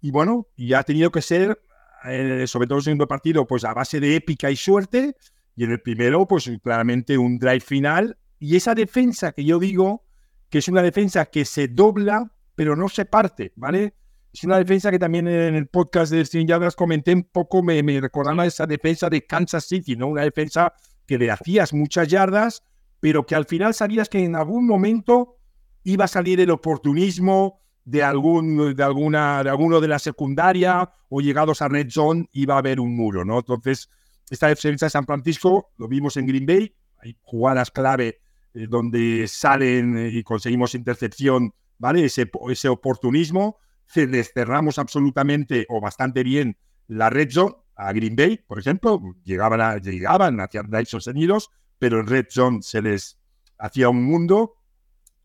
Y 0.00 0.12
bueno, 0.12 0.46
y 0.54 0.74
ha 0.74 0.84
tenido 0.84 1.10
que 1.10 1.22
ser, 1.22 1.60
eh, 2.06 2.46
sobre 2.46 2.66
todo 2.66 2.76
en 2.76 2.80
el 2.80 2.84
segundo 2.84 3.08
partido, 3.08 3.46
pues 3.46 3.64
a 3.64 3.74
base 3.74 4.00
de 4.00 4.16
épica 4.16 4.50
y 4.50 4.56
suerte. 4.56 5.16
Y 5.56 5.64
en 5.64 5.70
el 5.70 5.80
primero, 5.80 6.26
pues 6.26 6.50
claramente 6.62 7.16
un 7.16 7.38
drive 7.38 7.60
final 7.60 8.18
y 8.38 8.56
esa 8.56 8.74
defensa 8.74 9.32
que 9.32 9.44
yo 9.44 9.58
digo, 9.58 10.04
que 10.50 10.58
es 10.58 10.68
una 10.68 10.82
defensa 10.82 11.26
que 11.26 11.44
se 11.44 11.68
dobla, 11.68 12.30
pero 12.54 12.76
no 12.76 12.88
se 12.88 13.04
parte, 13.04 13.52
¿vale? 13.56 13.94
Es 14.32 14.44
una 14.44 14.58
defensa 14.58 14.90
que 14.90 14.98
también 14.98 15.28
en 15.28 15.54
el 15.54 15.68
podcast 15.68 16.12
de 16.12 16.24
100 16.24 16.48
yardas 16.48 16.76
comenté 16.76 17.14
un 17.14 17.22
poco, 17.24 17.62
me, 17.62 17.82
me 17.82 18.00
recordaba 18.00 18.44
esa 18.44 18.66
defensa 18.66 19.08
de 19.08 19.24
Kansas 19.24 19.64
City, 19.64 19.96
¿no? 19.96 20.08
Una 20.08 20.22
defensa 20.22 20.74
que 21.06 21.18
le 21.18 21.30
hacías 21.30 21.72
muchas 21.72 22.08
yardas, 22.08 22.62
pero 23.00 23.24
que 23.24 23.34
al 23.34 23.46
final 23.46 23.74
sabías 23.74 24.08
que 24.08 24.22
en 24.22 24.36
algún 24.36 24.66
momento 24.66 25.38
iba 25.84 26.04
a 26.04 26.08
salir 26.08 26.40
el 26.40 26.50
oportunismo 26.50 27.60
de, 27.84 28.02
algún, 28.02 28.74
de, 28.74 28.82
alguna, 28.82 29.42
de 29.42 29.50
alguno 29.50 29.80
de 29.80 29.88
la 29.88 29.98
secundaria 29.98 30.90
o 31.08 31.20
llegados 31.20 31.62
a 31.62 31.68
Red 31.68 31.90
Zone 31.90 32.28
iba 32.32 32.54
a 32.54 32.58
haber 32.58 32.80
un 32.80 32.96
muro, 32.96 33.24
¿no? 33.24 33.38
Entonces, 33.38 33.90
esta 34.30 34.48
defensa 34.48 34.86
de 34.86 34.90
San 34.90 35.06
Francisco, 35.06 35.72
lo 35.76 35.88
vimos 35.88 36.16
en 36.16 36.26
Green 36.26 36.46
Bay, 36.46 36.74
hay 36.98 37.16
jugadas 37.22 37.70
clave 37.70 38.20
eh, 38.54 38.66
donde 38.68 39.26
salen 39.28 39.96
eh, 39.98 40.10
y 40.12 40.22
conseguimos 40.22 40.74
intercepción, 40.74 41.52
¿vale? 41.78 42.06
Ese, 42.06 42.30
ese 42.48 42.68
oportunismo, 42.68 43.58
desterramos 43.94 44.78
absolutamente 44.78 45.66
o 45.68 45.80
bastante 45.80 46.22
bien 46.24 46.56
la 46.88 47.10
red 47.10 47.30
zone 47.30 47.54
a 47.76 47.92
Green 47.92 48.16
Bay, 48.16 48.38
por 48.38 48.58
ejemplo, 48.58 49.00
llegaban, 49.24 49.60
a, 49.60 49.78
llegaban 49.78 50.40
hacia 50.40 50.62
drives 50.62 50.88
sostenidos, 50.88 51.50
pero 51.78 52.00
en 52.00 52.06
red 52.06 52.26
zone 52.30 52.62
se 52.62 52.82
les 52.82 53.18
hacía 53.58 53.88
un 53.88 54.04
mundo 54.04 54.54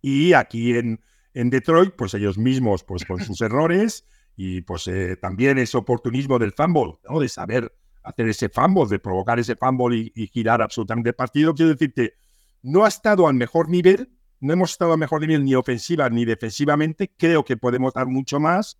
y 0.01 0.33
aquí 0.33 0.75
en, 0.75 0.99
en 1.39 1.49
Detroit, 1.49 1.93
pues 1.95 2.13
ellos 2.13 2.37
mismos, 2.37 2.83
pues 2.83 3.05
con 3.05 3.19
sus 3.21 3.39
errores 3.41 4.05
y 4.35 4.61
pues 4.61 4.87
eh, 4.87 5.15
también 5.15 5.57
ese 5.57 5.77
oportunismo 5.77 6.37
del 6.37 6.51
fumble, 6.51 6.99
¿no? 7.09 7.19
De 7.19 7.29
saber 7.29 7.73
hacer 8.03 8.27
ese 8.27 8.49
fumble, 8.49 8.87
de 8.89 8.99
provocar 8.99 9.39
ese 9.39 9.55
fumble 9.55 9.97
y, 9.97 10.11
y 10.15 10.27
girar 10.27 10.61
absolutamente 10.61 11.09
el 11.09 11.15
partido. 11.15 11.53
Quiero 11.53 11.71
decirte, 11.71 12.15
no 12.61 12.83
ha 12.83 12.89
estado 12.89 13.27
al 13.27 13.35
mejor 13.35 13.69
nivel, 13.69 14.09
no 14.41 14.53
hemos 14.53 14.71
estado 14.71 14.93
al 14.93 14.99
mejor 14.99 15.21
nivel 15.21 15.43
ni 15.45 15.55
ofensiva 15.55 16.09
ni 16.09 16.25
defensivamente, 16.25 17.11
creo 17.17 17.43
que 17.43 17.57
podemos 17.57 17.93
dar 17.93 18.07
mucho 18.07 18.39
más, 18.39 18.77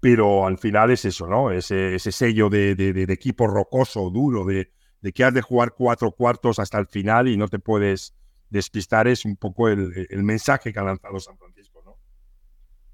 pero 0.00 0.46
al 0.46 0.58
final 0.58 0.90
es 0.90 1.04
eso, 1.04 1.26
¿no? 1.26 1.50
Ese, 1.50 1.96
ese 1.96 2.12
sello 2.12 2.48
de, 2.48 2.76
de, 2.76 2.92
de, 2.92 3.12
equipo 3.12 3.48
rocoso, 3.48 4.10
duro, 4.10 4.44
de, 4.44 4.70
de, 5.00 5.12
que 5.12 5.24
has 5.24 5.34
de 5.34 5.42
jugar 5.42 5.74
cuatro 5.76 6.12
cuartos 6.12 6.60
hasta 6.60 6.78
el 6.78 6.86
final 6.86 7.26
y 7.26 7.36
no 7.36 7.48
te 7.48 7.58
puedes 7.58 8.14
despistar, 8.50 9.08
es 9.08 9.24
un 9.24 9.36
poco 9.36 9.68
el, 9.68 10.06
el 10.08 10.22
mensaje 10.22 10.72
que 10.72 10.78
ha 10.78 10.84
lanzado 10.84 11.18
San 11.18 11.36
Francisco. 11.36 11.57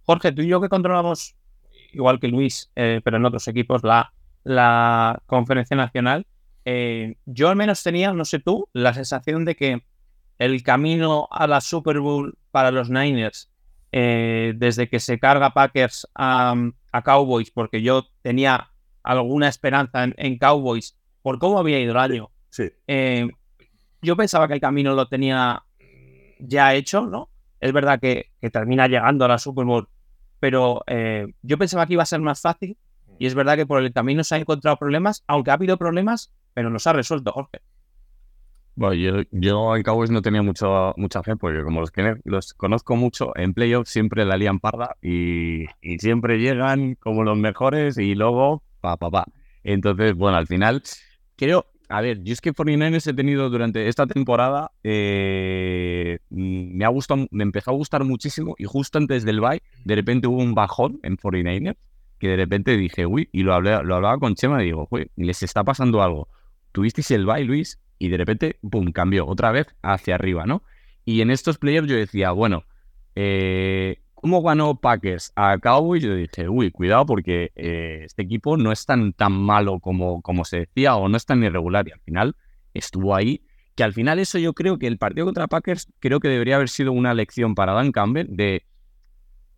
Jorge, 0.04 0.32
tú 0.32 0.42
y 0.42 0.48
yo 0.48 0.60
que 0.60 0.68
controlamos, 0.68 1.36
igual 1.92 2.20
que 2.20 2.28
Luis, 2.28 2.70
eh, 2.76 3.00
pero 3.04 3.16
en 3.16 3.24
otros 3.24 3.48
equipos, 3.48 3.82
la, 3.82 4.12
la 4.42 5.22
conferencia 5.26 5.76
nacional, 5.76 6.26
eh, 6.64 7.16
yo 7.26 7.48
al 7.48 7.56
menos 7.56 7.82
tenía, 7.82 8.12
no 8.12 8.24
sé 8.24 8.38
tú, 8.38 8.68
la 8.72 8.94
sensación 8.94 9.44
de 9.44 9.54
que 9.54 9.82
el 10.38 10.62
camino 10.62 11.28
a 11.30 11.46
la 11.46 11.60
Super 11.60 12.00
Bowl 12.00 12.36
para 12.50 12.70
los 12.70 12.90
Niners 12.90 13.50
eh, 13.96 14.54
desde 14.56 14.88
que 14.88 14.98
se 14.98 15.20
carga 15.20 15.54
Packers 15.54 16.08
a, 16.16 16.56
a, 16.90 17.02
Cowboys, 17.02 17.52
porque 17.52 17.80
yo 17.80 18.06
tenía 18.22 18.70
alguna 19.04 19.48
esperanza 19.48 20.02
en, 20.02 20.14
en, 20.16 20.36
Cowboys 20.36 20.96
por 21.22 21.38
cómo 21.38 21.60
había 21.60 21.78
ido 21.78 21.92
el 21.92 21.98
año. 21.98 22.30
Sí. 22.50 22.72
Eh, 22.88 23.28
yo 24.02 24.16
pensaba 24.16 24.48
que 24.48 24.54
el 24.54 24.60
camino 24.60 24.94
lo 24.94 25.06
tenía 25.06 25.62
ya 26.40 26.74
hecho, 26.74 27.06
¿no? 27.06 27.30
Es 27.60 27.72
verdad 27.72 28.00
que, 28.00 28.32
que 28.40 28.50
termina 28.50 28.88
llegando 28.88 29.24
a 29.26 29.28
la 29.28 29.38
Super 29.38 29.64
Bowl, 29.64 29.88
pero 30.44 30.84
eh, 30.88 31.26
yo 31.40 31.56
pensaba 31.56 31.86
que 31.86 31.94
iba 31.94 32.02
a 32.02 32.06
ser 32.06 32.20
más 32.20 32.42
fácil 32.42 32.76
y 33.18 33.24
es 33.24 33.34
verdad 33.34 33.56
que 33.56 33.64
por 33.64 33.82
el 33.82 33.94
camino 33.94 34.22
se 34.24 34.34
han 34.34 34.42
encontrado 34.42 34.76
problemas, 34.76 35.24
aunque 35.26 35.50
ha 35.50 35.54
habido 35.54 35.78
problemas, 35.78 36.34
pero 36.52 36.68
los 36.68 36.86
ha 36.86 36.92
resuelto 36.92 37.32
Jorge. 37.32 37.62
Bueno, 38.74 38.92
yo, 38.92 39.22
yo 39.30 39.74
en 39.74 39.82
Cowboys 39.82 40.10
no 40.10 40.20
tenía 40.20 40.42
mucho, 40.42 40.92
mucha 40.98 41.22
fe 41.22 41.34
porque 41.36 41.62
como 41.62 41.80
los, 41.80 41.90
que 41.90 42.16
los 42.24 42.52
conozco 42.52 42.94
mucho, 42.94 43.34
en 43.36 43.54
playoffs 43.54 43.88
siempre 43.88 44.26
la 44.26 44.36
lían 44.36 44.60
parda 44.60 44.98
y, 45.00 45.64
y, 45.80 45.98
siempre 45.98 46.36
llegan 46.36 46.96
como 46.96 47.24
los 47.24 47.38
mejores 47.38 47.96
y 47.96 48.14
luego 48.14 48.62
pa, 48.82 48.98
pa, 48.98 49.10
pa. 49.10 49.24
Entonces, 49.62 50.14
bueno, 50.14 50.36
al 50.36 50.46
final, 50.46 50.82
creo, 51.36 51.64
a 51.88 52.00
ver, 52.00 52.22
yo 52.22 52.32
es 52.32 52.40
que 52.40 52.52
49ers 52.52 53.06
he 53.08 53.14
tenido 53.14 53.50
durante 53.50 53.88
esta 53.88 54.06
temporada, 54.06 54.72
eh, 54.82 56.18
me 56.30 56.84
ha 56.84 56.88
gustado, 56.88 57.26
me 57.30 57.42
empezó 57.42 57.70
a 57.70 57.74
gustar 57.74 58.04
muchísimo 58.04 58.54
y 58.58 58.64
justo 58.64 58.98
antes 58.98 59.24
del 59.24 59.40
bye, 59.40 59.62
de 59.84 59.94
repente 59.94 60.26
hubo 60.26 60.42
un 60.42 60.54
bajón 60.54 61.00
en 61.02 61.16
49ers 61.16 61.76
que 62.18 62.28
de 62.28 62.36
repente 62.36 62.76
dije, 62.76 63.06
uy, 63.06 63.28
y 63.32 63.42
lo, 63.42 63.54
hablé, 63.54 63.82
lo 63.82 63.96
hablaba 63.96 64.18
con 64.18 64.34
Chema 64.34 64.62
y 64.62 64.66
digo, 64.66 64.88
uy, 64.90 65.10
les 65.16 65.42
está 65.42 65.64
pasando 65.64 66.02
algo. 66.02 66.28
¿Tuvisteis 66.72 67.10
el 67.10 67.26
bye, 67.26 67.44
Luis? 67.44 67.78
y 67.98 68.08
de 68.08 68.16
repente, 68.16 68.58
pum, 68.70 68.92
cambió 68.92 69.26
otra 69.26 69.50
vez 69.52 69.66
hacia 69.82 70.14
arriba, 70.14 70.44
¿no? 70.46 70.62
Y 71.04 71.20
en 71.20 71.30
estos 71.30 71.58
players 71.58 71.86
yo 71.86 71.96
decía, 71.96 72.32
bueno, 72.32 72.64
eh, 73.14 74.02
¿cómo 74.24 74.40
ganó 74.40 74.74
Packers 74.80 75.34
a 75.36 75.58
Cowboys? 75.58 76.02
Yo 76.02 76.14
dije, 76.14 76.48
uy, 76.48 76.70
cuidado 76.70 77.04
porque 77.04 77.52
eh, 77.56 78.04
este 78.06 78.22
equipo 78.22 78.56
no 78.56 78.72
es 78.72 78.86
tan, 78.86 79.12
tan 79.12 79.32
malo 79.32 79.80
como, 79.80 80.22
como 80.22 80.46
se 80.46 80.60
decía 80.60 80.96
o 80.96 81.10
no 81.10 81.18
es 81.18 81.26
tan 81.26 81.44
irregular 81.44 81.86
y 81.86 81.92
al 81.92 82.00
final 82.00 82.34
estuvo 82.72 83.14
ahí 83.14 83.42
que 83.74 83.84
al 83.84 83.92
final 83.92 84.18
eso 84.18 84.38
yo 84.38 84.54
creo 84.54 84.78
que 84.78 84.86
el 84.86 84.96
partido 84.96 85.26
contra 85.26 85.46
Packers 85.46 85.92
creo 85.98 86.20
que 86.20 86.28
debería 86.28 86.56
haber 86.56 86.70
sido 86.70 86.92
una 86.92 87.12
lección 87.12 87.54
para 87.54 87.74
Dan 87.74 87.92
Campbell 87.92 88.28
de 88.30 88.64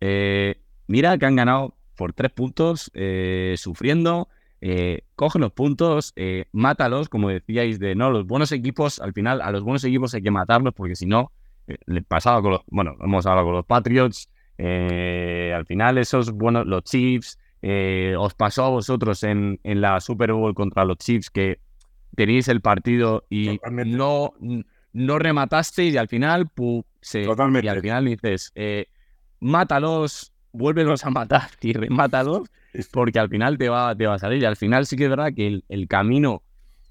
eh, 0.01 0.59
mira 0.87 1.17
que 1.17 1.25
han 1.25 1.37
ganado 1.37 1.77
por 1.95 2.11
tres 2.11 2.33
puntos 2.33 2.91
eh, 2.93 3.55
sufriendo, 3.55 4.27
eh, 4.59 5.03
coge 5.15 5.39
los 5.39 5.53
puntos, 5.53 6.13
mátalos, 6.51 7.07
como 7.07 7.29
decíais, 7.29 7.79
de 7.79 7.95
no, 7.95 8.11
los 8.11 8.27
buenos 8.27 8.51
equipos, 8.51 8.99
al 8.99 9.13
final 9.13 9.39
a 9.39 9.49
los 9.49 9.63
buenos 9.63 9.85
equipos 9.85 10.13
hay 10.13 10.23
que 10.23 10.31
matarlos 10.31 10.73
porque 10.73 10.97
si 10.97 11.05
no, 11.05 11.31
le 11.85 12.01
pasaba 12.01 12.41
con 12.41 12.51
los, 12.51 12.61
bueno, 12.67 12.97
hemos 12.99 13.25
hablado 13.25 13.47
con 13.47 13.55
los 13.55 13.65
Patriots, 13.65 14.29
al 14.57 15.65
final 15.65 15.97
esos 15.97 16.31
buenos, 16.31 16.65
los 16.65 16.83
Chiefs, 16.83 17.37
os 18.17 18.33
pasó 18.33 18.65
a 18.65 18.69
vosotros 18.69 19.23
en, 19.23 19.59
en 19.63 19.81
la 19.81 19.99
Super 19.99 20.33
Bowl 20.33 20.53
contra 20.53 20.85
los 20.85 20.97
Chiefs 20.97 21.29
que 21.29 21.59
tenéis 22.15 22.47
el 22.47 22.61
partido 22.61 23.25
y 23.29 23.59
no, 23.85 24.33
no 24.91 25.19
rematasteis 25.19 25.93
y 25.93 25.97
al 25.97 26.07
final, 26.07 26.49
se, 27.01 27.23
y 27.23 27.67
al 27.67 27.81
final 27.81 28.05
dices, 28.05 28.51
eh, 28.55 28.87
mátalos, 29.39 30.33
vuélvelos 30.51 31.05
a 31.05 31.11
matar 31.11 31.49
y 31.61 31.73
remátalos, 31.73 32.49
porque 32.91 33.19
al 33.19 33.29
final 33.29 33.57
te 33.59 33.69
va, 33.69 33.95
te 33.95 34.07
va 34.07 34.15
a 34.15 34.19
salir. 34.19 34.41
Y 34.41 34.45
al 34.45 34.55
final 34.55 34.87
sí 34.87 34.97
que 34.97 35.03
es 35.03 35.09
verdad 35.09 35.31
que 35.35 35.61
el, 35.67 35.87
camino 35.87 36.41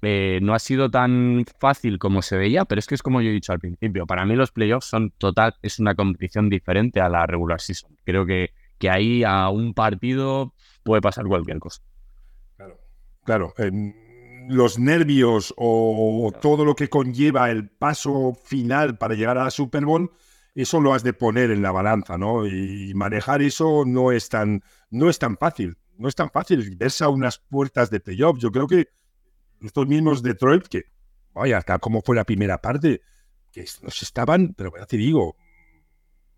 eh, 0.01 0.39
no 0.41 0.53
ha 0.53 0.59
sido 0.59 0.89
tan 0.89 1.45
fácil 1.59 1.99
como 1.99 2.21
se 2.21 2.37
veía, 2.37 2.65
pero 2.65 2.79
es 2.79 2.87
que 2.87 2.95
es 2.95 3.03
como 3.03 3.21
yo 3.21 3.29
he 3.29 3.33
dicho 3.33 3.51
al 3.51 3.59
principio, 3.59 4.05
para 4.05 4.25
mí 4.25 4.35
los 4.35 4.51
playoffs 4.51 4.87
son 4.87 5.11
total, 5.17 5.55
es 5.61 5.79
una 5.79 5.95
competición 5.95 6.49
diferente 6.49 7.01
a 7.01 7.09
la 7.09 7.25
regular 7.25 7.61
season. 7.61 7.95
Creo 8.03 8.25
que, 8.25 8.51
que 8.77 8.89
ahí 8.89 9.23
a 9.23 9.49
un 9.49 9.73
partido 9.73 10.53
puede 10.83 11.01
pasar 11.01 11.25
cualquier 11.25 11.59
cosa. 11.59 11.81
Claro, 12.55 12.79
claro 13.23 13.53
los 14.47 14.79
nervios 14.79 15.53
o, 15.57 16.31
todo 16.41 16.65
lo 16.65 16.75
que 16.75 16.89
conlleva 16.89 17.51
el 17.51 17.69
paso 17.69 18.33
final 18.45 18.97
para 18.97 19.15
llegar 19.15 19.37
a 19.37 19.45
la 19.45 19.51
Super 19.51 19.85
Bowl, 19.85 20.11
eso 20.55 20.79
lo 20.79 20.93
has 20.93 21.03
de 21.03 21.13
poner 21.13 21.51
en 21.51 21.61
la 21.61 21.71
balanza, 21.71 22.17
¿no? 22.17 22.47
Y 22.47 22.93
manejar 22.95 23.41
eso 23.41 23.83
no 23.85 24.11
es 24.11 24.29
tan, 24.29 24.63
no 24.89 25.09
es 25.09 25.19
tan 25.19 25.37
fácil. 25.37 25.77
No 25.97 26.07
es 26.07 26.15
tan 26.15 26.29
fácil 26.29 26.75
verse 26.77 27.03
a 27.03 27.09
unas 27.09 27.39
puertas 27.39 27.89
de 27.89 27.99
playoff. 27.99 28.37
Yo 28.39 28.51
creo 28.51 28.67
que 28.67 28.87
estos 29.61 29.87
mismos 29.87 30.23
Detroit, 30.23 30.67
que 30.67 30.85
vaya, 31.33 31.57
hasta 31.57 31.79
como 31.79 32.01
fue 32.01 32.15
la 32.15 32.23
primera 32.23 32.61
parte, 32.61 33.01
que 33.51 33.65
nos 33.81 34.01
estaban, 34.01 34.53
pero 34.53 34.71
te 34.87 34.97
digo, 34.97 35.35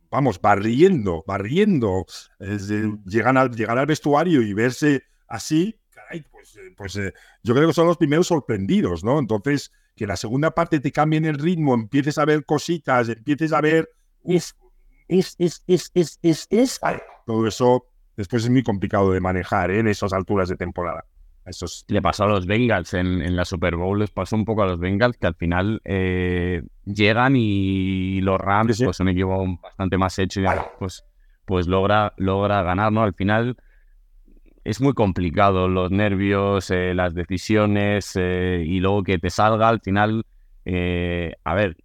vamos, 0.09 0.39
barriendo, 0.41 1.23
barriendo. 1.25 2.05
llegan 3.05 3.37
al, 3.37 3.55
llegar 3.55 3.77
al 3.77 3.85
vestuario 3.85 4.41
y 4.41 4.53
verse 4.53 5.03
así, 5.27 5.79
pues, 6.31 6.55
eh, 6.55 6.73
pues 6.75 6.95
eh, 6.95 7.13
yo 7.43 7.53
creo 7.53 7.67
que 7.67 7.73
son 7.73 7.87
los 7.87 7.97
primeros 7.97 8.27
sorprendidos, 8.27 9.03
¿no? 9.03 9.19
Entonces, 9.19 9.71
que 9.95 10.07
la 10.07 10.15
segunda 10.15 10.51
parte 10.51 10.79
te 10.79 10.91
cambien 10.91 11.25
el 11.25 11.37
ritmo, 11.37 11.73
empieces 11.73 12.17
a 12.17 12.25
ver 12.25 12.45
cositas, 12.45 13.09
empieces 13.09 13.51
a 13.53 13.61
ver... 13.61 13.89
Es, 14.23 14.55
es, 15.07 15.35
es, 15.37 15.63
es, 15.67 15.91
es, 15.93 16.19
es, 16.21 16.47
es. 16.49 16.79
todo 17.25 17.47
eso 17.47 17.85
después 18.15 18.43
es 18.43 18.49
muy 18.49 18.63
complicado 18.63 19.11
de 19.11 19.19
manejar 19.19 19.71
¿eh? 19.71 19.79
en 19.79 19.87
esas 19.87 20.13
alturas 20.13 20.49
de 20.49 20.55
temporada. 20.55 21.05
Eso 21.45 21.65
Le 21.87 22.01
pasó 22.01 22.25
a 22.25 22.27
los 22.27 22.45
Bengals 22.45 22.93
en, 22.93 23.35
la 23.35 23.43
Super 23.45 23.75
Bowl, 23.75 23.99
les 23.99 24.11
pasó 24.11 24.35
un 24.35 24.45
poco 24.45 24.63
a 24.63 24.67
los 24.67 24.79
Bengals 24.79 25.17
que 25.17 25.27
al 25.27 25.35
final 25.35 25.81
llegan 26.85 27.35
y 27.35 28.21
los 28.21 28.39
Rams, 28.39 28.81
pues 28.83 28.99
un 28.99 29.09
equipo 29.09 29.59
bastante 29.61 29.97
más 29.97 30.19
hecho, 30.19 30.41
y 30.41 30.45
pues, 30.77 31.03
pues 31.45 31.67
logra, 31.67 32.13
logra 32.17 32.61
ganar, 32.61 32.91
¿no? 32.91 33.01
Al 33.01 33.15
final 33.15 33.57
es 34.63 34.81
muy 34.81 34.93
complicado 34.93 35.67
los 35.67 35.91
nervios, 35.91 36.69
eh, 36.69 36.93
las 36.93 37.13
decisiones 37.15 38.15
eh, 38.15 38.63
y 38.65 38.79
luego 38.79 39.03
que 39.03 39.17
te 39.17 39.29
salga 39.29 39.67
al 39.69 39.81
final. 39.81 40.25
Eh, 40.65 41.33
a 41.43 41.55
ver, 41.55 41.75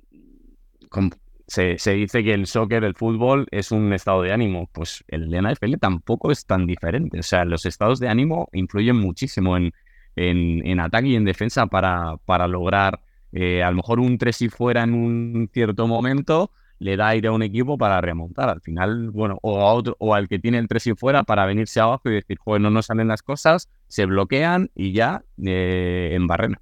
se, 1.46 1.76
dice 1.92 2.24
que 2.24 2.34
el 2.34 2.46
soccer, 2.46 2.84
el 2.84 2.94
fútbol, 2.94 3.46
es 3.50 3.70
un 3.70 3.92
estado 3.92 4.22
de 4.22 4.32
ánimo. 4.32 4.68
Pues 4.72 5.04
el 5.08 5.28
NFL 5.30 5.74
tampoco 5.80 6.30
es 6.30 6.46
tan 6.46 6.66
diferente. 6.66 7.18
O 7.18 7.22
sea, 7.22 7.44
los 7.44 7.66
estados 7.66 8.00
de 8.00 8.08
ánimo 8.08 8.48
influyen 8.52 8.96
muchísimo 8.96 9.56
en, 9.56 9.72
en, 10.16 10.80
ataque 10.80 11.08
y 11.08 11.16
en 11.16 11.24
defensa 11.24 11.66
para, 11.66 12.16
para 12.24 12.48
lograr 12.48 13.00
a 13.34 13.70
lo 13.70 13.76
mejor 13.76 13.98
un 13.98 14.16
tres 14.16 14.40
y 14.42 14.48
fuera 14.48 14.84
en 14.84 14.94
un 14.94 15.50
cierto 15.52 15.88
momento 15.88 16.52
le 16.78 16.96
da 16.96 17.08
aire 17.08 17.28
a 17.28 17.32
un 17.32 17.42
equipo 17.42 17.78
para 17.78 18.00
remontar. 18.00 18.48
Al 18.48 18.60
final, 18.60 19.10
bueno, 19.10 19.38
o 19.42 19.60
a 19.60 19.72
otro, 19.72 19.96
o 19.98 20.14
al 20.14 20.28
que 20.28 20.38
tiene 20.38 20.58
el 20.58 20.68
3 20.68 20.88
y 20.88 20.94
fuera 20.94 21.22
para 21.22 21.46
venirse 21.46 21.80
abajo 21.80 22.10
y 22.10 22.14
decir, 22.14 22.38
joder, 22.38 22.60
no 22.60 22.70
nos 22.70 22.86
salen 22.86 23.08
las 23.08 23.22
cosas, 23.22 23.70
se 23.88 24.06
bloquean 24.06 24.70
y 24.74 24.92
ya 24.92 25.24
eh, 25.44 26.10
en 26.12 26.26
barrena. 26.26 26.60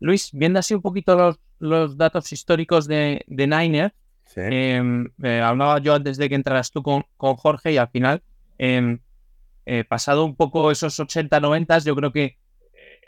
Luis, 0.00 0.30
viendo 0.32 0.58
así 0.58 0.74
un 0.74 0.82
poquito 0.82 1.16
los, 1.16 1.38
los 1.64 1.96
datos 1.96 2.32
históricos 2.32 2.86
de, 2.86 3.24
de 3.26 3.46
Niner, 3.46 3.94
em, 4.36 5.08
eh, 5.22 5.40
hablaba 5.40 5.78
yo 5.78 5.94
antes 5.94 6.16
de 6.16 6.28
que 6.28 6.34
entraras 6.34 6.70
tú 6.70 6.82
con, 6.82 7.04
con 7.16 7.36
Jorge 7.36 7.72
y 7.72 7.76
al 7.76 7.88
final, 7.88 8.22
em, 8.58 9.00
eh, 9.66 9.84
pasado 9.84 10.24
un 10.24 10.36
poco 10.36 10.70
esos 10.70 10.98
80-90, 11.00 11.84
yo 11.84 11.94
creo 11.96 12.12
que 12.12 12.36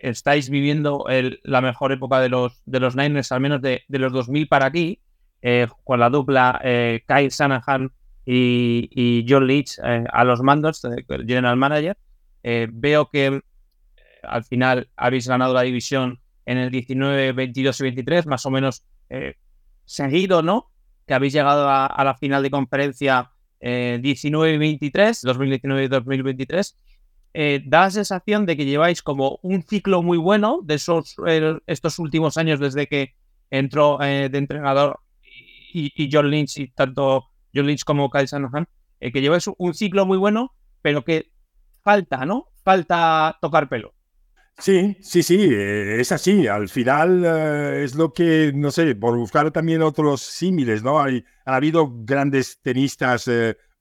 estáis 0.00 0.50
viviendo 0.50 1.04
la 1.42 1.60
mejor 1.60 1.92
época 1.92 2.20
de 2.20 2.28
los, 2.28 2.62
de 2.66 2.80
los 2.80 2.96
Niners, 2.96 3.32
al 3.32 3.40
menos 3.40 3.62
de, 3.62 3.82
los 3.88 4.12
2000 4.12 4.48
para 4.48 4.66
aquí, 4.66 5.00
eh, 5.42 5.66
con 5.84 6.00
la 6.00 6.10
dupla 6.10 6.60
eh, 6.64 7.02
Kyle 7.06 7.30
Shanahan 7.30 7.90
y, 8.24 9.24
John 9.28 9.46
Leach 9.46 9.78
eh, 9.82 10.04
a 10.12 10.24
los 10.24 10.42
mandos, 10.42 10.84
el 10.84 11.26
general 11.26 11.56
manager. 11.56 11.96
veo 12.42 13.08
que 13.10 13.40
al 14.22 14.44
final 14.44 14.88
habéis 14.96 15.28
ganado 15.28 15.54
la 15.54 15.62
división 15.62 16.18
en 16.46 16.58
el 16.58 16.70
19, 16.70 17.32
22 17.32 17.80
y 17.80 17.82
23, 17.82 18.26
más 18.26 18.46
o 18.46 18.50
menos 18.50 18.84
seguido, 19.84 20.42
¿no? 20.42 20.70
Que 21.06 21.14
habéis 21.14 21.32
llegado 21.32 21.68
a, 21.68 22.02
la 22.02 22.16
final 22.16 22.42
de 22.42 22.50
conferencia 22.50 23.30
19 23.60 24.54
y 24.54 24.58
23, 24.58 25.22
2019 25.22 25.84
y 25.84 25.88
2023 25.88 26.76
eh, 27.38 27.62
da 27.66 27.82
la 27.82 27.90
sensación 27.90 28.46
de 28.46 28.56
que 28.56 28.64
lleváis 28.64 29.02
como 29.02 29.38
un 29.42 29.62
ciclo 29.62 30.02
muy 30.02 30.16
bueno 30.16 30.60
de 30.64 30.76
esos, 30.76 31.16
eh, 31.26 31.58
estos 31.66 31.98
últimos 31.98 32.38
años 32.38 32.58
desde 32.58 32.86
que 32.86 33.14
entró 33.50 34.00
eh, 34.00 34.30
de 34.30 34.38
entrenador 34.38 35.00
y, 35.70 36.08
John 36.10 36.30
Lynch 36.30 36.56
y 36.56 36.68
tanto 36.68 37.26
John 37.54 37.66
Lynch 37.66 37.84
como 37.84 38.08
Kyle 38.08 38.24
Shanahan, 38.24 38.66
que 38.98 39.20
lleváis 39.20 39.50
un 39.58 39.74
ciclo 39.74 40.06
muy 40.06 40.16
bueno, 40.16 40.54
pero 40.80 41.04
que 41.04 41.30
falta, 41.82 42.24
¿no? 42.24 42.46
Falta 42.64 43.36
tocar 43.42 43.68
pelo. 43.68 43.92
Sí, 44.58 44.96
sí, 45.02 45.22
sí, 45.22 45.48
es 45.52 46.12
así. 46.12 46.46
Al 46.46 46.68
final 46.68 47.24
es 47.76 47.94
lo 47.94 48.12
que, 48.12 48.52
no 48.54 48.70
sé, 48.70 48.94
por 48.94 49.16
buscar 49.16 49.50
también 49.50 49.82
otros 49.82 50.22
símiles, 50.22 50.82
¿no? 50.82 51.00
Hay, 51.00 51.24
ha 51.44 51.56
habido 51.56 51.92
grandes 52.04 52.60
tenistas 52.62 53.28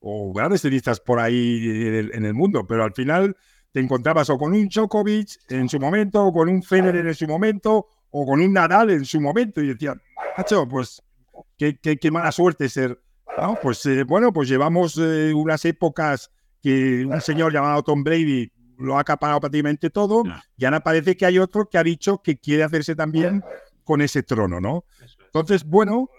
o 0.08 0.34
grandes 0.34 0.62
tenistas 0.62 1.00
por 1.00 1.20
ahí 1.20 2.10
en 2.14 2.26
el, 2.26 2.34
mundo, 2.34 2.68
pero 2.68 2.84
al 2.84 2.94
final 2.94 3.36
te 3.72 3.80
encontrabas 3.80 4.30
o 4.30 4.38
con 4.38 4.54
un 4.54 4.70
Djokovic 4.70 5.30
en 5.50 5.68
su 5.68 5.80
momento, 5.80 6.26
o 6.26 6.32
con 6.32 6.48
un 6.48 6.62
Federer 6.62 7.08
en 7.08 7.16
su 7.16 7.28
momento, 7.28 7.88
o 8.12 8.26
con 8.26 8.40
un 8.40 8.54
Nadal 8.54 8.92
en 8.92 9.04
su 9.04 9.20
momento, 9.20 9.62
y 9.62 9.68
decía, 9.68 9.96
macho, 10.38 10.68
pues 10.68 11.02
qué, 11.58 11.78
qué, 11.78 12.12
mala 12.12 12.32
suerte 12.32 12.70
ser. 12.70 13.02
Pues 13.62 13.86
eh, 13.88 14.04
bueno, 14.04 14.32
pues 14.32 14.48
llevamos 14.48 14.98
eh, 14.98 15.34
unas 15.34 15.66
épocas 15.66 16.32
que 16.62 17.06
un 17.06 17.20
señor 17.20 17.52
llamado 17.52 17.84
Tom 17.84 18.04
Brady 18.04 18.52
lo 18.78 18.98
ha 18.98 19.02
acaparado 19.02 19.40
prácticamente 19.40 19.90
todo, 19.90 20.24
y 20.58 20.66
ahora 20.66 20.82
parece 20.82 21.16
que 21.16 21.26
hay 21.26 21.40
otro 21.40 21.70
que 21.70 21.78
ha 21.78 21.84
dicho 21.84 22.22
que 22.22 22.38
quiere 22.38 22.64
hacerse 22.64 22.96
también 22.96 23.44
con 23.84 24.02
ese 24.02 24.24
trono, 24.24 24.60
¿no? 24.60 24.86
Entonces, 25.26 25.64
bueno, 25.64 26.10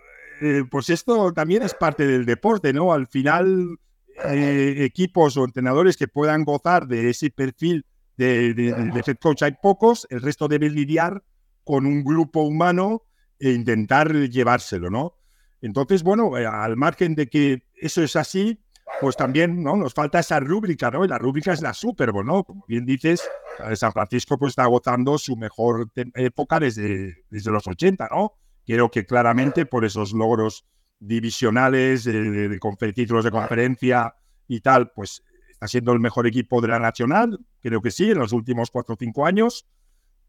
eh, 0.40 0.64
pues 0.70 0.90
esto 0.90 1.32
también 1.32 1.62
es 1.62 1.74
parte 1.74 2.06
del 2.06 2.26
deporte, 2.26 2.72
¿no? 2.72 2.92
Al 2.92 3.06
final, 3.06 3.78
eh, 4.24 4.76
equipos 4.78 5.36
o 5.36 5.44
entrenadores 5.44 5.96
que 5.96 6.08
puedan 6.08 6.44
gozar 6.44 6.86
de 6.86 7.10
ese 7.10 7.30
perfil 7.30 7.84
de, 8.16 8.54
de, 8.54 9.02
head 9.06 9.18
coach 9.20 9.42
hay 9.42 9.56
pocos, 9.60 10.06
el 10.10 10.22
resto 10.22 10.48
debe 10.48 10.70
lidiar 10.70 11.22
con 11.64 11.84
un 11.84 12.02
grupo 12.02 12.40
humano 12.42 13.02
e 13.38 13.50
intentar 13.50 14.12
llevárselo, 14.14 14.88
¿no? 14.88 15.14
Entonces, 15.60 16.02
bueno, 16.02 16.36
eh, 16.38 16.46
al 16.46 16.76
margen 16.76 17.14
de 17.14 17.28
que 17.28 17.64
eso 17.74 18.02
es 18.02 18.16
así, 18.16 18.60
pues 19.00 19.16
también 19.16 19.62
¿no? 19.62 19.76
nos 19.76 19.94
falta 19.94 20.20
esa 20.20 20.40
rúbrica, 20.40 20.90
¿no? 20.90 21.04
Y 21.04 21.08
la 21.08 21.18
rúbrica 21.18 21.52
es 21.52 21.62
la 21.62 21.74
Super 21.74 22.12
Bowl, 22.12 22.26
¿no? 22.26 22.44
Como 22.44 22.64
bien 22.66 22.86
dices, 22.86 23.28
San 23.74 23.92
Francisco 23.92 24.38
pues 24.38 24.50
está 24.50 24.66
gozando 24.66 25.18
su 25.18 25.36
mejor 25.36 25.90
época 26.14 26.60
desde, 26.60 27.24
desde 27.30 27.50
los 27.50 27.66
80, 27.66 28.08
¿no? 28.10 28.34
Creo 28.66 28.90
que 28.90 29.04
claramente 29.04 29.66
por 29.66 29.84
esos 29.84 30.12
logros 30.12 30.66
divisionales, 30.98 32.04
de, 32.04 32.58
títulos 32.94 33.24
de 33.24 33.30
conferencia 33.30 34.14
y 34.48 34.60
tal, 34.60 34.90
pues 34.92 35.22
está 35.50 35.68
siendo 35.68 35.92
el 35.92 36.00
mejor 36.00 36.26
equipo 36.26 36.60
de 36.60 36.68
la 36.68 36.78
nacional, 36.78 37.38
creo 37.60 37.80
que 37.80 37.90
sí, 37.90 38.10
en 38.10 38.18
los 38.18 38.32
últimos 38.32 38.70
cuatro 38.70 38.94
o 38.94 38.98
cinco 38.98 39.26
años, 39.26 39.66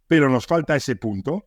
pero 0.07 0.29
nos 0.29 0.45
falta 0.45 0.75
ese 0.75 0.95
punto. 0.95 1.45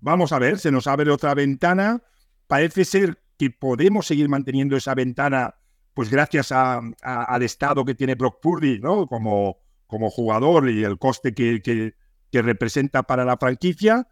Vamos 0.00 0.32
a 0.32 0.38
ver, 0.38 0.58
se 0.58 0.72
nos 0.72 0.86
abre 0.86 1.10
otra 1.10 1.34
ventana. 1.34 2.02
Parece 2.46 2.84
ser 2.84 3.22
que 3.38 3.50
podemos 3.50 4.06
seguir 4.06 4.28
manteniendo 4.28 4.76
esa 4.76 4.94
ventana, 4.94 5.54
pues 5.94 6.10
gracias 6.10 6.52
al 6.52 7.42
estado 7.42 7.84
que 7.84 7.94
tiene 7.94 8.14
Brock 8.14 8.40
Purdy, 8.40 8.78
¿no? 8.78 9.06
Como, 9.06 9.58
como 9.86 10.10
jugador 10.10 10.70
y 10.70 10.84
el 10.84 10.98
coste 10.98 11.34
que, 11.34 11.60
que, 11.62 11.94
que 12.30 12.42
representa 12.42 13.02
para 13.02 13.24
la 13.24 13.36
franquicia 13.36 14.08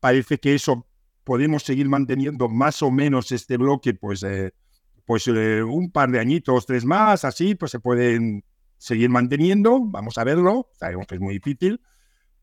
parece 0.00 0.38
que 0.38 0.54
eso 0.54 0.86
podemos 1.24 1.62
seguir 1.62 1.88
manteniendo 1.88 2.48
más 2.48 2.82
o 2.82 2.90
menos 2.90 3.32
este 3.32 3.56
bloque, 3.56 3.94
pues, 3.94 4.22
eh, 4.22 4.52
pues 5.06 5.26
eh, 5.28 5.62
un 5.62 5.90
par 5.90 6.10
de 6.10 6.20
añitos, 6.20 6.66
tres 6.66 6.84
más, 6.84 7.24
así, 7.24 7.54
pues 7.54 7.70
se 7.70 7.80
pueden 7.80 8.44
seguir 8.78 9.10
manteniendo. 9.10 9.80
Vamos 9.80 10.18
a 10.18 10.24
verlo. 10.24 10.70
Sabemos 10.78 11.06
que 11.06 11.14
es 11.14 11.20
muy 11.20 11.34
difícil. 11.34 11.80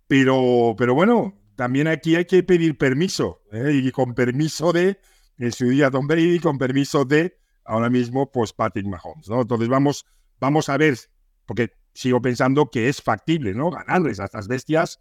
Pero, 0.07 0.75
pero 0.77 0.95
bueno, 0.95 1.37
también 1.55 1.87
aquí 1.87 2.15
hay 2.15 2.25
que 2.25 2.43
pedir 2.43 2.77
permiso. 2.77 3.41
¿eh? 3.51 3.71
Y 3.73 3.91
con 3.91 4.15
permiso 4.15 4.71
de, 4.71 4.99
en 5.37 5.51
su 5.51 5.67
día 5.69 5.91
Tom 5.91 6.07
Brady, 6.07 6.39
con 6.39 6.57
permiso 6.57 7.05
de, 7.05 7.38
ahora 7.69 7.89
mismo, 7.89 8.31
pues 8.31 8.51
Patrick 8.51 8.87
Mahomes. 8.87 9.29
¿no? 9.29 9.41
Entonces 9.41 9.69
vamos, 9.69 10.05
vamos 10.39 10.69
a 10.69 10.77
ver, 10.77 10.97
porque 11.45 11.71
sigo 11.93 12.21
pensando 12.21 12.69
que 12.69 12.89
es 12.89 13.01
factible, 13.01 13.53
¿no? 13.53 13.69
Ganarles 13.69 14.19
a 14.19 14.25
estas 14.25 14.47
bestias. 14.47 14.99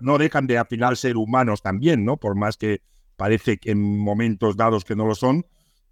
No 0.00 0.18
dejan 0.18 0.46
de 0.46 0.58
al 0.58 0.66
final 0.66 0.96
ser 0.96 1.16
humanos 1.16 1.62
también, 1.62 2.04
¿no? 2.04 2.16
Por 2.16 2.34
más 2.34 2.56
que 2.56 2.82
parece 3.16 3.58
que 3.58 3.70
en 3.70 3.98
momentos 3.98 4.56
dados 4.56 4.84
que 4.84 4.96
no 4.96 5.06
lo 5.06 5.14
son, 5.14 5.46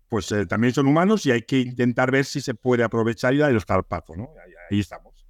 pues 0.08 0.30
eh, 0.32 0.46
también 0.46 0.72
son 0.74 0.86
humanos 0.86 1.24
y 1.26 1.30
hay 1.30 1.42
que 1.42 1.60
intentar 1.60 2.10
ver 2.10 2.24
si 2.24 2.40
se 2.40 2.54
puede 2.54 2.84
aprovechar 2.84 3.34
y 3.34 3.38
dar 3.38 3.50
el 3.50 3.60
paso, 3.84 4.16
¿no? 4.16 4.30
Ahí, 4.70 4.80
estamos. 4.80 5.26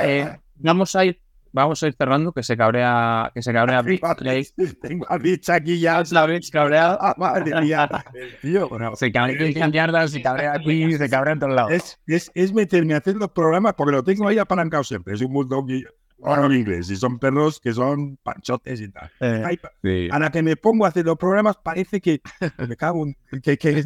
Eh, 0.00 0.36
vamos 0.56 0.94
a 0.96 1.04
ir 1.04 1.20
vamos 1.56 1.82
a 1.82 1.86
ir 1.88 1.94
cerrando, 1.94 2.32
que 2.32 2.42
se 2.42 2.56
cabrea, 2.56 3.30
que 3.34 3.42
se 3.42 3.52
cabrea 3.52 3.82
Tengo 3.82 5.06
a 5.08 5.18
Rich 5.18 5.48
aquí 5.50 5.80
ya. 5.80 6.00
Es 6.00 6.12
la 6.12 6.26
Rich 6.26 6.50
cabrea. 6.50 6.98
Ah, 7.06 7.14
madre 7.18 7.60
mía. 7.60 7.88
Tío, 8.42 8.68
bueno, 8.68 8.96
se 8.96 9.12
cabrea 9.12 10.08
se 10.08 10.22
cabrea 10.22 10.52
aquí, 10.54 10.92
se 10.94 11.08
cabrea 11.08 11.34
en 11.34 11.38
todos 11.38 11.54
lados. 11.54 11.72
Es, 11.72 12.00
es, 12.06 12.32
es, 12.34 12.52
meterme 12.52 12.94
a 12.94 12.98
hacer 12.98 13.16
los 13.16 13.30
programas 13.30 13.74
porque 13.74 13.92
lo 13.92 14.02
tengo 14.02 14.26
ahí 14.26 14.38
apalancado 14.38 14.82
siempre. 14.82 15.14
Es 15.14 15.20
un 15.20 15.32
bulldog 15.32 15.68
en 15.70 16.52
inglés 16.52 16.90
y 16.90 16.96
son 16.96 17.18
perros 17.18 17.60
que 17.60 17.72
son 17.72 18.16
panchotes 18.16 18.80
y 18.80 18.88
tal. 18.88 19.10
Eh, 19.20 19.58
sí. 19.82 20.08
A 20.10 20.18
la 20.18 20.30
que 20.30 20.42
me 20.42 20.56
pongo 20.56 20.84
a 20.84 20.88
hacer 20.88 21.04
los 21.04 21.16
programas 21.16 21.56
parece 21.62 22.00
que 22.00 22.20
me 22.58 22.76
cago 22.76 23.06
en 23.06 23.40
que, 23.40 23.56
que, 23.56 23.82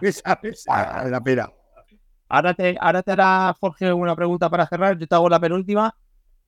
que 0.00 0.12
sabes 0.12 0.64
la 0.66 1.20
pena. 1.22 1.50
Ahora 2.28 2.54
te, 2.54 2.76
ahora 2.80 3.02
te 3.02 3.12
hará 3.12 3.56
Jorge 3.58 3.92
una 3.92 4.14
pregunta 4.14 4.48
para 4.48 4.66
cerrar. 4.66 4.96
Yo 4.96 5.06
te 5.06 5.14
hago 5.14 5.28
la 5.28 5.40
penúltima 5.40 5.94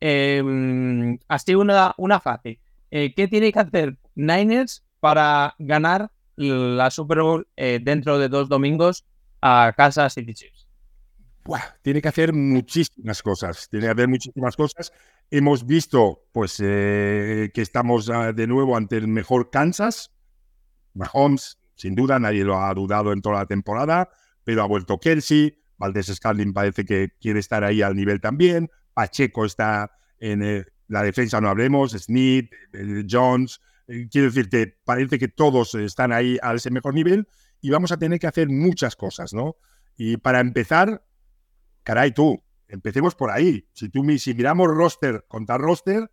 eh, 0.05 1.17
así 1.29 1.55
una, 1.55 1.95
una 1.97 2.19
fase. 2.19 2.59
Eh, 2.91 3.15
¿Qué 3.15 3.29
tiene 3.29 3.53
que 3.53 3.61
hacer 3.61 3.97
Niners 4.17 4.85
para 4.99 5.55
ganar 5.61 6.11
la 6.35 6.91
Super 6.91 7.23
Bowl 7.23 7.47
eh, 7.57 7.79
dentro 7.81 8.19
de 8.19 8.29
dos 8.29 8.49
domingos 8.49 9.05
a 9.41 9.73
casa 9.77 10.11
City 10.11 10.35
Chiefs? 10.35 10.67
tiene 11.83 12.01
que 12.01 12.09
hacer 12.09 12.33
muchísimas 12.33 13.23
cosas. 13.23 13.69
Tiene 13.69 13.87
que 13.87 13.93
hacer 13.93 14.09
muchísimas 14.09 14.57
cosas. 14.57 14.93
Hemos 15.31 15.67
visto, 15.67 16.25
pues, 16.33 16.61
eh, 16.63 17.51
que 17.55 17.63
estamos 17.63 18.11
ah, 18.11 18.33
de 18.33 18.47
nuevo 18.47 18.77
ante 18.77 18.97
el 18.97 19.09
mejor 19.09 19.51
Kansas. 19.51 20.13
Mahomes, 20.95 21.59
sin 21.75 21.95
duda, 21.95 22.19
nadie 22.19 22.45
lo 22.45 22.61
ha 22.61 22.75
dudado 22.75 23.13
en 23.13 23.23
toda 23.23 23.39
la 23.39 23.47
temporada, 23.47 24.11
pero 24.45 24.63
ha 24.63 24.67
vuelto 24.67 24.99
Kelsey. 24.99 25.59
Valdés 25.79 26.07
Scarlin 26.07 26.53
parece 26.53 26.85
que 26.85 27.11
quiere 27.21 27.41
estar 27.41 27.65
ahí 27.65 27.83
al 27.83 27.97
nivel 27.97 28.21
también. 28.21 28.71
Pacheco 28.95 29.45
está 29.45 29.91
en 30.19 30.43
eh, 30.43 30.65
la 30.89 31.03
defensa, 31.03 31.41
no 31.41 31.49
hablemos, 31.49 31.93
Smith, 31.93 32.51
eh, 32.73 33.05
Jones. 33.09 33.61
Eh, 33.89 34.09
quiero 34.11 34.29
decirte, 34.29 34.79
parece 34.85 35.19
que 35.19 35.29
todos 35.29 35.75
están 35.75 36.13
ahí 36.13 36.39
a 36.43 36.55
ese 36.55 36.71
mejor 36.71 36.95
nivel 36.95 37.27
y 37.61 37.71
vamos 37.71 37.93
a 37.93 37.97
tener 37.97 38.19
que 38.19 38.27
hacer 38.27 38.49
muchas 38.49 38.97
cosas, 38.97 39.33
¿no? 39.33 39.57
Y 39.97 40.17
para 40.17 40.41
empezar, 40.41 41.05
caray 41.83 42.13
tú, 42.13 42.43
empecemos 42.69 43.15
por 43.15 43.31
ahí. 43.31 43.69
Si, 43.73 43.89
tú, 43.89 44.03
miramos 44.03 44.69
roster 44.69 45.25
contra 45.29 45.59
roster, 45.59 46.11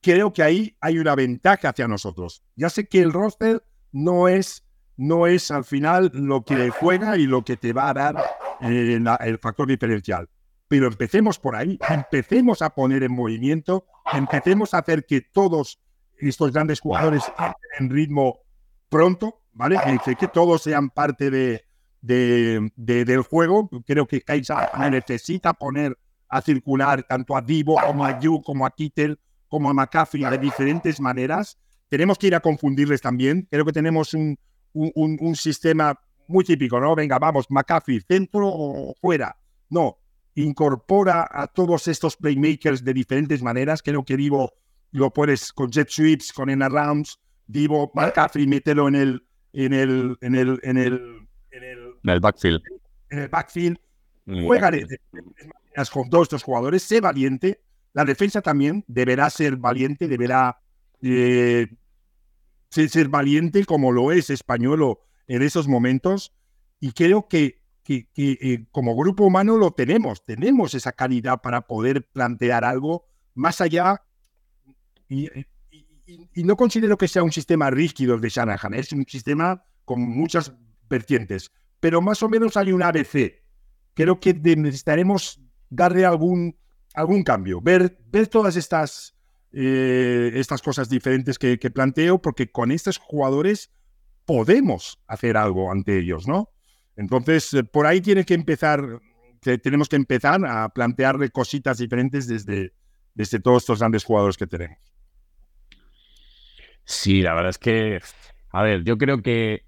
creo 0.00 0.32
que 0.32 0.42
ahí 0.42 0.76
hay 0.80 0.98
una 0.98 1.14
ventaja 1.14 1.70
hacia 1.70 1.88
nosotros. 1.88 2.42
Ya 2.54 2.70
sé 2.70 2.88
que 2.88 3.00
el 3.00 3.12
roster 3.12 3.62
no 3.92 4.28
es, 4.28 4.64
no 4.96 5.26
es 5.26 5.50
al 5.50 5.64
final 5.64 6.10
lo 6.14 6.44
que 6.44 6.70
juega 6.70 7.16
y 7.16 7.26
lo 7.26 7.44
que 7.44 7.56
te 7.56 7.72
va 7.72 7.90
a 7.90 7.94
dar 7.94 8.24
el 8.60 9.38
factor 9.38 9.66
diferencial. 9.66 10.28
Pero 10.68 10.88
empecemos 10.88 11.38
por 11.38 11.54
ahí, 11.54 11.78
empecemos 11.88 12.60
a 12.60 12.70
poner 12.70 13.04
en 13.04 13.12
movimiento, 13.12 13.86
empecemos 14.12 14.74
a 14.74 14.78
hacer 14.78 15.06
que 15.06 15.20
todos 15.20 15.80
estos 16.18 16.52
grandes 16.52 16.80
jugadores 16.80 17.22
en 17.78 17.90
ritmo 17.90 18.40
pronto, 18.88 19.42
¿vale? 19.52 19.78
Que, 20.04 20.28
todos 20.28 20.62
sean 20.62 20.90
parte 20.90 21.30
de, 21.30 21.64
del 22.00 23.22
juego. 23.22 23.68
Creo 23.86 24.06
que 24.06 24.22
Kaisa 24.22 24.70
necesita 24.90 25.52
poner 25.54 25.96
a 26.28 26.40
circular 26.40 27.04
tanto 27.04 27.36
a 27.36 27.42
Divo 27.42 27.76
como 27.84 28.04
a 28.04 28.18
Yu, 28.18 28.42
como 28.42 28.66
a 28.66 28.70
Kittel, 28.70 29.20
como 29.48 29.70
a 29.70 29.74
McCaffrey 29.74 30.24
de 30.24 30.38
diferentes 30.38 31.00
maneras. 31.00 31.58
Tenemos 31.88 32.18
que 32.18 32.26
ir 32.26 32.34
a 32.34 32.40
confundirles 32.40 33.00
también. 33.00 33.46
Creo 33.50 33.64
que 33.64 33.72
tenemos 33.72 34.14
un, 34.14 34.36
un, 34.72 35.16
un 35.20 35.36
sistema 35.36 35.98
muy 36.26 36.44
típico, 36.44 36.80
¿no? 36.80 36.96
Venga, 36.96 37.18
vamos, 37.18 37.46
McCaffrey, 37.50 38.00
centro 38.00 38.48
o 38.48 38.94
fuera. 39.00 39.36
No, 39.68 39.98
incorpora 40.36 41.28
a 41.30 41.48
todos 41.48 41.88
estos 41.88 42.16
playmakers 42.16 42.84
de 42.84 42.94
diferentes 42.94 43.42
maneras. 43.42 43.82
Creo 43.82 44.04
que 44.04 44.16
Divo 44.16 44.52
lo 44.92 45.12
puedes 45.12 45.52
con 45.52 45.70
jet 45.70 45.88
sweeps, 45.88 46.32
con 46.32 46.48
en 46.50 46.60
rounds. 46.60 47.18
Divo, 47.46 47.90
McCaffrey, 47.94 48.46
mételo 48.46 48.88
en 48.88 48.94
el, 48.94 49.26
en 49.52 49.72
el, 49.72 50.16
en 50.20 50.34
el, 50.34 50.60
en 50.62 50.76
el, 50.76 51.28
en 51.52 52.10
el, 52.10 52.20
backfield. 52.20 52.62
En 53.10 53.18
el 53.20 53.28
backfield. 53.28 53.78
Juega 54.26 54.70
con 55.92 56.10
todos 56.10 56.24
estos 56.24 56.42
jugadores. 56.42 56.82
Sé 56.82 57.00
valiente. 57.00 57.60
La 57.92 58.04
defensa 58.04 58.42
también 58.42 58.84
deberá 58.88 59.30
ser 59.30 59.56
valiente, 59.56 60.06
deberá 60.06 60.58
eh, 61.00 61.68
ser, 62.68 63.08
valiente 63.08 63.64
como 63.64 63.90
lo 63.90 64.12
es 64.12 64.28
Españolo 64.28 65.00
en 65.28 65.42
esos 65.42 65.66
momentos. 65.66 66.34
Y 66.78 66.92
creo 66.92 67.26
que 67.28 67.62
que, 67.86 68.66
como 68.72 68.96
grupo 68.96 69.24
humano 69.24 69.56
lo 69.56 69.70
tenemos, 69.70 70.24
tenemos 70.24 70.74
esa 70.74 70.92
calidad 70.92 71.40
para 71.40 71.62
poder 71.62 72.08
plantear 72.08 72.64
algo 72.64 73.06
más 73.34 73.60
allá. 73.60 74.02
Y, 75.08 75.28
no 76.36 76.56
considero 76.56 76.96
que 76.96 77.08
sea 77.08 77.22
un 77.22 77.32
sistema 77.32 77.70
rígido 77.70 78.18
de 78.18 78.28
Shanahan, 78.28 78.74
es 78.74 78.92
un 78.92 79.04
sistema 79.06 79.64
con 79.84 80.00
muchas 80.00 80.52
vertientes, 80.88 81.50
pero 81.80 82.00
más 82.00 82.22
o 82.22 82.28
menos 82.28 82.56
hay 82.56 82.72
un 82.72 82.82
ABC. 82.82 83.42
Creo 83.94 84.20
que 84.20 84.34
necesitaremos 84.34 85.40
darle 85.68 86.04
algún, 86.04 86.56
algún 86.94 87.22
cambio, 87.22 87.60
ver, 87.60 87.98
ver 88.08 88.28
todas 88.28 88.56
estas, 88.56 89.16
eh, 89.52 90.32
estas 90.34 90.62
cosas 90.62 90.88
diferentes 90.88 91.38
que, 91.38 91.58
que 91.58 91.70
planteo, 91.70 92.20
porque 92.20 92.50
con 92.50 92.70
estos 92.70 92.98
jugadores 92.98 93.70
podemos 94.24 95.00
hacer 95.06 95.36
algo 95.36 95.72
ante 95.72 95.98
ellos, 95.98 96.28
¿no? 96.28 96.50
Entonces, 96.96 97.52
eh, 97.54 97.64
por 97.64 97.86
ahí 97.86 98.00
tiene 98.00 98.24
que 98.24 98.34
empezar, 98.34 99.00
tenemos 99.62 99.88
que 99.88 99.96
empezar 99.96 100.44
a 100.46 100.68
plantearle 100.68 101.30
cositas 101.30 101.78
diferentes 101.78 102.26
desde, 102.26 102.72
desde 103.14 103.40
todos 103.40 103.62
estos 103.62 103.78
grandes 103.78 104.04
jugadores 104.04 104.36
que 104.36 104.46
tenemos. 104.46 104.78
Sí, 106.84 107.20
la 107.20 107.34
verdad 107.34 107.50
es 107.50 107.58
que, 107.58 108.00
a 108.50 108.62
ver, 108.62 108.84
yo 108.84 108.96
creo 108.96 109.20
que 109.20 109.64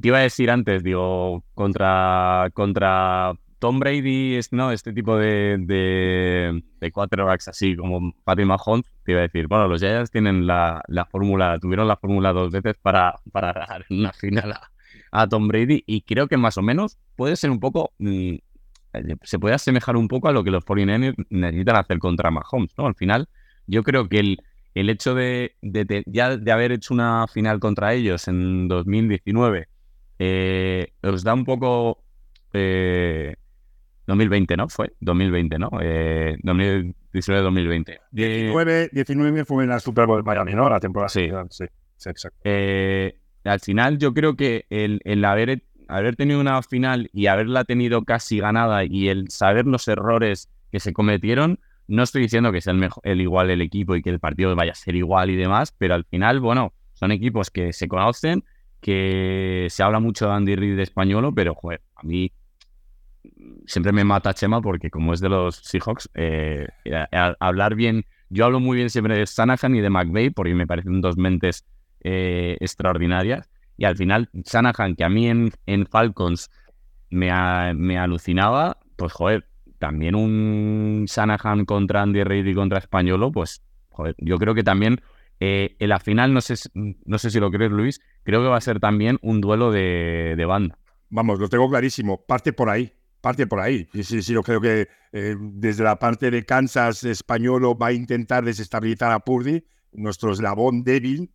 te 0.00 0.08
iba 0.08 0.18
a 0.18 0.22
decir 0.22 0.50
antes, 0.50 0.82
digo, 0.82 1.44
contra, 1.54 2.50
contra 2.54 3.34
Tom 3.58 3.78
Brady, 3.78 4.40
no, 4.50 4.72
este 4.72 4.92
tipo 4.92 5.16
de, 5.16 5.56
de, 5.58 6.62
de 6.80 6.92
así 7.46 7.76
como 7.76 8.12
Patty 8.24 8.44
Mahomes, 8.44 8.84
te 9.04 9.12
iba 9.12 9.20
a 9.20 9.22
decir, 9.22 9.46
bueno, 9.46 9.68
los 9.68 9.80
Giants 9.80 10.10
tienen 10.10 10.46
la, 10.46 10.82
la 10.88 11.06
fórmula, 11.06 11.58
tuvieron 11.58 11.86
la 11.86 11.96
fórmula 11.96 12.32
dos 12.32 12.50
veces 12.50 12.76
para, 12.80 13.14
para 13.30 13.52
ganar 13.52 13.86
una 13.90 14.12
final 14.12 14.52
a, 14.52 14.70
a 15.14 15.28
Tom 15.28 15.46
Brady 15.46 15.84
y 15.86 16.02
creo 16.02 16.26
que 16.26 16.36
más 16.36 16.58
o 16.58 16.62
menos 16.62 16.98
puede 17.14 17.36
ser 17.36 17.50
un 17.50 17.60
poco, 17.60 17.92
mm, 17.98 18.34
eh, 18.94 19.16
se 19.22 19.38
puede 19.38 19.54
asemejar 19.54 19.96
un 19.96 20.08
poco 20.08 20.26
a 20.28 20.32
lo 20.32 20.42
que 20.42 20.50
los 20.50 20.64
49ers 20.64 21.14
necesitan 21.30 21.76
hacer 21.76 22.00
contra 22.00 22.32
Mahomes, 22.32 22.72
¿no? 22.76 22.88
Al 22.88 22.96
final, 22.96 23.28
yo 23.68 23.84
creo 23.84 24.08
que 24.08 24.18
el, 24.18 24.38
el 24.74 24.90
hecho 24.90 25.14
de, 25.14 25.54
ya 26.06 26.36
de 26.36 26.52
haber 26.52 26.72
hecho 26.72 26.92
una 26.92 27.28
final 27.28 27.60
contra 27.60 27.94
ellos 27.94 28.26
en 28.26 28.66
2019 28.66 29.68
eh, 30.18 30.92
os 31.02 31.22
da 31.22 31.32
un 31.32 31.44
poco... 31.44 32.00
2020, 32.52 34.54
eh, 34.54 34.56
¿no? 34.56 34.68
Fue 34.68 34.92
2020, 35.00 35.58
¿no? 35.58 35.70
2019-2020. 35.70 37.98
19, 38.10 38.90
19 38.92 39.44
fue 39.44 39.64
en 39.64 39.70
la 39.70 39.80
Super 39.80 40.06
Bowl 40.06 40.22
Miami, 40.24 40.54
¿no? 40.54 40.68
La 40.68 40.78
temporada. 40.80 41.08
Sí, 41.08 41.28
sí, 41.50 41.64
sí 41.96 42.08
exacto. 42.08 42.38
Eh, 42.44 43.18
al 43.44 43.60
final 43.60 43.98
yo 43.98 44.14
creo 44.14 44.36
que 44.36 44.66
el, 44.70 45.24
haber, 45.24 45.62
haber 45.88 46.16
tenido 46.16 46.40
una 46.40 46.62
final 46.62 47.10
y 47.12 47.26
haberla 47.26 47.64
tenido 47.64 48.04
casi 48.04 48.38
ganada 48.38 48.84
y 48.84 49.08
el 49.08 49.30
saber 49.30 49.66
los 49.66 49.86
errores 49.88 50.50
que 50.72 50.80
se 50.80 50.92
cometieron, 50.92 51.60
no 51.86 52.02
estoy 52.02 52.22
diciendo 52.22 52.52
que 52.52 52.60
sea 52.60 52.72
el, 52.72 52.78
mejor, 52.78 53.02
el 53.06 53.20
igual 53.20 53.50
el 53.50 53.60
equipo 53.60 53.94
y 53.94 54.02
que 54.02 54.10
el 54.10 54.18
partido 54.18 54.54
vaya 54.56 54.72
a 54.72 54.76
ser 54.76 54.96
igual 54.96 55.30
y 55.30 55.36
demás, 55.36 55.72
pero 55.76 55.94
al 55.94 56.04
final, 56.04 56.40
bueno, 56.40 56.72
son 56.94 57.12
equipos 57.12 57.50
que 57.50 57.72
se 57.72 57.86
conocen, 57.86 58.44
que 58.80 59.66
se 59.70 59.82
habla 59.82 60.00
mucho 60.00 60.26
de 60.26 60.32
Andy 60.32 60.56
Reid 60.56 60.76
de 60.76 60.82
español, 60.82 61.32
pero 61.34 61.56
a 61.96 62.02
mí 62.02 62.32
siempre 63.66 63.92
me 63.92 64.04
mata 64.04 64.34
Chema 64.34 64.60
porque 64.60 64.90
como 64.90 65.12
es 65.12 65.20
de 65.20 65.28
los 65.28 65.56
Seahawks, 65.56 66.10
eh, 66.14 66.66
hablar 67.40 67.74
bien, 67.74 68.04
yo 68.30 68.46
hablo 68.46 68.60
muy 68.60 68.76
bien 68.76 68.90
siempre 68.90 69.16
de 69.16 69.26
Sanahan 69.26 69.74
y 69.74 69.80
de 69.80 69.90
McVeigh 69.90 70.30
porque 70.30 70.54
me 70.54 70.66
parecen 70.66 71.00
dos 71.00 71.16
mentes 71.16 71.64
eh, 72.04 72.56
extraordinarias. 72.60 73.50
Y 73.76 73.84
al 73.84 73.96
final, 73.96 74.30
Shanahan, 74.32 74.94
que 74.94 75.04
a 75.04 75.08
mí 75.08 75.28
en, 75.28 75.52
en 75.66 75.86
Falcons 75.86 76.50
me, 77.10 77.30
me 77.74 77.98
alucinaba, 77.98 78.78
pues 78.96 79.12
joder, 79.12 79.48
también 79.78 80.14
un 80.14 81.06
Shanahan 81.08 81.64
contra 81.64 82.02
Andy 82.02 82.22
Reid 82.22 82.46
y 82.46 82.54
contra 82.54 82.78
Españolo, 82.78 83.32
pues 83.32 83.62
yo 84.18 84.38
creo 84.38 84.54
que 84.54 84.62
también 84.62 85.00
eh, 85.40 85.76
en 85.78 85.88
la 85.88 85.98
final, 85.98 86.32
no 86.32 86.40
sé, 86.40 86.54
no 86.74 87.18
sé 87.18 87.30
si 87.30 87.40
lo 87.40 87.50
crees, 87.50 87.72
Luis, 87.72 88.00
creo 88.22 88.42
que 88.42 88.48
va 88.48 88.56
a 88.56 88.60
ser 88.60 88.78
también 88.78 89.18
un 89.22 89.40
duelo 89.40 89.72
de, 89.72 90.34
de 90.36 90.44
banda. 90.44 90.78
Vamos, 91.10 91.38
lo 91.38 91.48
tengo 91.48 91.68
clarísimo, 91.68 92.24
parte 92.24 92.52
por 92.52 92.70
ahí 92.70 92.92
parte 93.24 93.46
por 93.46 93.58
ahí. 93.58 93.88
Sí, 93.94 94.04
sí, 94.04 94.34
yo 94.34 94.42
creo 94.42 94.60
que 94.60 94.86
eh, 95.12 95.34
desde 95.40 95.82
la 95.82 95.98
parte 95.98 96.30
de 96.30 96.44
Kansas, 96.44 97.04
Españolo 97.04 97.74
va 97.74 97.86
a 97.86 97.92
intentar 97.92 98.44
desestabilizar 98.44 99.12
a 99.12 99.20
Purdy, 99.20 99.64
nuestro 99.92 100.30
eslabón 100.32 100.84
débil. 100.84 101.32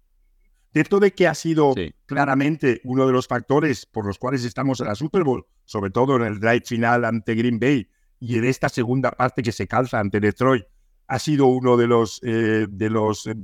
Dentro 0.71 0.99
de 0.99 1.13
que 1.13 1.27
ha 1.27 1.33
sido 1.33 1.73
claramente 2.05 2.81
uno 2.83 3.07
de 3.07 3.11
los 3.11 3.27
factores 3.27 3.85
por 3.85 4.05
los 4.05 4.19
cuales 4.19 4.43
estamos 4.45 4.79
en 4.79 4.87
la 4.87 4.95
Super 4.95 5.23
Bowl, 5.23 5.45
sobre 5.65 5.89
todo 5.89 6.15
en 6.15 6.23
el 6.23 6.39
drive 6.39 6.61
final 6.65 7.05
ante 7.05 7.33
Green 7.33 7.59
Bay 7.59 7.89
y 8.19 8.37
en 8.37 8.45
esta 8.45 8.69
segunda 8.69 9.11
parte 9.11 9.41
que 9.41 9.51
se 9.51 9.67
calza 9.67 9.99
ante 9.99 10.19
Detroit, 10.19 10.65
ha 11.07 11.17
sido 11.17 11.47
uno 11.47 11.75
de 11.75 11.87
los, 11.87 12.19
eh, 12.23 12.67
de 12.69 12.89
los 12.89 13.25
eh, 13.25 13.35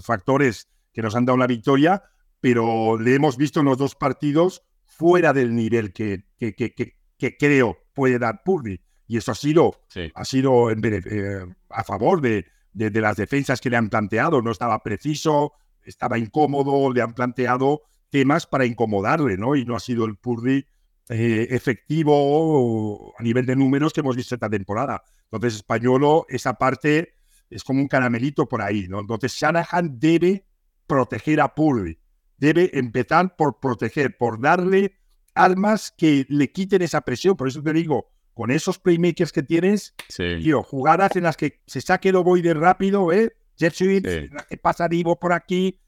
factores 0.00 0.68
que 0.92 1.02
nos 1.02 1.16
han 1.16 1.24
dado 1.24 1.38
la 1.38 1.48
victoria, 1.48 2.04
pero 2.40 2.98
le 2.98 3.14
hemos 3.14 3.36
visto 3.36 3.60
en 3.60 3.66
los 3.66 3.78
dos 3.78 3.96
partidos 3.96 4.62
fuera 4.84 5.32
del 5.32 5.54
nivel 5.54 5.92
que, 5.92 6.24
que, 6.38 6.54
que, 6.54 6.74
que 7.18 7.36
creo 7.36 7.78
puede 7.94 8.18
dar 8.18 8.42
Purdy. 8.44 8.80
Y 9.06 9.16
eso 9.16 9.32
ha 9.32 9.34
sido, 9.34 9.82
ha 10.14 10.24
sido 10.24 10.70
eh, 10.70 11.46
a 11.70 11.84
favor 11.84 12.20
de, 12.20 12.46
de, 12.72 13.00
las 13.00 13.16
defensas 13.16 13.60
que 13.60 13.70
le 13.70 13.76
han 13.76 13.90
planteado. 13.90 14.40
No 14.40 14.50
estaba 14.50 14.82
preciso, 14.82 15.52
estaba 15.84 16.18
incómodo, 16.18 16.92
le 16.92 17.02
han 17.02 17.14
planteado 17.14 17.82
temas 18.10 18.46
para 18.46 18.64
incomodarle, 18.64 19.36
¿no? 19.36 19.56
Y 19.56 19.64
no 19.64 19.76
ha 19.76 19.80
sido 19.80 20.04
el 20.04 20.16
Purdy 20.16 20.64
eh, 21.08 21.48
efectivo 21.50 23.12
a 23.18 23.22
nivel 23.22 23.44
de 23.44 23.56
números 23.56 23.92
que 23.92 24.00
hemos 24.00 24.16
visto 24.16 24.34
esta 24.34 24.48
temporada. 24.48 25.02
Entonces, 25.24 25.56
Españolo, 25.56 26.26
esa 26.28 26.54
parte 26.54 27.14
es 27.50 27.64
como 27.64 27.80
un 27.80 27.88
caramelito 27.88 28.48
por 28.48 28.62
ahí, 28.62 28.86
¿no? 28.88 29.00
Entonces, 29.00 29.34
Shanahan 29.34 29.98
debe 29.98 30.46
proteger 30.86 31.40
a 31.40 31.54
Purdy. 31.54 31.98
Debe 32.36 32.70
empezar 32.78 33.36
por 33.36 33.60
proteger, 33.60 34.16
por 34.16 34.40
darle 34.40 34.96
armas 35.34 35.92
que 35.96 36.26
le 36.28 36.52
quiten 36.52 36.82
esa 36.82 37.00
presión. 37.00 37.36
Por 37.36 37.48
eso 37.48 37.62
te 37.62 37.72
digo, 37.72 38.10
con 38.32 38.50
esos 38.50 38.78
playmakers 38.78 39.32
que 39.32 39.42
tienes, 39.42 39.94
tío, 40.16 40.62
jugadas 40.62 41.16
en 41.16 41.24
las 41.24 41.36
que 41.36 41.62
se 41.66 41.80
saque 41.80 42.08
el 42.10 42.16
ovoide 42.16 42.54
rápido, 42.54 43.12
¿eh? 43.12 43.36
Jet 43.56 43.72
Sweep, 43.72 44.04
que 44.48 44.56
pasa 44.56 44.88
Divo 44.88 45.18
por 45.18 45.32
aquí, 45.32 45.80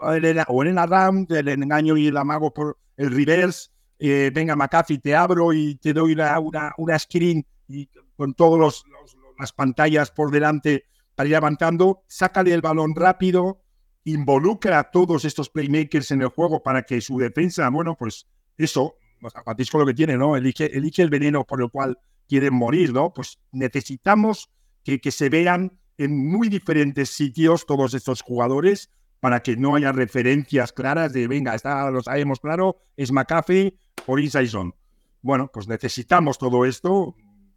o 0.00 0.14
en 0.14 0.78
el 0.78 0.88
RAM, 0.88 1.26
el 1.30 1.48
engaño 1.48 1.96
y 1.96 2.08
el 2.08 2.16
amago 2.16 2.52
por 2.52 2.78
el 2.96 3.10
reverse. 3.10 3.70
Eh, 3.98 4.30
venga, 4.34 4.54
McAfee, 4.54 4.98
te 4.98 5.14
abro 5.14 5.52
y 5.52 5.76
te 5.76 5.92
doy 5.92 6.12
una, 6.12 6.74
una, 6.76 6.98
screen 6.98 7.46
y 7.66 7.88
con 8.16 8.34
todas 8.34 8.84
las 9.38 9.52
pantallas 9.52 10.10
por 10.10 10.30
delante 10.30 10.84
para 11.14 11.28
ir 11.28 11.36
avanzando. 11.36 12.02
Sácale 12.06 12.52
el 12.52 12.60
balón 12.60 12.94
rápido, 12.94 13.62
involucra 14.04 14.78
a 14.78 14.90
todos 14.90 15.24
estos 15.24 15.48
playmakers 15.48 16.10
en 16.10 16.22
el 16.22 16.28
juego 16.28 16.62
para 16.62 16.82
que 16.82 17.00
su 17.00 17.18
defensa, 17.18 17.68
bueno, 17.70 17.96
pues 17.96 18.26
eso, 18.58 18.96
Patisco 19.44 19.78
lo 19.78 19.86
que 19.86 19.94
tiene, 19.94 20.16
¿no? 20.16 20.36
Elige, 20.36 20.76
elige 20.76 21.02
el 21.02 21.10
veneno 21.10 21.44
por 21.44 21.62
el 21.62 21.70
cual 21.70 21.98
quieren 22.28 22.54
morir, 22.54 22.92
¿no? 22.92 23.12
Pues 23.14 23.38
necesitamos 23.50 24.50
que, 24.84 25.00
que 25.00 25.10
se 25.10 25.30
vean 25.30 25.78
en 25.98 26.28
muy 26.28 26.48
diferentes 26.48 27.10
sitios 27.10 27.66
todos 27.66 27.94
estos 27.94 28.22
jugadores 28.22 28.90
para 29.20 29.42
que 29.42 29.56
no 29.56 29.74
haya 29.74 29.92
referencias 29.92 30.72
claras 30.72 31.12
de, 31.12 31.26
venga, 31.26 31.54
está, 31.54 31.90
lo 31.90 32.02
sabemos 32.02 32.40
claro, 32.40 32.76
es 32.96 33.12
McAfee 33.12 33.78
por 34.04 34.20
Inside 34.20 34.72
Bueno, 35.22 35.50
pues 35.52 35.68
necesitamos 35.68 36.38
todo 36.38 36.64
esto, 36.64 37.16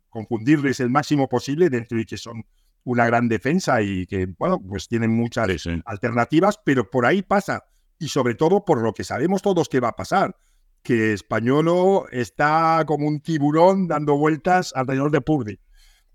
confundirles 0.09 0.79
el 0.79 0.89
máximo 0.89 1.27
posible 1.27 1.69
dentro 1.69 1.97
de 1.97 2.05
que 2.05 2.17
son 2.17 2.45
una 2.85 3.05
gran 3.05 3.27
defensa 3.27 3.81
y 3.81 4.07
que, 4.07 4.25
bueno, 4.37 4.59
pues 4.59 4.87
tienen 4.87 5.11
muchas 5.11 5.67
alternativas, 5.85 6.59
pero 6.63 6.89
por 6.89 7.05
ahí 7.05 7.21
pasa. 7.21 7.65
Y 7.99 8.07
sobre 8.07 8.35
todo 8.35 8.63
por 8.63 8.81
lo 8.81 8.93
que 8.93 9.03
sabemos 9.03 9.41
todos 9.41 9.67
que 9.67 9.81
va 9.81 9.89
a 9.89 9.95
pasar 9.95 10.35
que 10.83 11.13
Españolo 11.13 12.07
está 12.11 12.83
como 12.87 13.07
un 13.07 13.19
tiburón 13.19 13.87
dando 13.87 14.17
vueltas 14.17 14.73
alrededor 14.75 15.11
de 15.11 15.21
Purdy. 15.21 15.59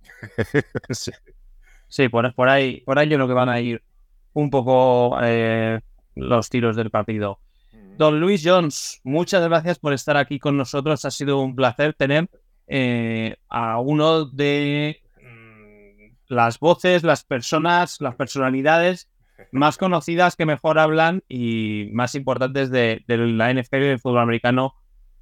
sí, 0.90 1.12
por, 2.10 2.34
por, 2.34 2.48
ahí, 2.48 2.80
por 2.82 2.98
ahí 2.98 3.08
yo 3.08 3.16
creo 3.16 3.28
que 3.28 3.34
van 3.34 3.48
a 3.48 3.60
ir 3.60 3.82
un 4.32 4.50
poco 4.50 5.16
eh, 5.22 5.80
los 6.14 6.48
tiros 6.50 6.76
del 6.76 6.90
partido. 6.90 7.38
Mm. 7.72 7.96
Don 7.96 8.20
Luis 8.20 8.42
Jones, 8.44 9.00
muchas 9.04 9.42
gracias 9.44 9.78
por 9.78 9.92
estar 9.92 10.16
aquí 10.16 10.38
con 10.38 10.56
nosotros. 10.56 11.04
Ha 11.04 11.10
sido 11.10 11.40
un 11.40 11.54
placer 11.54 11.94
tener 11.94 12.28
eh, 12.66 13.36
a 13.48 13.78
uno 13.80 14.24
de 14.24 15.00
mm, 15.20 16.34
las 16.34 16.58
voces, 16.58 17.02
las 17.02 17.24
personas, 17.24 18.00
las 18.00 18.14
personalidades 18.16 19.08
más 19.52 19.78
conocidas 19.78 20.36
que 20.36 20.46
mejor 20.46 20.78
hablan 20.78 21.22
y 21.28 21.88
más 21.92 22.14
importantes 22.14 22.70
de, 22.70 23.02
la 23.06 23.52
NFL 23.52 23.76
y 23.76 23.86
del 23.86 24.00
fútbol 24.00 24.20
americano 24.20 24.74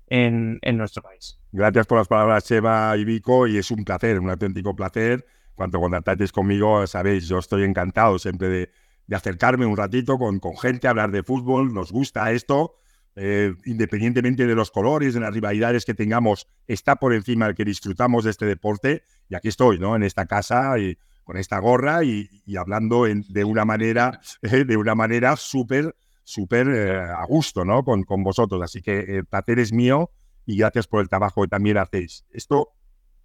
en, 0.09 0.59
nuestro 0.75 1.03
país. 1.03 1.39
Gracias 1.53 1.87
por 1.87 1.99
las 1.99 2.09
palabras, 2.09 2.45
Cheva 2.45 2.97
y 2.97 3.05
Vico, 3.05 3.47
y 3.47 3.59
es 3.59 3.71
un 3.71 3.85
placer, 3.85 4.19
un 4.21 4.31
auténtico 4.31 4.75
placer. 4.75 5.27
Cuando 5.55 5.81
contactáis 5.81 6.33
conmigo, 6.33 6.87
sabéis, 6.87 7.29
yo 7.29 7.39
estoy 7.39 7.65
encantado 7.65 8.19
siempre 8.19 8.49
de, 8.49 8.71
acercarme 9.15 9.67
un 9.67 9.77
ratito 9.77 10.17
con, 10.17 10.39
con, 10.39 10.57
gente, 10.57 10.89
hablar 10.89 11.11
de 11.11 11.23
fútbol, 11.23 11.75
nos 11.75 11.93
gusta 11.93 12.33
esto, 12.33 12.77
eh, 13.15 13.53
independientemente 13.67 14.47
de 14.47 14.55
los 14.55 14.71
colores, 14.71 15.13
de 15.13 15.21
las 15.21 15.35
rivalidades 15.35 15.85
que 15.85 15.93
tengamos, 15.93 16.47
está 16.67 16.97
por 16.97 17.13
encima 17.13 17.47
el 17.47 17.55
que 17.55 17.65
disfrutamos 17.65 18.25
de 18.25 18.31
este 18.31 18.47
deporte, 18.47 19.03
y 19.29 19.35
aquí 19.35 19.49
estoy, 19.49 19.79
¿no? 19.79 19.95
En 19.97 20.03
esta 20.03 20.25
casa 20.25 20.79
y 20.79 20.97
con 21.25 21.37
esta 21.37 21.59
gorra 21.59 22.05
y, 22.05 22.29
hablando 22.57 23.05
de 23.05 23.45
una 23.45 23.65
manera, 23.65 24.21
de 24.43 24.77
una 24.77 24.95
manera 24.95 25.37
súper, 25.37 25.95
súper 26.25 26.69
eh, 26.69 27.01
a 27.01 27.25
gusto, 27.27 27.65
¿no? 27.65 27.85
Con, 27.85 28.05
con, 28.05 28.23
vosotros. 28.23 28.61
Así 28.63 28.83
que 28.83 29.01
el 29.01 29.27
placer 29.27 29.59
es 29.59 29.73
mío 29.73 30.11
y 30.47 30.57
gracias 30.57 30.87
por 30.87 31.01
el 31.01 31.09
trabajo 31.09 31.43
que 31.43 31.49
también 31.49 31.79
hacéis. 31.79 32.25
Esto, 32.31 32.71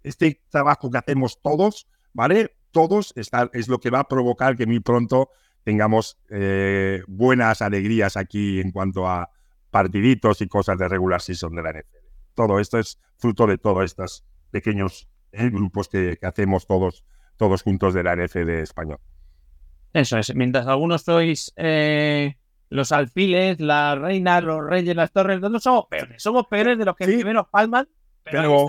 este 0.02 0.40
trabajo 0.50 0.90
que 0.90 0.98
hacemos 0.98 1.40
todos, 1.42 1.88
¿vale? 2.12 2.56
Todos 2.70 3.12
está, 3.16 3.50
es 3.52 3.68
lo 3.68 3.78
que 3.78 3.90
va 3.90 4.00
a 4.00 4.08
provocar 4.08 4.56
que 4.56 4.66
muy 4.66 4.80
pronto 4.80 5.30
tengamos 5.64 6.18
eh, 6.30 7.02
buenas 7.06 7.62
alegrías 7.62 8.16
aquí 8.16 8.60
en 8.60 8.72
cuanto 8.72 9.06
a 9.06 9.30
partiditos 9.70 10.40
y 10.40 10.48
cosas 10.48 10.78
de 10.78 10.88
regular 10.88 11.20
season 11.20 11.54
de 11.54 11.62
la 11.62 11.70
NFL. 11.72 11.96
Todo 12.34 12.58
esto 12.58 12.78
es 12.78 12.98
fruto 13.16 13.46
de 13.46 13.58
todos 13.58 13.84
estos 13.84 14.24
pequeños 14.50 15.08
eh, 15.32 15.50
grupos 15.50 15.88
que, 15.88 16.16
que 16.18 16.26
hacemos 16.26 16.66
todos 16.66 17.04
todos 17.38 17.62
juntos 17.62 17.94
de 17.94 18.02
la 18.02 18.14
de 18.14 18.60
español. 18.60 18.98
Eso 19.94 20.18
es, 20.18 20.34
mientras 20.34 20.66
algunos 20.66 21.02
sois 21.02 21.52
eh, 21.56 22.36
los 22.68 22.92
alfiles, 22.92 23.58
la 23.60 23.94
reina, 23.94 24.42
los 24.42 24.62
reyes, 24.62 24.94
las 24.94 25.12
torres, 25.12 25.40
nosotros 25.40 25.62
somos 25.62 25.86
peores, 25.88 26.22
somos 26.22 26.46
peores 26.48 26.76
de 26.76 26.84
los 26.84 26.94
que 26.94 27.06
primero 27.06 27.48
palman, 27.50 27.88
pero, 28.30 28.66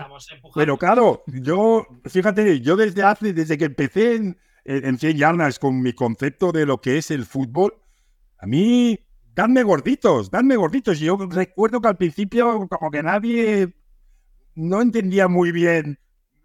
pero, 0.55 0.78
claro, 0.78 1.24
yo, 1.28 1.86
fíjate, 2.05 2.62
yo 2.62 2.76
desde 2.76 3.03
hace, 3.03 3.34
desde 3.34 3.57
que 3.57 3.66
empecé 3.66 4.16
en, 4.16 4.38
en 4.66 4.97
100 4.97 5.18
yardas 5.18 5.60
con 5.60 5.82
mi 5.82 5.93
concepto 5.93 6.51
de 6.51 6.66
lo 6.66 6.82
que 6.82 6.97
es 6.97 7.12
el 7.12 7.26
fútbol, 7.26 7.74
a 8.38 8.45
mí, 8.45 8.99
dadme 9.36 9.64
gorditos, 9.64 10.32
dadme 10.32 10.55
gorditos. 10.55 10.99
Yo 10.99 11.18
recuerdo 11.30 11.82
que 11.82 11.88
al 11.88 11.97
principio 11.97 12.68
como 12.70 12.91
que 12.91 13.03
nadie 13.03 13.74
no 14.55 14.82
entendía 14.82 15.28
muy 15.28 15.51
bien 15.51 15.99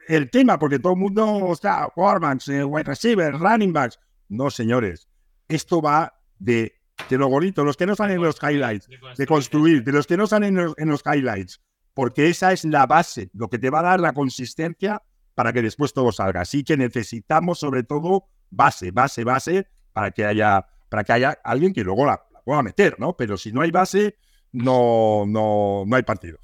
el 0.08 0.30
tema, 0.30 0.58
porque 0.58 0.78
todo 0.78 0.92
el 0.92 0.98
mundo 0.98 1.50
está, 1.52 1.88
quarterbacks, 1.94 2.48
eh, 2.48 2.64
wide 2.64 2.84
receivers, 2.84 3.38
running 3.38 3.72
backs. 3.72 3.98
No, 4.28 4.50
señores, 4.50 5.08
esto 5.48 5.80
va 5.80 6.14
de, 6.38 6.74
de 7.08 7.18
lo 7.18 7.28
bonito, 7.28 7.64
los 7.64 7.76
que 7.76 7.86
no 7.86 7.94
salen 7.94 8.16
en 8.16 8.22
los 8.22 8.38
highlights, 8.42 8.88
de 9.16 9.26
construir, 9.26 9.84
de 9.84 9.92
los 9.92 10.06
que 10.06 10.16
no 10.16 10.26
salen 10.26 10.58
en 10.76 10.88
los, 10.88 11.02
highlights, 11.04 11.60
porque 11.94 12.28
esa 12.28 12.52
es 12.52 12.64
la 12.64 12.86
base, 12.86 13.30
lo 13.32 13.48
que 13.48 13.58
te 13.58 13.70
va 13.70 13.80
a 13.80 13.84
dar 13.84 14.00
la 14.00 14.12
consistencia 14.12 15.02
para 15.34 15.52
que 15.52 15.62
después 15.62 15.92
todo 15.92 16.12
salga. 16.12 16.42
Así 16.42 16.64
que 16.64 16.76
necesitamos 16.76 17.58
sobre 17.58 17.82
todo 17.84 18.26
base, 18.50 18.90
base, 18.90 19.24
base, 19.24 19.68
para 19.92 20.10
que 20.10 20.24
haya, 20.24 20.66
para 20.88 21.04
que 21.04 21.12
haya 21.12 21.38
alguien 21.44 21.72
que 21.72 21.84
luego 21.84 22.06
la, 22.06 22.22
la 22.32 22.42
pueda 22.42 22.62
meter, 22.62 22.98
¿no? 22.98 23.16
Pero 23.16 23.36
si 23.36 23.52
no 23.52 23.62
hay 23.62 23.70
base, 23.70 24.16
no, 24.52 25.24
no, 25.26 25.84
no 25.86 25.96
hay 25.96 26.02
partido. 26.02 26.38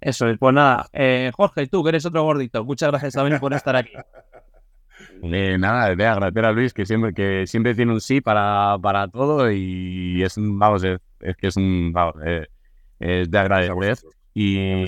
Eso 0.00 0.28
es, 0.28 0.38
pues 0.38 0.54
nada. 0.54 0.88
Eh, 0.92 1.30
Jorge, 1.36 1.66
tú 1.66 1.82
que 1.82 1.90
eres 1.90 2.06
otro 2.06 2.22
gordito, 2.22 2.64
muchas 2.64 2.90
gracias 2.90 3.14
también 3.14 3.38
por 3.38 3.52
estar 3.52 3.76
aquí. 3.76 3.92
Eh, 5.22 5.58
nada, 5.58 5.94
de 5.94 6.06
agradecer 6.06 6.44
a 6.46 6.52
Luis 6.52 6.72
que 6.72 6.86
siempre, 6.86 7.12
que 7.12 7.46
siempre 7.46 7.74
tiene 7.74 7.92
un 7.92 8.00
sí 8.00 8.20
para, 8.20 8.78
para 8.82 9.08
todo 9.08 9.50
y 9.50 10.22
es 10.22 10.36
un, 10.38 10.58
vamos, 10.58 10.82
es, 10.84 11.00
que 11.36 11.46
es 11.46 11.56
un, 11.56 11.92
vamos, 11.92 12.14
eh, 12.24 12.46
es 13.00 13.30
de 13.30 13.38
agradecer. 13.38 13.98
Y, 14.32 14.84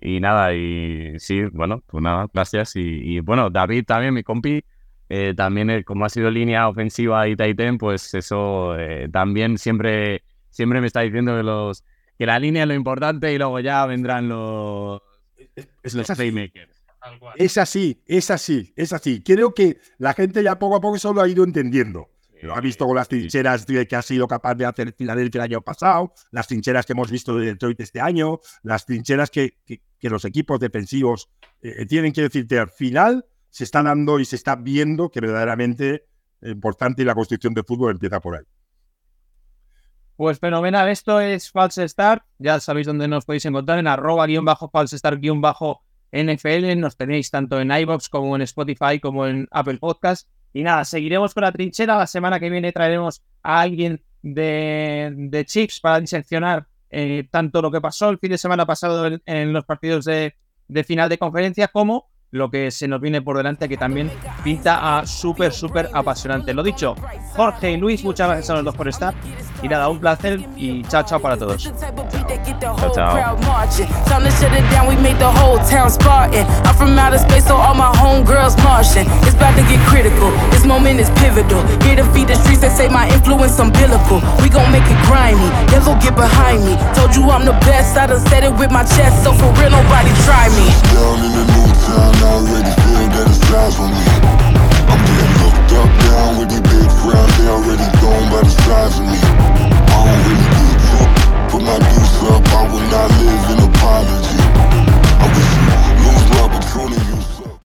y, 0.00 0.20
nada, 0.20 0.54
y 0.54 1.18
sí, 1.18 1.42
bueno, 1.52 1.82
pues 1.86 2.02
nada, 2.02 2.28
gracias. 2.32 2.72
Y, 2.76 3.20
bueno, 3.20 3.50
David 3.50 3.84
también, 3.84 4.14
mi 4.14 4.22
compi, 4.22 4.62
eh, 5.08 5.34
también 5.36 5.70
eh, 5.70 5.84
como 5.84 6.04
ha 6.04 6.08
sido 6.08 6.30
línea 6.30 6.68
ofensiva 6.68 7.26
y 7.28 7.36
Titan, 7.36 7.78
pues 7.78 8.14
eso 8.14 8.78
eh, 8.78 9.08
también 9.12 9.58
siempre, 9.58 10.22
siempre 10.50 10.80
me 10.80 10.86
está 10.86 11.00
diciendo 11.00 11.36
que, 11.36 11.42
los, 11.42 11.84
que 12.18 12.26
la 12.26 12.38
línea 12.38 12.62
es 12.62 12.68
lo 12.68 12.74
importante 12.74 13.32
y 13.32 13.38
luego 13.38 13.58
ya 13.60 13.84
vendrán 13.86 14.28
los, 14.28 15.02
los 15.82 16.10
playmakers. 16.16 16.84
Es 17.36 17.56
así, 17.58 18.02
es 18.06 18.30
así, 18.30 18.72
es 18.76 18.92
así. 18.92 19.22
Creo 19.22 19.54
que 19.54 19.78
la 19.98 20.12
gente 20.14 20.42
ya 20.42 20.58
poco 20.58 20.76
a 20.76 20.80
poco 20.80 20.96
eso 20.96 21.12
lo 21.12 21.22
ha 21.22 21.28
ido 21.28 21.44
entendiendo. 21.44 22.08
Lo 22.42 22.54
ha 22.54 22.60
visto 22.60 22.86
con 22.86 22.96
las 22.96 23.08
trincheras 23.08 23.64
que 23.64 23.96
ha 23.96 24.02
sido 24.02 24.28
capaz 24.28 24.54
de 24.54 24.66
hacer 24.66 24.92
Filadelfia 24.92 25.40
el 25.40 25.52
año 25.52 25.62
pasado, 25.62 26.12
las 26.30 26.46
trincheras 26.46 26.84
que 26.84 26.92
hemos 26.92 27.10
visto 27.10 27.36
de 27.36 27.46
Detroit 27.46 27.80
este 27.80 28.00
año, 28.00 28.40
las 28.62 28.84
trincheras 28.84 29.30
que, 29.30 29.58
que, 29.64 30.10
los 30.10 30.24
equipos 30.24 30.60
defensivos 30.60 31.30
tienen 31.88 32.12
que 32.12 32.22
decirte 32.22 32.58
al 32.58 32.68
final 32.68 33.24
se 33.50 33.64
está 33.64 33.82
dando 33.82 34.20
y 34.20 34.24
se 34.26 34.36
está 34.36 34.54
viendo 34.54 35.10
que 35.10 35.20
verdaderamente 35.20 36.04
es 36.42 36.52
importante 36.52 37.02
y 37.02 37.04
la 37.06 37.14
construcción 37.14 37.54
de 37.54 37.62
fútbol 37.62 37.92
empieza 37.92 38.20
por 38.20 38.36
ahí. 38.36 38.44
Pues 40.16 40.38
fenomenal, 40.38 40.88
esto 40.88 41.20
es 41.20 41.50
False 41.50 41.88
Start, 41.88 42.22
ya 42.38 42.60
sabéis 42.60 42.86
dónde 42.86 43.08
nos 43.08 43.24
podéis 43.24 43.44
encontrar, 43.46 43.78
en 43.78 43.86
arroba 43.86 44.26
guion 44.26 44.44
bajo 44.44 44.70
false 44.70 44.98
start 44.98 45.20
guion 45.20 45.40
bajo 45.40 45.82
NFL, 46.12 46.78
nos 46.78 46.96
tenéis 46.96 47.30
tanto 47.30 47.60
en 47.60 47.70
iBox 47.70 48.08
como 48.08 48.36
en 48.36 48.42
Spotify 48.42 49.00
como 49.00 49.26
en 49.26 49.48
Apple 49.50 49.78
Podcast. 49.78 50.28
Y 50.56 50.62
nada, 50.62 50.86
seguiremos 50.86 51.34
con 51.34 51.42
la 51.42 51.52
trinchera, 51.52 51.98
la 51.98 52.06
semana 52.06 52.40
que 52.40 52.48
viene 52.48 52.72
traeremos 52.72 53.22
a 53.42 53.60
alguien 53.60 54.02
de, 54.22 55.12
de 55.14 55.44
Chips 55.44 55.80
para 55.80 56.00
diseccionar 56.00 56.66
eh, 56.88 57.28
tanto 57.30 57.60
lo 57.60 57.70
que 57.70 57.82
pasó 57.82 58.08
el 58.08 58.18
fin 58.18 58.30
de 58.30 58.38
semana 58.38 58.64
pasado 58.64 59.18
en, 59.26 59.52
los 59.52 59.66
partidos 59.66 60.06
de, 60.06 60.34
de 60.66 60.82
final 60.82 61.10
de 61.10 61.18
conferencia 61.18 61.68
como 61.68 62.08
lo 62.30 62.50
que 62.50 62.70
se 62.70 62.88
nos 62.88 63.00
viene 63.00 63.22
por 63.22 63.36
delante, 63.36 63.68
que 63.68 63.76
también 63.76 64.10
pinta 64.42 64.98
a 64.98 65.06
súper, 65.06 65.52
súper 65.52 65.88
apasionante. 65.92 66.52
Lo 66.54 66.62
dicho, 66.62 66.94
Jorge 67.34 67.72
y 67.72 67.76
Luis, 67.76 68.04
muchas 68.04 68.28
gracias 68.28 68.50
a 68.50 68.54
los 68.54 68.64
dos 68.64 68.74
por 68.74 68.88
estar. 68.88 69.14
Y 69.62 69.68
nada, 69.68 69.88
un 69.88 69.98
placer 69.98 70.40
y 70.56 70.82
chao, 70.84 71.02
chao 71.04 71.20
para 71.20 71.36
todos. 71.36 71.62
Chao, 72.60 72.92
chao. 72.94 73.36
already 92.22 92.72
feel 92.82 93.06
that 93.12 93.26
it's 93.28 93.40
me. 93.92 94.04
I'm 94.88 95.00
getting 95.02 95.34
looked 95.42 95.72
up 95.76 95.90
down 96.06 96.30
with 96.38 96.48
these 96.50 96.64
big 96.64 96.88
frowns 97.02 97.32
They 97.38 97.48
already 97.48 97.88
gone 98.00 98.26
by 98.30 98.40
the 98.46 98.54
size 98.64 98.96
of 99.00 99.06
me. 99.06 99.20
I'm 99.90 100.08
really 100.24 100.48
give 100.56 100.72
a 101.52 101.60
my 101.66 101.78
up, 102.32 102.44
I 102.54 102.62
will 102.70 102.86
not 102.94 103.10
live 103.20 103.44
in 103.52 103.58
apology. 103.68 104.38
I 105.18 105.26
wish 105.34 105.50
you 105.56 105.64
lose 106.04 106.24
my 106.30 107.35